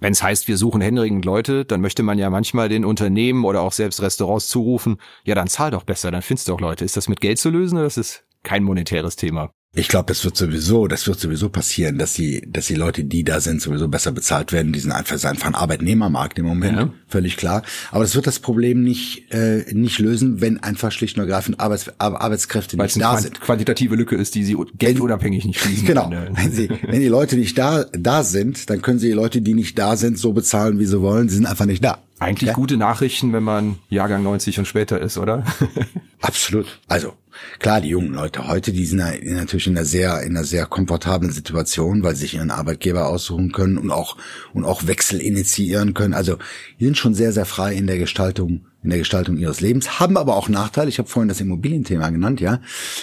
Wenn 0.02 0.14
es 0.14 0.22
heißt, 0.24 0.48
wir 0.48 0.56
suchen 0.56 0.80
händeringend 0.80 1.24
Leute, 1.24 1.64
dann 1.64 1.80
möchte 1.80 2.02
man 2.02 2.18
ja 2.18 2.28
manchmal 2.28 2.68
den 2.68 2.84
Unternehmen 2.84 3.44
oder 3.44 3.60
auch 3.60 3.70
selbst 3.70 4.02
Restaurants 4.02 4.48
zurufen, 4.48 4.96
ja 5.22 5.36
dann 5.36 5.46
zahl 5.46 5.70
doch 5.70 5.84
besser, 5.84 6.10
dann 6.10 6.22
findest 6.22 6.48
du 6.48 6.54
auch 6.54 6.60
Leute. 6.60 6.84
Ist 6.84 6.96
das 6.96 7.08
mit 7.08 7.20
Geld 7.20 7.38
zu 7.38 7.50
lösen 7.50 7.78
oder 7.78 7.86
ist 7.86 7.98
es 7.98 8.24
kein 8.42 8.64
monetäres 8.64 9.14
Thema? 9.14 9.52
Ich 9.74 9.88
glaube, 9.88 10.04
das 10.08 10.22
wird 10.22 10.36
sowieso, 10.36 10.86
das 10.86 11.06
wird 11.06 11.18
sowieso 11.18 11.48
passieren, 11.48 11.96
dass 11.96 12.12
die, 12.12 12.42
dass 12.46 12.66
die 12.66 12.74
Leute, 12.74 13.04
die 13.04 13.24
da 13.24 13.40
sind, 13.40 13.62
sowieso 13.62 13.88
besser 13.88 14.12
bezahlt 14.12 14.52
werden. 14.52 14.74
Die 14.74 14.80
sind 14.80 14.92
einfach, 14.92 15.16
sind 15.16 15.30
einfach 15.30 15.46
ein 15.46 15.54
Arbeitnehmermarkt 15.54 16.38
im 16.38 16.44
Moment, 16.44 16.76
ja. 16.76 16.90
völlig 17.08 17.38
klar. 17.38 17.62
Aber 17.90 18.04
das 18.04 18.14
wird 18.14 18.26
das 18.26 18.38
Problem 18.38 18.82
nicht, 18.82 19.32
äh, 19.32 19.64
nicht 19.72 19.98
lösen, 19.98 20.42
wenn 20.42 20.62
einfach 20.62 20.92
schlicht 20.92 21.16
und 21.16 21.22
ergreifend 21.22 21.58
Arbeits, 21.58 21.90
Arbeitskräfte 21.98 22.76
Weil 22.76 22.84
nicht 22.84 23.00
da 23.00 23.16
sind. 23.16 23.40
quantitative 23.40 23.96
Lücke 23.96 24.14
ist, 24.14 24.34
die 24.34 24.44
sie 24.44 24.58
geldunabhängig 24.76 25.46
nicht 25.46 25.60
schließen. 25.60 25.86
Genau. 25.92 26.10
Wenn 26.10 26.52
sie, 26.52 26.68
wenn 26.68 27.00
die 27.00 27.08
Leute 27.08 27.36
nicht 27.36 27.56
da, 27.56 27.84
da 27.92 28.24
sind, 28.24 28.68
dann 28.68 28.82
können 28.82 28.98
sie 28.98 29.08
die 29.08 29.14
Leute, 29.14 29.40
die 29.40 29.54
nicht 29.54 29.78
da 29.78 29.96
sind, 29.96 30.18
so 30.18 30.32
bezahlen, 30.32 30.78
wie 30.78 30.86
sie 30.86 31.00
wollen. 31.00 31.30
Sie 31.30 31.36
sind 31.36 31.46
einfach 31.46 31.66
nicht 31.66 31.82
da. 31.82 31.98
Eigentlich 32.18 32.48
ja? 32.48 32.52
gute 32.54 32.76
Nachrichten, 32.76 33.32
wenn 33.32 33.42
man 33.42 33.76
Jahrgang 33.88 34.22
90 34.22 34.58
und 34.58 34.66
später 34.66 35.00
ist, 35.00 35.16
oder? 35.16 35.44
Absolut. 36.20 36.66
Also 36.88 37.14
klar, 37.58 37.80
die 37.80 37.88
jungen 37.88 38.14
Leute 38.14 38.46
heute, 38.48 38.72
die 38.72 38.84
sind 38.84 38.98
natürlich 38.98 39.66
in 39.66 39.76
einer 39.76 39.84
sehr, 39.84 40.22
in 40.22 40.36
einer 40.36 40.44
sehr 40.44 40.66
komfortablen 40.66 41.32
Situation, 41.32 42.02
weil 42.02 42.14
sie 42.14 42.22
sich 42.22 42.34
ihren 42.34 42.50
Arbeitgeber 42.50 43.08
aussuchen 43.08 43.52
können 43.52 43.78
und 43.78 43.90
auch 43.90 44.16
und 44.52 44.64
auch 44.64 44.86
Wechsel 44.86 45.20
initiieren 45.20 45.94
können. 45.94 46.14
Also 46.14 46.38
die 46.78 46.84
sind 46.84 46.98
schon 46.98 47.14
sehr, 47.14 47.32
sehr 47.32 47.46
frei 47.46 47.74
in 47.74 47.86
der 47.86 47.98
Gestaltung, 47.98 48.66
in 48.82 48.90
der 48.90 48.98
Gestaltung 48.98 49.36
ihres 49.36 49.60
Lebens, 49.60 50.00
haben 50.00 50.16
aber 50.16 50.36
auch 50.36 50.48
Nachteile. 50.48 50.88
Ich 50.88 50.98
habe 50.98 51.08
vorhin 51.08 51.28
das 51.28 51.40
Immobilienthema 51.40 52.10
genannt, 52.10 52.40
ja. 52.40 52.60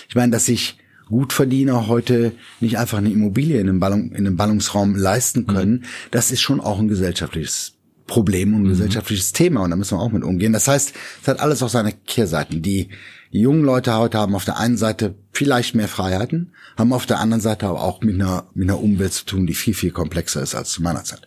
Ich 0.08 0.16
meine, 0.16 0.32
dass 0.32 0.46
sich 0.46 0.78
Gutverdiener 1.10 1.88
heute 1.88 2.34
nicht 2.60 2.78
einfach 2.78 3.00
eine 3.00 3.12
Immobilie 3.12 3.60
in 3.60 3.68
einem, 3.68 3.80
Ballung, 3.80 4.12
in 4.12 4.28
einem 4.28 4.38
Ballungsraum 4.38 4.96
leisten 4.96 5.48
können, 5.48 5.72
mhm. 5.72 5.84
das 6.12 6.32
ist 6.32 6.42
schon 6.42 6.62
auch 6.62 6.80
ein 6.80 6.88
gesellschaftliches 6.88 7.79
Problem 8.10 8.54
und 8.56 8.64
mhm. 8.64 8.70
gesellschaftliches 8.70 9.32
Thema 9.32 9.62
und 9.62 9.70
da 9.70 9.76
müssen 9.78 9.98
wir 9.98 10.02
auch 10.02 10.12
mit 10.12 10.24
umgehen. 10.24 10.52
Das 10.52 10.68
heißt, 10.68 10.94
es 11.22 11.28
hat 11.28 11.40
alles 11.40 11.64
auch 11.64 11.70
seine 11.70 11.94
Kehrseiten. 11.94 12.62
Die, 12.62 12.90
die 13.32 13.40
jungen 13.40 13.64
Leute 13.64 13.96
heute 13.96 14.18
haben 14.18 14.36
auf 14.36 14.46
der 14.46 14.58
einen 14.58 14.78
Seite 14.78 15.16
vielleicht 15.32 15.76
mehr 15.76 15.88
Freiheiten, 15.88 16.52
haben 16.78 16.92
auf 16.92 17.06
der 17.06 17.20
anderen 17.20 17.42
Seite 17.42 17.68
aber 17.68 17.84
auch 17.84 18.02
mit 18.02 18.16
einer, 18.16 18.50
mit 18.54 18.68
einer 18.68 18.82
Umwelt 18.82 19.14
zu 19.14 19.26
tun, 19.26 19.46
die 19.46 19.54
viel, 19.54 19.76
viel 19.76 19.92
komplexer 19.92 20.42
ist 20.42 20.56
als 20.56 20.72
zu 20.72 20.82
meiner 20.82 21.04
Zeit. 21.04 21.22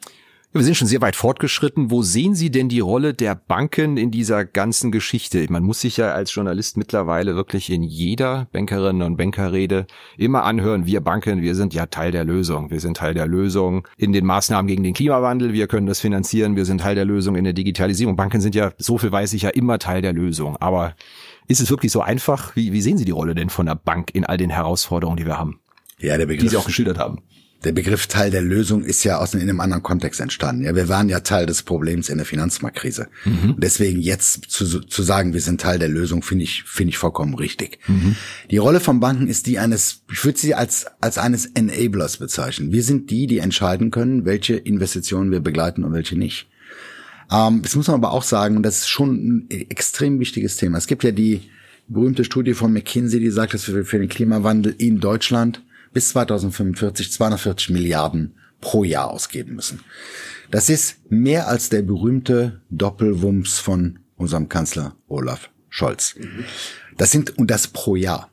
Wir 0.54 0.64
sind 0.64 0.76
schon 0.76 0.86
sehr 0.86 1.00
weit 1.00 1.16
fortgeschritten. 1.16 1.90
Wo 1.90 2.02
sehen 2.02 2.34
Sie 2.34 2.50
denn 2.50 2.68
die 2.68 2.80
Rolle 2.80 3.14
der 3.14 3.34
Banken 3.34 3.96
in 3.96 4.10
dieser 4.10 4.44
ganzen 4.44 4.92
Geschichte? 4.92 5.46
Man 5.48 5.62
muss 5.62 5.80
sich 5.80 5.96
ja 5.96 6.12
als 6.12 6.34
Journalist 6.34 6.76
mittlerweile 6.76 7.34
wirklich 7.34 7.70
in 7.70 7.82
jeder 7.82 8.48
Bankerin 8.52 9.00
und 9.00 9.16
Bankerrede 9.16 9.86
immer 10.18 10.42
anhören, 10.42 10.84
wir 10.84 11.00
Banken, 11.00 11.40
wir 11.40 11.54
sind 11.54 11.72
ja 11.72 11.86
Teil 11.86 12.12
der 12.12 12.24
Lösung. 12.24 12.70
Wir 12.70 12.80
sind 12.80 12.98
Teil 12.98 13.14
der 13.14 13.26
Lösung 13.26 13.88
in 13.96 14.12
den 14.12 14.26
Maßnahmen 14.26 14.66
gegen 14.66 14.82
den 14.82 14.92
Klimawandel. 14.92 15.54
Wir 15.54 15.68
können 15.68 15.86
das 15.86 16.00
finanzieren. 16.00 16.54
Wir 16.54 16.66
sind 16.66 16.82
Teil 16.82 16.96
der 16.96 17.06
Lösung 17.06 17.34
in 17.34 17.44
der 17.44 17.54
Digitalisierung. 17.54 18.16
Banken 18.16 18.42
sind 18.42 18.54
ja, 18.54 18.72
so 18.76 18.98
viel 18.98 19.10
weiß 19.10 19.32
ich 19.32 19.42
ja, 19.42 19.48
immer 19.48 19.78
Teil 19.78 20.02
der 20.02 20.12
Lösung. 20.12 20.58
Aber 20.58 20.94
ist 21.48 21.62
es 21.62 21.70
wirklich 21.70 21.92
so 21.92 22.02
einfach? 22.02 22.54
Wie, 22.56 22.74
wie 22.74 22.82
sehen 22.82 22.98
Sie 22.98 23.06
die 23.06 23.12
Rolle 23.12 23.34
denn 23.34 23.48
von 23.48 23.64
der 23.64 23.74
Bank 23.74 24.10
in 24.14 24.26
all 24.26 24.36
den 24.36 24.50
Herausforderungen, 24.50 25.16
die 25.16 25.24
wir 25.24 25.38
haben? 25.38 25.60
Ja, 25.98 26.18
der 26.18 26.26
Begriff, 26.26 26.42
die 26.42 26.48
Sie 26.50 26.56
auch 26.58 26.66
geschildert 26.66 26.98
haben 26.98 27.22
der 27.64 27.72
Begriff 27.72 28.06
Teil 28.06 28.30
der 28.30 28.42
Lösung 28.42 28.82
ist 28.84 29.04
ja 29.04 29.18
aus 29.18 29.34
einem 29.34 29.60
anderen 29.60 29.82
Kontext 29.82 30.20
entstanden. 30.20 30.64
Ja, 30.64 30.74
wir 30.74 30.88
waren 30.88 31.08
ja 31.08 31.20
Teil 31.20 31.46
des 31.46 31.62
Problems 31.62 32.08
in 32.08 32.18
der 32.18 32.26
Finanzmarktkrise. 32.26 33.08
Mhm. 33.24 33.56
Deswegen 33.58 34.00
jetzt 34.00 34.50
zu, 34.50 34.80
zu 34.80 35.02
sagen, 35.02 35.32
wir 35.32 35.40
sind 35.40 35.60
Teil 35.60 35.78
der 35.78 35.88
Lösung, 35.88 36.22
finde 36.22 36.44
ich, 36.44 36.64
finde 36.64 36.90
ich 36.90 36.98
vollkommen 36.98 37.34
richtig. 37.34 37.78
Mhm. 37.86 38.16
Die 38.50 38.58
Rolle 38.58 38.80
von 38.80 39.00
Banken 39.00 39.28
ist 39.28 39.46
die 39.46 39.58
eines, 39.58 40.02
ich 40.10 40.24
würde 40.24 40.38
sie 40.38 40.54
als, 40.54 40.86
als 41.00 41.18
eines 41.18 41.46
Enablers 41.46 42.16
bezeichnen. 42.16 42.72
Wir 42.72 42.82
sind 42.82 43.10
die, 43.10 43.26
die 43.26 43.38
entscheiden 43.38 43.90
können, 43.90 44.24
welche 44.24 44.54
Investitionen 44.54 45.30
wir 45.30 45.40
begleiten 45.40 45.84
und 45.84 45.92
welche 45.92 46.18
nicht. 46.18 46.48
Ähm, 47.30 47.62
das 47.62 47.76
muss 47.76 47.86
man 47.86 47.96
aber 47.96 48.12
auch 48.12 48.22
sagen, 48.24 48.56
und 48.56 48.62
das 48.62 48.78
ist 48.78 48.88
schon 48.88 49.46
ein 49.48 49.50
extrem 49.50 50.18
wichtiges 50.20 50.56
Thema. 50.56 50.78
Es 50.78 50.86
gibt 50.86 51.04
ja 51.04 51.12
die 51.12 51.42
berühmte 51.88 52.24
Studie 52.24 52.54
von 52.54 52.72
McKinsey, 52.72 53.20
die 53.20 53.30
sagt, 53.30 53.54
dass 53.54 53.72
wir 53.72 53.84
für 53.84 53.98
den 53.98 54.08
Klimawandel 54.08 54.74
in 54.78 55.00
Deutschland 55.00 55.62
bis 55.92 56.10
2045 56.10 57.12
240 57.12 57.70
Milliarden 57.70 58.34
pro 58.60 58.84
Jahr 58.84 59.10
ausgeben 59.10 59.54
müssen. 59.54 59.80
Das 60.50 60.68
ist 60.68 61.10
mehr 61.10 61.48
als 61.48 61.68
der 61.68 61.82
berühmte 61.82 62.60
Doppelwumms 62.70 63.58
von 63.58 63.98
unserem 64.16 64.48
Kanzler 64.48 64.96
Olaf 65.08 65.50
Scholz. 65.68 66.14
Das 66.96 67.10
sind, 67.10 67.38
und 67.38 67.50
das 67.50 67.68
pro 67.68 67.96
Jahr. 67.96 68.30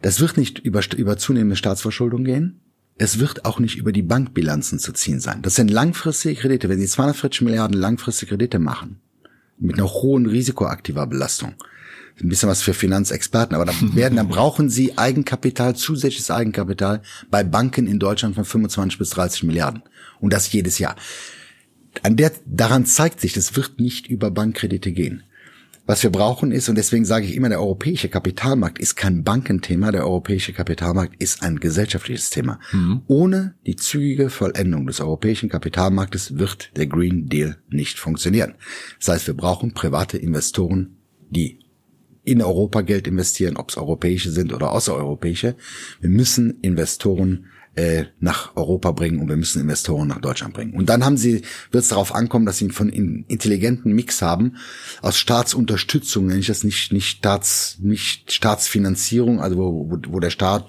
Das 0.00 0.20
wird 0.20 0.36
nicht 0.36 0.58
über, 0.58 0.80
über 0.96 1.16
zunehmende 1.16 1.56
Staatsverschuldung 1.56 2.24
gehen. 2.24 2.60
Es 2.98 3.18
wird 3.18 3.44
auch 3.44 3.58
nicht 3.58 3.76
über 3.76 3.92
die 3.92 4.02
Bankbilanzen 4.02 4.78
zu 4.78 4.92
ziehen 4.92 5.20
sein. 5.20 5.42
Das 5.42 5.56
sind 5.56 5.70
langfristige 5.70 6.40
Kredite. 6.40 6.68
Wenn 6.68 6.78
Sie 6.78 6.86
240 6.86 7.42
Milliarden 7.42 7.76
langfristige 7.76 8.30
Kredite 8.30 8.58
machen, 8.58 9.00
mit 9.58 9.76
einer 9.76 9.92
hohen 9.92 10.26
risikoaktiver 10.26 11.06
Belastung, 11.06 11.54
ein 12.20 12.28
bisschen 12.28 12.48
was 12.48 12.62
für 12.62 12.74
Finanzexperten, 12.74 13.54
aber 13.54 13.64
dann 13.64 13.94
werden, 13.94 14.16
dann 14.16 14.28
brauchen 14.28 14.70
sie 14.70 14.98
Eigenkapital, 14.98 15.76
zusätzliches 15.76 16.30
Eigenkapital 16.30 17.02
bei 17.30 17.44
Banken 17.44 17.86
in 17.86 17.98
Deutschland 17.98 18.34
von 18.34 18.44
25 18.44 18.98
bis 18.98 19.10
30 19.10 19.44
Milliarden. 19.44 19.82
Und 20.20 20.32
das 20.32 20.52
jedes 20.52 20.78
Jahr. 20.78 20.96
An 22.02 22.16
der, 22.16 22.32
daran 22.46 22.86
zeigt 22.86 23.20
sich, 23.20 23.32
das 23.32 23.56
wird 23.56 23.78
nicht 23.78 24.06
über 24.06 24.30
Bankkredite 24.30 24.92
gehen. 24.92 25.24
Was 25.84 26.04
wir 26.04 26.10
brauchen 26.10 26.52
ist, 26.52 26.68
und 26.68 26.76
deswegen 26.76 27.04
sage 27.04 27.26
ich 27.26 27.34
immer, 27.34 27.48
der 27.48 27.60
europäische 27.60 28.08
Kapitalmarkt 28.08 28.78
ist 28.78 28.94
kein 28.94 29.24
Bankenthema, 29.24 29.90
der 29.90 30.04
europäische 30.04 30.52
Kapitalmarkt 30.52 31.20
ist 31.20 31.42
ein 31.42 31.58
gesellschaftliches 31.58 32.30
Thema. 32.30 32.60
Mhm. 32.70 33.02
Ohne 33.08 33.56
die 33.66 33.74
zügige 33.74 34.30
Vollendung 34.30 34.86
des 34.86 35.00
europäischen 35.00 35.48
Kapitalmarktes 35.48 36.38
wird 36.38 36.70
der 36.76 36.86
Green 36.86 37.28
Deal 37.28 37.56
nicht 37.68 37.98
funktionieren. 37.98 38.54
Das 39.00 39.08
heißt, 39.08 39.26
wir 39.26 39.34
brauchen 39.34 39.74
private 39.74 40.18
Investoren, 40.18 40.98
die 41.30 41.58
in 42.24 42.42
Europa 42.42 42.82
Geld 42.82 43.06
investieren, 43.06 43.56
ob 43.56 43.70
es 43.70 43.76
europäische 43.76 44.30
sind 44.30 44.52
oder 44.52 44.72
außereuropäische. 44.72 45.56
Wir 46.00 46.10
müssen 46.10 46.60
Investoren 46.60 47.46
äh, 47.74 48.04
nach 48.20 48.54
Europa 48.54 48.92
bringen 48.92 49.18
und 49.18 49.28
wir 49.28 49.36
müssen 49.36 49.60
Investoren 49.60 50.08
nach 50.08 50.20
Deutschland 50.20 50.54
bringen. 50.54 50.74
Und 50.74 50.88
dann 50.88 51.04
haben 51.04 51.16
sie, 51.16 51.42
wird 51.70 51.84
es 51.84 51.88
darauf 51.88 52.14
ankommen, 52.14 52.44
dass 52.46 52.58
sie 52.58 52.68
von 52.68 52.90
intelligenten 52.90 53.92
Mix 53.92 54.20
haben 54.20 54.56
aus 55.00 55.16
Staatsunterstützung, 55.16 56.26
nenne 56.26 56.40
ich 56.40 56.46
das 56.46 56.64
nicht, 56.64 56.92
nicht 56.92 57.16
Staats, 57.16 57.78
nicht 57.80 58.30
Staatsfinanzierung, 58.30 59.40
also 59.40 59.56
wo, 59.56 59.90
wo, 59.90 59.98
wo 60.08 60.20
der 60.20 60.30
Staat 60.30 60.68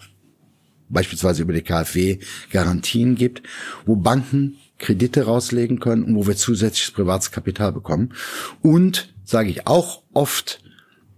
beispielsweise 0.89 1.41
über 1.41 1.53
die 1.53 1.61
KfW 1.61 2.19
Garantien 2.51 3.15
gibt, 3.15 3.43
wo 3.85 3.95
Banken 3.95 4.55
Kredite 4.79 5.23
rauslegen 5.23 5.79
können 5.79 6.03
und 6.03 6.15
wo 6.15 6.27
wir 6.27 6.35
zusätzliches 6.35 6.91
privates 6.91 7.31
Kapital 7.31 7.71
bekommen. 7.71 8.13
Und, 8.61 9.13
sage 9.23 9.49
ich 9.49 9.67
auch 9.67 10.03
oft, 10.13 10.62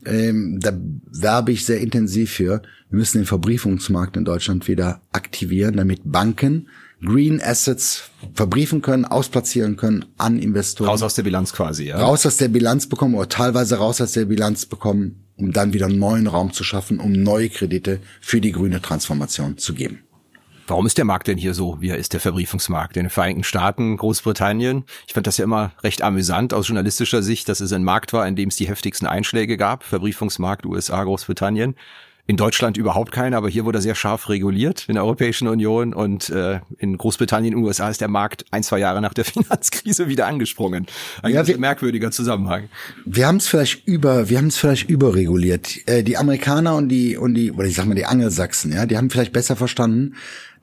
ähm, 0.06 0.60
da 0.60 0.74
werbe 1.12 1.52
ich 1.52 1.66
sehr 1.66 1.80
intensiv 1.80 2.32
für, 2.32 2.62
wir 2.90 3.00
müssen 3.00 3.20
den 3.20 3.26
Verbriefungsmarkt 3.26 4.18
in 4.18 4.26
Deutschland 4.26 4.68
wieder 4.68 5.02
aktivieren, 5.12 5.78
damit 5.78 6.02
Banken 6.04 6.68
Green 7.04 7.42
Assets 7.42 8.10
verbriefen 8.34 8.82
können, 8.82 9.06
ausplatzieren 9.06 9.76
können 9.76 10.06
an 10.18 10.40
Investoren. 10.40 10.90
Raus 10.90 11.04
aus 11.04 11.16
der 11.16 11.24
Bilanz 11.24 11.54
quasi, 11.54 11.86
ja. 11.86 11.98
Raus 11.98 12.26
aus 12.26 12.38
der 12.38 12.48
Bilanz 12.48 12.88
bekommen 12.88 13.16
oder 13.16 13.30
teilweise 13.30 13.78
raus 13.78 14.02
aus 14.02 14.14
der 14.14 14.26
Bilanz 14.26 14.66
bekommen, 14.66 15.24
um 15.38 15.52
dann 15.52 15.74
wieder 15.74 15.90
neuen 15.90 16.28
Raum 16.28 16.54
zu 16.54 16.64
schaffen, 16.64 17.00
um 17.00 17.12
neue 17.12 17.50
Kredite 17.50 18.00
für 18.22 18.42
die 18.42 18.52
grüne 18.52 18.82
Transformation 18.82 19.58
zu 19.58 19.74
geben. 19.74 20.00
Warum 20.68 20.88
ist 20.88 20.98
der 20.98 21.06
Markt 21.06 21.28
denn 21.28 21.38
hier 21.38 21.54
so? 21.54 21.80
Wie 21.80 21.90
ist 21.92 22.14
der 22.14 22.20
Verbriefungsmarkt 22.20 22.98
in 22.98 23.04
den 23.04 23.10
Vereinigten 23.12 23.44
Staaten, 23.44 23.98
Großbritannien? 23.98 24.86
Ich 25.06 25.14
fand 25.14 25.28
das 25.28 25.38
ja 25.38 25.44
immer 25.44 25.72
recht 25.84 26.02
amüsant 26.02 26.56
aus 26.56 26.68
journalistischer 26.68 27.22
Sicht, 27.22 27.48
dass 27.50 27.60
es 27.60 27.72
ein 27.72 27.84
Markt 27.84 28.14
war, 28.14 28.28
in 28.28 28.36
dem 28.36 28.50
es 28.50 28.56
die 28.56 28.68
heftigsten 28.68 29.06
Einschläge 29.06 29.58
gab. 29.58 29.84
Verbriefungsmarkt 29.84 30.66
USA, 30.66 31.04
Großbritannien. 31.04 31.76
In 32.28 32.38
Deutschland 32.38 32.76
überhaupt 32.76 33.12
keine, 33.12 33.38
aber 33.38 33.50
hier 33.50 33.66
wurde 33.66 33.78
er 33.78 33.82
sehr 33.84 33.94
scharf 33.94 34.30
reguliert 34.30 34.86
in 34.88 34.96
der 34.96 35.04
Europäischen 35.04 35.48
Union 35.48 35.94
und 35.94 36.32
äh, 36.32 36.60
in 36.80 36.98
Großbritannien 36.98 37.54
und 37.54 37.64
USA 37.64 37.88
ist 37.88 38.02
der 38.02 38.08
Markt 38.08 38.46
ein, 38.50 38.64
zwei 38.64 38.80
Jahre 38.80 39.00
nach 39.00 39.14
der 39.14 39.26
Finanzkrise 39.26 40.08
wieder 40.08 40.26
angesprungen. 40.26 40.88
Ein 41.22 41.36
ja, 41.36 41.46
wir, 41.46 41.60
merkwürdiger 41.60 42.10
Zusammenhang. 42.10 42.70
Wir 43.06 43.28
haben 43.28 43.36
es 43.36 43.48
vielleicht 43.48 43.88
über, 43.88 44.28
wir 44.28 44.40
haben 44.40 44.48
es 44.48 44.58
vielleicht 44.58 44.90
überreguliert. 44.90 45.88
Äh, 45.88 46.02
die 46.02 46.18
Amerikaner 46.18 46.76
und 46.76 46.90
die 46.90 47.16
und 47.16 47.36
die, 47.36 47.52
oder 47.52 47.68
ich 47.68 47.76
sag 47.76 47.86
mal 47.86 47.94
die 47.94 48.08
Angelsachsen, 48.08 48.74
ja, 48.74 48.88
die 48.88 48.98
haben 48.98 49.12
vielleicht 49.12 49.32
besser 49.32 49.56
verstanden, 49.56 50.16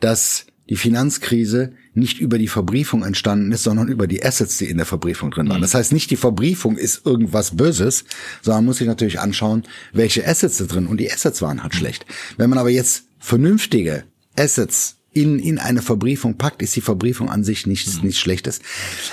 dass 0.03 0.47
die 0.69 0.77
Finanzkrise 0.77 1.73
nicht 1.95 2.19
über 2.19 2.39
die 2.39 2.49
Verbriefung 2.49 3.05
entstanden 3.05 3.53
ist, 3.53 3.65
sondern 3.65 3.89
über 3.89 4.07
die 4.07 4.25
Assets, 4.25 4.59
die 4.59 4.67
in 4.67 4.79
der 4.79 4.87
Verbriefung 4.87 5.31
drin 5.31 5.49
waren. 5.49 5.59
Mhm. 5.59 5.63
Das 5.63 5.75
heißt, 5.75 5.93
nicht 5.93 6.11
die 6.11 6.17
Verbriefung 6.17 6.79
ist 6.79 7.05
irgendwas 7.05 7.57
Böses, 7.57 8.05
sondern 8.41 8.65
man 8.65 8.67
muss 8.67 8.79
sich 8.79 8.87
natürlich 8.87 9.21
anschauen, 9.21 9.65
welche 9.93 10.27
Assets 10.27 10.59
da 10.59 10.65
drin 10.65 10.87
und 10.87 10.99
die 10.99 11.11
Assets 11.13 11.43
waren 11.43 11.63
halt 11.63 11.75
schlecht. 11.75 12.07
Wenn 12.39 12.49
man 12.49 12.59
aber 12.59 12.71
jetzt 12.71 13.05
vernünftige 13.19 14.05
Assets 14.37 14.97
in, 15.13 15.39
in 15.39 15.59
eine 15.59 15.83
Verbriefung 15.83 16.39
packt, 16.39 16.63
ist 16.63 16.75
die 16.75 16.81
Verbriefung 16.81 17.29
an 17.29 17.45
sich 17.45 17.67
nichts, 17.67 17.97
mhm. 17.97 18.07
nichts 18.07 18.21
Schlechtes. 18.21 18.61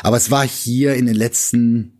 Aber 0.01 0.17
es 0.17 0.31
war 0.31 0.47
hier 0.47 0.95
in 0.95 1.07
den 1.07 1.15
letzten 1.15 1.99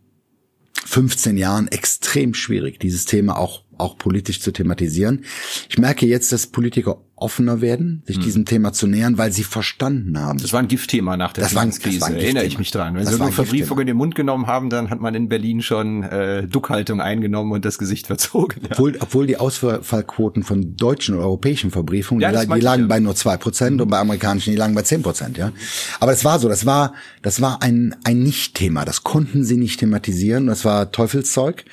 15 0.86 1.36
Jahren 1.36 1.68
extrem 1.68 2.32
schwierig, 2.32 2.80
dieses 2.80 3.04
Thema 3.04 3.36
auch, 3.36 3.64
auch 3.76 3.98
politisch 3.98 4.40
zu 4.40 4.52
thematisieren. 4.52 5.24
Ich 5.68 5.78
merke 5.78 6.06
jetzt, 6.06 6.32
dass 6.32 6.46
Politiker 6.46 7.02
offener 7.20 7.60
werden, 7.60 8.02
sich 8.06 8.18
mhm. 8.18 8.22
diesem 8.22 8.44
Thema 8.44 8.72
zu 8.72 8.86
nähern, 8.86 9.18
weil 9.18 9.32
sie 9.32 9.44
verstanden 9.44 10.18
haben. 10.18 10.38
Das 10.38 10.52
war 10.52 10.60
ein 10.60 10.68
Giftthema 10.68 11.16
nach 11.16 11.32
der 11.32 11.44
das 11.44 11.52
Finanzkrise, 11.52 12.00
war, 12.00 12.08
das 12.08 12.16
war 12.16 12.22
erinnere 12.22 12.44
ich 12.44 12.58
mich 12.58 12.70
dran. 12.70 12.94
Wenn 12.94 13.04
das 13.04 13.14
sie 13.14 13.18
nur 13.18 13.32
Verbriefungen 13.32 13.82
in 13.82 13.86
den 13.88 13.96
Mund 13.96 14.14
genommen 14.14 14.46
haben, 14.46 14.70
dann 14.70 14.90
hat 14.90 15.00
man 15.00 15.14
in 15.14 15.28
Berlin 15.28 15.62
schon 15.62 16.02
äh, 16.02 16.46
Duckhaltung 16.46 17.00
eingenommen 17.00 17.52
und 17.52 17.64
das 17.64 17.78
Gesicht 17.78 18.06
verzogen. 18.06 18.62
Ja. 18.62 18.70
Obwohl, 18.72 18.96
obwohl 19.00 19.26
die 19.26 19.36
Ausfallquoten 19.36 20.42
von 20.42 20.76
deutschen 20.76 21.14
und 21.14 21.20
europäischen 21.20 21.70
Verbriefungen, 21.70 22.20
ja, 22.20 22.32
die, 22.32 22.48
die 22.48 22.60
lagen 22.60 22.82
ja. 22.82 22.88
bei 22.88 23.00
nur 23.00 23.14
zwei 23.14 23.36
Prozent 23.36 23.76
mhm. 23.76 23.82
und 23.82 23.88
bei 23.88 23.98
amerikanischen, 23.98 24.50
die 24.50 24.56
lagen 24.56 24.74
bei 24.74 24.82
zehn 24.82 25.02
Prozent. 25.02 25.38
Ja, 25.38 25.52
aber 25.98 26.12
es 26.12 26.24
war 26.24 26.38
so, 26.38 26.48
das 26.48 26.66
war, 26.66 26.94
das 27.22 27.40
war 27.40 27.62
ein 27.62 27.94
ein 28.04 28.22
Nicht-Thema. 28.22 28.84
Das 28.84 29.04
konnten 29.04 29.44
sie 29.44 29.56
nicht 29.56 29.80
thematisieren. 29.80 30.46
Das 30.46 30.64
war 30.64 30.90
Teufelszeug. 30.92 31.64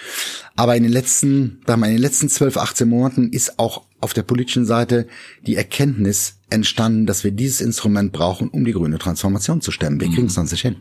Aber 0.55 0.75
in 0.75 0.83
den 0.83 0.91
letzten, 0.91 1.62
sagen 1.65 1.81
wir, 1.81 1.88
in 1.88 1.93
den 1.93 2.01
letzten 2.01 2.29
12, 2.29 2.57
18 2.57 2.89
Monaten 2.89 3.29
ist 3.29 3.60
auch 3.60 3.83
auf 3.99 4.13
der 4.13 4.23
politischen 4.23 4.65
Seite 4.65 5.07
die 5.45 5.55
Erkenntnis 5.55 6.39
entstanden, 6.49 7.05
dass 7.05 7.23
wir 7.23 7.31
dieses 7.31 7.62
Instrument 7.62 8.12
brauchen, 8.12 8.49
um 8.49 8.65
die 8.65 8.73
grüne 8.73 8.99
Transformation 8.99 9.62
zu 9.62 9.71
stemmen. 9.71 9.99
Wir 9.99 10.10
kriegen 10.10 10.27
es 10.27 10.36
sonst 10.36 10.51
nicht 10.51 10.62
hin. 10.62 10.77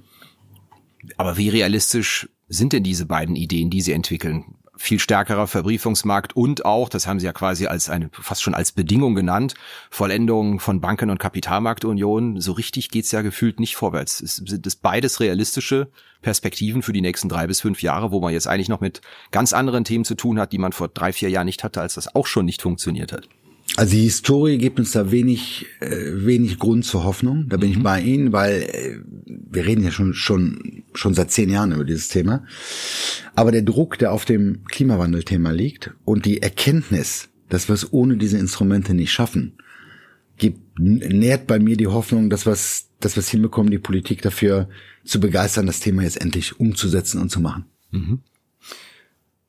Aber 1.17 1.37
wie 1.37 1.49
realistisch 1.49 2.29
sind 2.49 2.73
denn 2.73 2.83
diese 2.83 3.07
beiden 3.07 3.37
Ideen, 3.37 3.71
die 3.71 3.81
Sie 3.81 3.93
entwickeln? 3.93 4.56
Viel 4.77 4.99
stärkerer 4.99 5.47
Verbriefungsmarkt 5.47 6.37
und 6.37 6.65
auch, 6.65 6.89
das 6.89 7.07
haben 7.07 7.19
Sie 7.19 7.27
ja 7.27 7.33
quasi 7.33 7.67
als 7.67 7.89
eine, 7.89 8.11
fast 8.13 8.43
schon 8.43 8.55
als 8.55 8.73
Bedingung 8.73 9.15
genannt, 9.15 9.55
Vollendung 9.91 10.61
von 10.61 10.81
Banken- 10.81 11.11
und 11.11 11.19
Kapitalmarktunion. 11.19 12.41
So 12.41 12.53
richtig 12.53 12.91
geht's 12.91 13.13
ja 13.13 13.23
gefühlt 13.23 13.61
nicht 13.61 13.77
vorwärts. 13.77 14.19
Sind 14.19 14.67
das 14.67 14.77
beides 14.77 15.21
realistische 15.21 15.89
Perspektiven 16.23 16.83
für 16.83 16.93
die 16.93 17.01
nächsten 17.01 17.29
drei 17.29 17.47
bis 17.47 17.61
fünf 17.61 17.83
Jahre, 17.83 18.11
wo 18.11 18.21
man 18.21 18.33
jetzt 18.33 18.49
eigentlich 18.49 18.69
noch 18.69 18.81
mit 18.81 19.01
ganz 19.31 19.53
anderen 19.53 19.85
Themen 19.85 20.05
zu 20.05 20.15
tun 20.15 20.39
hat, 20.39 20.53
die 20.53 20.59
man 20.59 20.73
vor 20.73 20.89
drei, 20.89 21.13
vier 21.13 21.31
Jahren 21.31 21.47
nicht 21.47 21.65
hatte, 21.65 21.81
als 21.81 21.95
das 21.95 22.15
auch 22.15 22.27
schon 22.27 22.45
nicht 22.45 22.63
funktioniert 22.63 23.13
hat? 23.13 23.29
Also 23.75 23.95
die 23.95 24.03
Historie 24.03 24.59
gibt 24.59 24.79
uns 24.79 24.93
da 24.93 25.11
wenig, 25.11 25.67
äh, 25.81 25.89
wenig 25.91 26.59
Grund 26.59 26.85
zur 26.85 27.05
Hoffnung. 27.05 27.49
Da 27.49 27.57
bin 27.57 27.71
mhm. 27.71 27.77
ich 27.77 27.83
bei 27.83 28.01
Ihnen, 28.01 28.33
weil 28.33 28.63
äh, 28.63 28.99
wir 29.27 29.67
reden 29.67 29.83
ja 29.83 29.91
schon, 29.91 30.15
schon, 30.15 30.85
schon 30.95 31.15
seit 31.15 31.31
zehn 31.31 31.51
Jahren 31.51 31.73
über 31.73 31.85
dieses 31.85 32.09
Thema. 32.09 32.45
Aber 33.35 33.53
der 33.53 33.63
Druck, 33.63 33.99
der 33.99 34.13
auf 34.13 34.25
dem 34.25 34.65
Klimawandelthema 34.65 35.51
liegt 35.51 35.95
und 36.05 36.25
die 36.25 36.43
Erkenntnis, 36.43 37.29
dass 37.49 37.69
wir 37.69 37.75
es 37.75 37.93
ohne 37.93 38.17
diese 38.17 38.39
Instrumente 38.39 38.95
nicht 38.95 39.13
schaffen, 39.13 39.59
gibt, 40.39 40.79
nährt 40.79 41.47
bei 41.47 41.59
mir 41.59 41.77
die 41.77 41.87
Hoffnung, 41.87 42.31
dass 42.31 42.47
wir 42.47 42.53
es, 42.53 42.91
dass 43.01 43.17
wir 43.17 43.21
es 43.21 43.29
hinbekommen, 43.29 43.71
die 43.71 43.79
Politik 43.79 44.23
dafür 44.23 44.69
zu 45.05 45.21
begeistern, 45.21 45.67
das 45.67 45.81
Thema 45.81 46.03
jetzt 46.03 46.21
endlich 46.21 46.61
umzusetzen 46.61 47.21
und 47.21 47.31
zu 47.31 47.41
machen. 47.41 47.67
Mhm. 47.91 48.21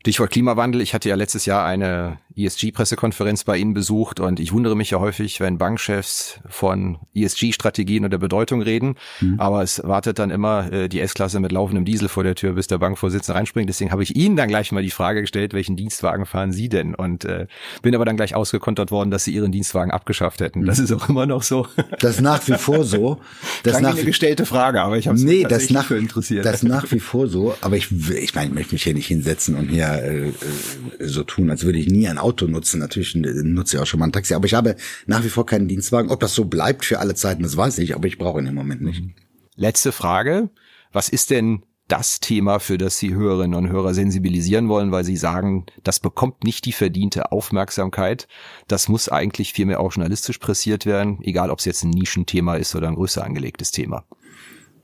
Stichwort 0.08 0.32
Klimawandel. 0.32 0.80
Ich 0.80 0.94
hatte 0.94 1.10
ja 1.10 1.16
letztes 1.16 1.46
Jahr 1.46 1.66
eine 1.66 2.18
ESG-Pressekonferenz 2.38 3.44
bei 3.44 3.58
Ihnen 3.58 3.74
besucht 3.74 4.22
und 4.22 4.40
ich 4.40 4.54
wundere 4.54 4.74
mich 4.74 4.92
ja 4.92 5.02
häufig, 5.02 5.42
wenn 5.42 5.58
Bankchefs 5.58 6.40
von 6.48 7.00
ESG-Strategien 7.14 8.06
und 8.06 8.12
der 8.12 8.18
Bedeutung 8.18 8.62
reden, 8.62 8.96
mhm. 9.20 9.38
aber 9.38 9.64
es 9.64 9.82
wartet 9.84 10.20
dann 10.20 10.30
immer 10.30 10.72
äh, 10.72 10.88
die 10.88 11.02
S-Klasse 11.02 11.42
mit 11.42 11.52
laufendem 11.52 11.84
Diesel 11.84 12.08
vor 12.08 12.24
der 12.24 12.36
Tür, 12.36 12.54
bis 12.54 12.68
der 12.68 12.78
Bankvorsitzende 12.78 13.38
reinspringt. 13.38 13.68
Deswegen 13.68 13.92
habe 13.92 14.02
ich 14.02 14.16
Ihnen 14.16 14.38
dann 14.38 14.48
gleich 14.48 14.72
mal 14.72 14.82
die 14.82 14.92
Frage 14.92 15.20
gestellt, 15.20 15.54
welchen 15.54 15.76
Dienstwagen 15.76 16.26
fahren 16.26 16.54
Sie 16.54 16.70
denn? 16.70 16.96
Und 16.96 17.26
äh, 17.26 17.48
bin 17.82 17.94
aber 17.94 18.06
dann 18.06 18.16
gleich 18.16 18.34
ausgekontert 18.34 18.92
worden, 18.92 19.12
dass 19.12 19.26
Sie 19.26 19.34
Ihren 19.34 19.52
Dienstwagen 19.52 19.92
abgeschafft 19.92 20.40
hätten. 20.40 20.66
Das 20.66 20.78
mhm. 20.78 20.86
ist 20.86 20.92
auch 20.94 21.10
immer 21.10 21.26
noch 21.26 21.44
so. 21.44 21.68
Das 22.00 22.16
ist 22.16 22.22
nach 22.22 22.48
wie 22.48 22.54
vor 22.54 22.86
so. 22.86 23.20
Das 23.64 23.80
ist 23.80 23.86
eine 23.86 24.04
gestellte 24.04 24.46
Frage, 24.46 24.82
aber 24.82 24.98
ich 24.98 25.08
habe 25.08 25.18
es 25.18 25.24
nee, 25.24 25.44
das 25.44 25.70
nach, 25.70 25.92
interessiert. 25.92 26.46
Das 26.46 26.64
ist 26.64 26.70
nach 26.70 26.90
wie 26.92 27.00
vor 27.00 27.28
so, 27.28 27.56
aber 27.60 27.76
ich, 27.76 27.92
ich 28.10 28.36
meine, 28.36 28.50
ich 28.50 28.54
möchte 28.54 28.76
mich 28.76 28.84
hier 28.84 28.94
nicht 28.94 29.08
hinsetzen 29.08 29.56
und 29.56 29.70
hier 29.70 29.97
äh, 29.98 30.30
äh 30.30 30.34
so 31.00 31.24
tun, 31.24 31.50
als 31.50 31.64
würde 31.64 31.80
ich 31.80 31.88
nie 31.88 32.08
ein 32.08 32.18
Auto 32.18 32.48
nutzen. 32.48 32.80
Natürlich 32.80 33.16
nutze 33.16 33.78
ich 33.78 33.82
auch 33.82 33.88
schon 33.88 34.00
mal 34.00 34.08
ein 34.08 34.12
Taxi, 34.12 34.34
aber 34.34 34.46
ich 34.46 34.54
habe 34.54 34.76
nach 35.06 35.24
wie 35.24 35.30
vor 35.30 35.46
keinen 35.46 35.68
Dienstwagen. 35.68 36.12
Ob 36.12 36.20
das 36.20 36.34
so 36.34 36.46
bleibt 36.46 36.86
für 36.86 37.00
alle 37.00 37.16
Zeiten, 37.16 37.44
das 37.44 37.58
weiß 37.58 37.78
ich, 37.80 37.96
aber 37.96 38.08
ich 38.08 38.18
brauche 38.18 38.40
ihn 38.40 38.48
im 38.48 38.56
Moment 38.56 38.82
nicht. 38.82 39.04
Letzte 39.56 39.92
Frage. 39.92 40.50
Was 40.92 41.10
ist 41.10 41.30
denn 41.30 41.64
das 41.88 42.20
Thema, 42.20 42.60
für 42.60 42.78
das 42.78 42.98
Sie 42.98 43.14
Hörerinnen 43.14 43.56
und 43.56 43.70
Hörer 43.70 43.94
sensibilisieren 43.94 44.68
wollen, 44.68 44.92
weil 44.92 45.04
Sie 45.04 45.16
sagen, 45.16 45.66
das 45.84 46.00
bekommt 46.00 46.44
nicht 46.44 46.66
die 46.66 46.74
verdiente 46.74 47.32
Aufmerksamkeit. 47.32 48.28
Das 48.68 48.90
muss 48.90 49.10
eigentlich 49.10 49.54
vielmehr 49.54 49.80
auch 49.80 49.94
journalistisch 49.94 50.38
pressiert 50.38 50.86
werden, 50.86 51.20
egal 51.24 51.50
ob 51.50 51.60
es 51.60 51.66
jetzt 51.66 51.84
ein 51.84 51.92
Nischenthema 51.92 52.56
ist 52.56 52.76
oder 52.76 52.90
ein 52.90 52.96
größer 52.96 53.24
angelegtes 53.24 53.72
Thema. 53.72 54.04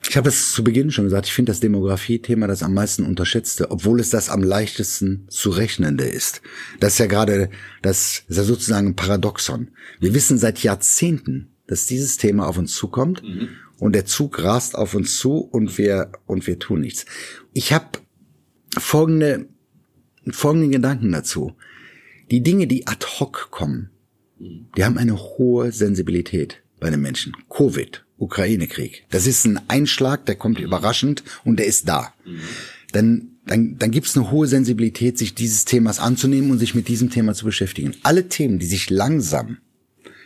Ich 0.09 0.17
habe 0.17 0.29
es 0.29 0.51
zu 0.51 0.63
Beginn 0.63 0.91
schon 0.91 1.05
gesagt, 1.05 1.27
ich 1.27 1.33
finde 1.33 1.51
das 1.51 1.59
Demografie-Thema 1.59 2.47
das 2.47 2.61
am 2.61 2.73
meisten 2.73 3.05
unterschätzte, 3.05 3.71
obwohl 3.71 3.99
es 3.99 4.09
das 4.09 4.29
am 4.29 4.43
leichtesten 4.43 5.25
zu 5.29 5.49
rechnende 5.49 6.03
ist. 6.03 6.41
Das 6.79 6.93
ist 6.93 6.99
ja 6.99 7.05
gerade, 7.05 7.49
das 7.81 8.23
ist 8.27 8.37
ja 8.37 8.43
sozusagen 8.43 8.89
ein 8.89 8.95
Paradoxon. 8.95 9.69
Wir 9.99 10.13
wissen 10.13 10.37
seit 10.37 10.61
Jahrzehnten, 10.61 11.49
dass 11.67 11.85
dieses 11.85 12.17
Thema 12.17 12.47
auf 12.47 12.57
uns 12.57 12.75
zukommt 12.75 13.23
mhm. 13.23 13.49
und 13.79 13.93
der 13.93 14.05
Zug 14.05 14.43
rast 14.43 14.75
auf 14.75 14.93
uns 14.93 15.17
zu 15.17 15.37
und 15.37 15.77
wir, 15.77 16.11
und 16.25 16.45
wir 16.47 16.59
tun 16.59 16.81
nichts. 16.81 17.05
Ich 17.53 17.71
habe 17.71 17.87
folgende, 18.77 19.47
folgende 20.29 20.69
Gedanken 20.69 21.11
dazu. 21.11 21.53
Die 22.29 22.41
Dinge, 22.41 22.67
die 22.67 22.87
ad 22.87 23.05
hoc 23.19 23.47
kommen, 23.51 23.89
mhm. 24.37 24.67
die 24.77 24.83
haben 24.83 24.97
eine 24.97 25.17
hohe 25.17 25.71
Sensibilität 25.71 26.61
bei 26.79 26.89
den 26.89 27.01
Menschen. 27.01 27.33
Covid, 27.49 28.05
Ukraine-Krieg. 28.23 29.05
Das 29.09 29.27
ist 29.27 29.45
ein 29.45 29.59
Einschlag, 29.67 30.25
der 30.25 30.35
kommt 30.35 30.59
überraschend 30.59 31.23
und 31.43 31.57
der 31.57 31.67
ist 31.67 31.87
da. 31.87 32.13
Dann 32.91 33.29
dann, 33.45 33.77
dann 33.77 33.91
gibt 33.91 34.07
es 34.07 34.15
eine 34.15 34.31
hohe 34.31 34.47
Sensibilität, 34.47 35.17
sich 35.17 35.35
dieses 35.35 35.65
Themas 35.65 35.99
anzunehmen 35.99 36.51
und 36.51 36.59
sich 36.59 36.75
mit 36.75 36.87
diesem 36.87 37.09
Thema 37.09 37.33
zu 37.33 37.43
beschäftigen. 37.45 37.93
Alle 38.03 38.29
Themen, 38.29 38.57
die 38.57 38.65
sich 38.65 38.89
langsam 38.89 39.57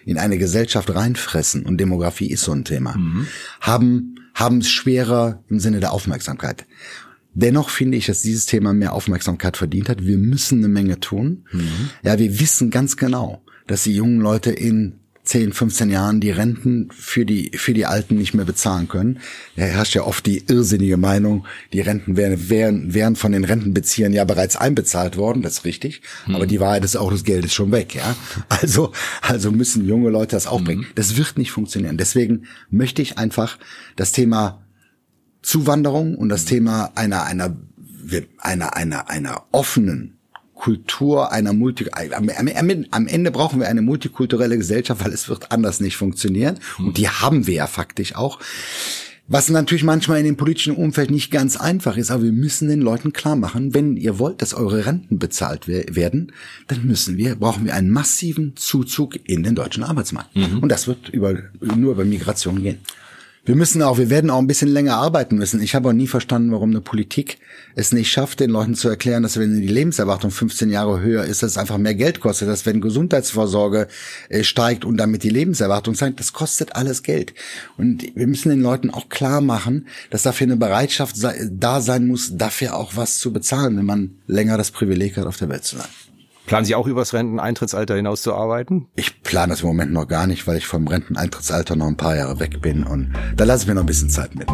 in 0.06 0.18
eine 0.18 0.38
Gesellschaft 0.38 0.94
reinfressen, 0.94 1.66
und 1.66 1.80
Demografie 1.80 2.30
ist 2.30 2.44
so 2.44 2.52
ein 2.52 2.64
Thema, 2.64 2.96
mhm. 2.96 3.28
haben 3.60 4.14
haben 4.36 4.60
es 4.60 4.70
schwerer 4.70 5.44
im 5.50 5.60
Sinne 5.60 5.80
der 5.80 5.92
Aufmerksamkeit. 5.92 6.68
Dennoch 7.34 7.70
finde 7.70 7.98
ich, 7.98 8.06
dass 8.06 8.22
dieses 8.22 8.46
Thema 8.46 8.72
mehr 8.72 8.94
Aufmerksamkeit 8.94 9.58
verdient 9.58 9.90
hat. 9.90 10.06
Wir 10.06 10.18
müssen 10.18 10.60
eine 10.60 10.68
Menge 10.68 11.00
tun. 11.00 11.46
Mhm. 11.52 11.90
Ja, 12.04 12.20
wir 12.20 12.40
wissen 12.40 12.70
ganz 12.70 12.98
genau, 12.98 13.42
dass 13.66 13.84
die 13.84 13.96
jungen 13.96 14.20
Leute 14.20 14.52
in 14.52 15.00
10, 15.28 15.52
15 15.52 15.90
Jahren 15.90 16.22
die 16.22 16.32
Renten 16.32 16.88
für 16.92 17.26
die, 17.26 17.52
für 17.56 17.74
die 17.74 17.86
Alten 17.86 18.16
nicht 18.16 18.34
mehr 18.34 18.46
bezahlen 18.46 18.88
können. 18.88 19.20
Da 19.58 19.64
herrscht 19.64 19.94
ja 19.94 20.04
oft 20.04 20.26
die 20.26 20.46
irrsinnige 20.48 20.96
Meinung, 20.96 21.46
die 21.74 21.82
Renten 21.82 22.16
wären, 22.16 22.50
wären, 22.50 22.94
wären 22.94 23.18
von 23.18 23.34
den 23.34 23.44
Rentenbeziehern 23.44 24.14
ja 24.14 24.24
bereits 24.24 24.56
einbezahlt 24.56 25.18
worden, 25.18 25.42
das 25.42 25.60
ist 25.60 25.66
richtig. 25.66 26.02
Hm. 26.26 26.36
Aber 26.36 26.48
die 26.48 26.62
Wahrheit 26.62 26.86
ist 26.86 26.96
auch, 26.96 27.12
das 27.12 27.26
Geld 27.26 27.44
ist 27.44 27.54
schon 27.54 27.72
weg, 27.72 27.94
ja. 27.94 28.16
Also, 28.48 28.94
also 29.22 29.52
müssen 29.52 29.86
junge 29.86 30.10
Leute 30.10 30.36
das 30.36 30.48
auch 30.48 30.64
bringen. 30.64 30.84
Hm. 30.84 30.92
Das 30.96 31.18
wird 31.18 31.38
nicht 31.38 31.52
funktionieren. 31.52 31.98
Deswegen 31.98 32.46
möchte 32.70 33.02
ich 33.02 33.18
einfach 33.18 33.60
das 33.98 34.14
Thema 34.14 34.64
Zuwanderung 35.42 36.16
und 36.16 36.30
das 36.30 36.46
Thema 36.46 36.92
einer, 36.96 37.24
einer, 37.26 37.58
einer, 38.40 38.76
einer, 38.78 39.10
einer 39.10 39.44
offenen 39.52 40.17
Kultur 40.58 41.32
einer 41.32 41.54
Multi 41.54 41.86
am, 41.92 42.30
am, 42.92 43.08
Ende 43.08 43.32
brauchen 43.32 43.60
wir 43.60 43.68
eine 43.68 43.82
multikulturelle 43.82 44.58
Gesellschaft, 44.58 45.04
weil 45.06 45.14
es 45.14 45.30
wird 45.30 45.52
anders 45.52 45.80
nicht 45.80 45.98
funktionieren. 45.98 46.60
Und 46.80 46.98
die 46.98 47.08
haben 47.08 47.48
wir 47.48 47.54
ja 47.54 47.68
faktisch 47.68 48.16
auch. 48.16 48.40
Was 49.30 49.50
natürlich 49.50 49.84
manchmal 49.84 50.20
in 50.20 50.26
dem 50.26 50.38
politischen 50.38 50.74
Umfeld 50.74 51.12
nicht 51.12 51.32
ganz 51.32 51.58
einfach 51.58 51.98
ist, 51.98 52.12
aber 52.12 52.24
wir 52.24 52.32
müssen 52.32 52.70
den 52.70 52.80
Leuten 52.80 53.12
klar 53.12 53.36
machen, 53.36 53.74
wenn 53.74 53.98
ihr 53.98 54.20
wollt, 54.20 54.42
dass 54.42 54.54
eure 54.54 54.86
Renten 54.86 55.20
bezahlt 55.20 55.68
werden, 55.68 56.32
dann 56.68 56.86
müssen 56.86 57.18
wir, 57.18 57.36
brauchen 57.36 57.66
wir 57.66 57.74
einen 57.74 57.90
massiven 57.90 58.56
Zuzug 58.56 59.20
in 59.26 59.44
den 59.44 59.54
deutschen 59.54 59.84
Arbeitsmarkt. 59.84 60.34
Mhm. 60.34 60.60
Und 60.60 60.70
das 60.70 60.88
wird 60.88 61.10
über, 61.10 61.36
nur 61.60 61.92
über 61.92 62.06
Migration 62.06 62.64
gehen. 62.64 62.80
Wir 63.48 63.56
müssen 63.56 63.82
auch, 63.82 63.98
wir 63.98 64.10
werden 64.10 64.30
auch 64.30 64.40
ein 64.40 64.48
bisschen 64.48 64.68
länger 64.68 64.98
arbeiten 64.98 65.38
müssen. 65.38 65.62
Ich 65.62 65.74
habe 65.74 65.88
auch 65.88 65.94
nie 65.94 66.08
verstanden, 66.08 66.52
warum 66.52 66.72
eine 66.72 66.82
Politik 66.82 67.38
es 67.76 67.94
nicht 67.94 68.12
schafft, 68.12 68.42
den 68.42 68.50
Leuten 68.50 68.76
zu 68.76 68.90
erklären, 68.90 69.24
dass 69.24 69.40
wenn 69.40 69.62
die 69.62 69.70
Lebenserwartung 69.70 70.32
15 70.32 70.70
Jahre 70.70 71.00
höher 71.00 71.24
ist, 71.24 71.44
dass 71.44 71.52
es 71.52 71.58
einfach 71.58 71.78
mehr 71.78 71.96
Geld 71.96 72.20
kostet, 72.20 72.50
dass 72.50 72.66
wenn 72.66 72.82
Gesundheitsvorsorge 72.82 73.88
äh, 74.28 74.44
steigt 74.44 74.84
und 74.84 74.98
damit 74.98 75.24
die 75.24 75.30
Lebenserwartung 75.30 75.96
steigt, 75.96 76.20
das 76.20 76.34
kostet 76.34 76.76
alles 76.76 77.04
Geld. 77.04 77.34
Und 77.78 78.04
wir 78.18 78.28
müssen 78.28 78.50
den 78.50 78.62
Leuten 78.62 78.90
auch 78.90 79.08
klar 79.08 79.40
machen, 79.40 79.88
dass 80.10 80.24
dafür 80.24 80.48
eine 80.48 80.58
Bereitschaft 80.58 81.16
da 81.50 81.80
sein 81.80 82.06
muss, 82.06 82.36
dafür 82.36 82.76
auch 82.76 82.98
was 82.98 83.18
zu 83.20 83.32
bezahlen, 83.32 83.78
wenn 83.78 83.86
man 83.86 84.16
länger 84.28 84.58
das 84.58 84.72
Privileg 84.72 85.16
hat, 85.16 85.26
auf 85.26 85.38
der 85.38 85.48
Welt 85.48 85.64
zu 85.64 85.78
sein. 85.78 85.88
Planen 86.48 86.66
Sie 86.66 86.74
auch 86.76 86.88
übers 86.88 87.14
Renteneintrittsalter 87.14 87.96
hinaus 87.96 88.24
zu 88.24 88.34
arbeiten? 88.34 88.88
Ich 88.96 89.22
plane 89.22 89.52
das 89.52 89.62
im 89.62 89.68
Moment 89.68 89.92
noch 89.92 90.08
gar 90.08 90.26
nicht, 90.28 90.48
weil 90.48 90.56
ich 90.58 90.66
vom 90.66 90.88
Renteneintrittsalter 90.88 91.76
noch 91.76 91.88
ein 91.88 91.98
paar 91.98 92.16
Jahre 92.16 92.40
weg 92.40 92.62
bin 92.62 92.86
und 92.86 93.12
da 93.36 93.44
lasse 93.44 93.64
ich 93.64 93.68
mir 93.68 93.76
noch 93.76 93.84
ein 93.84 93.86
bisschen 93.86 94.10
Zeit 94.10 94.34
mit. 94.34 94.48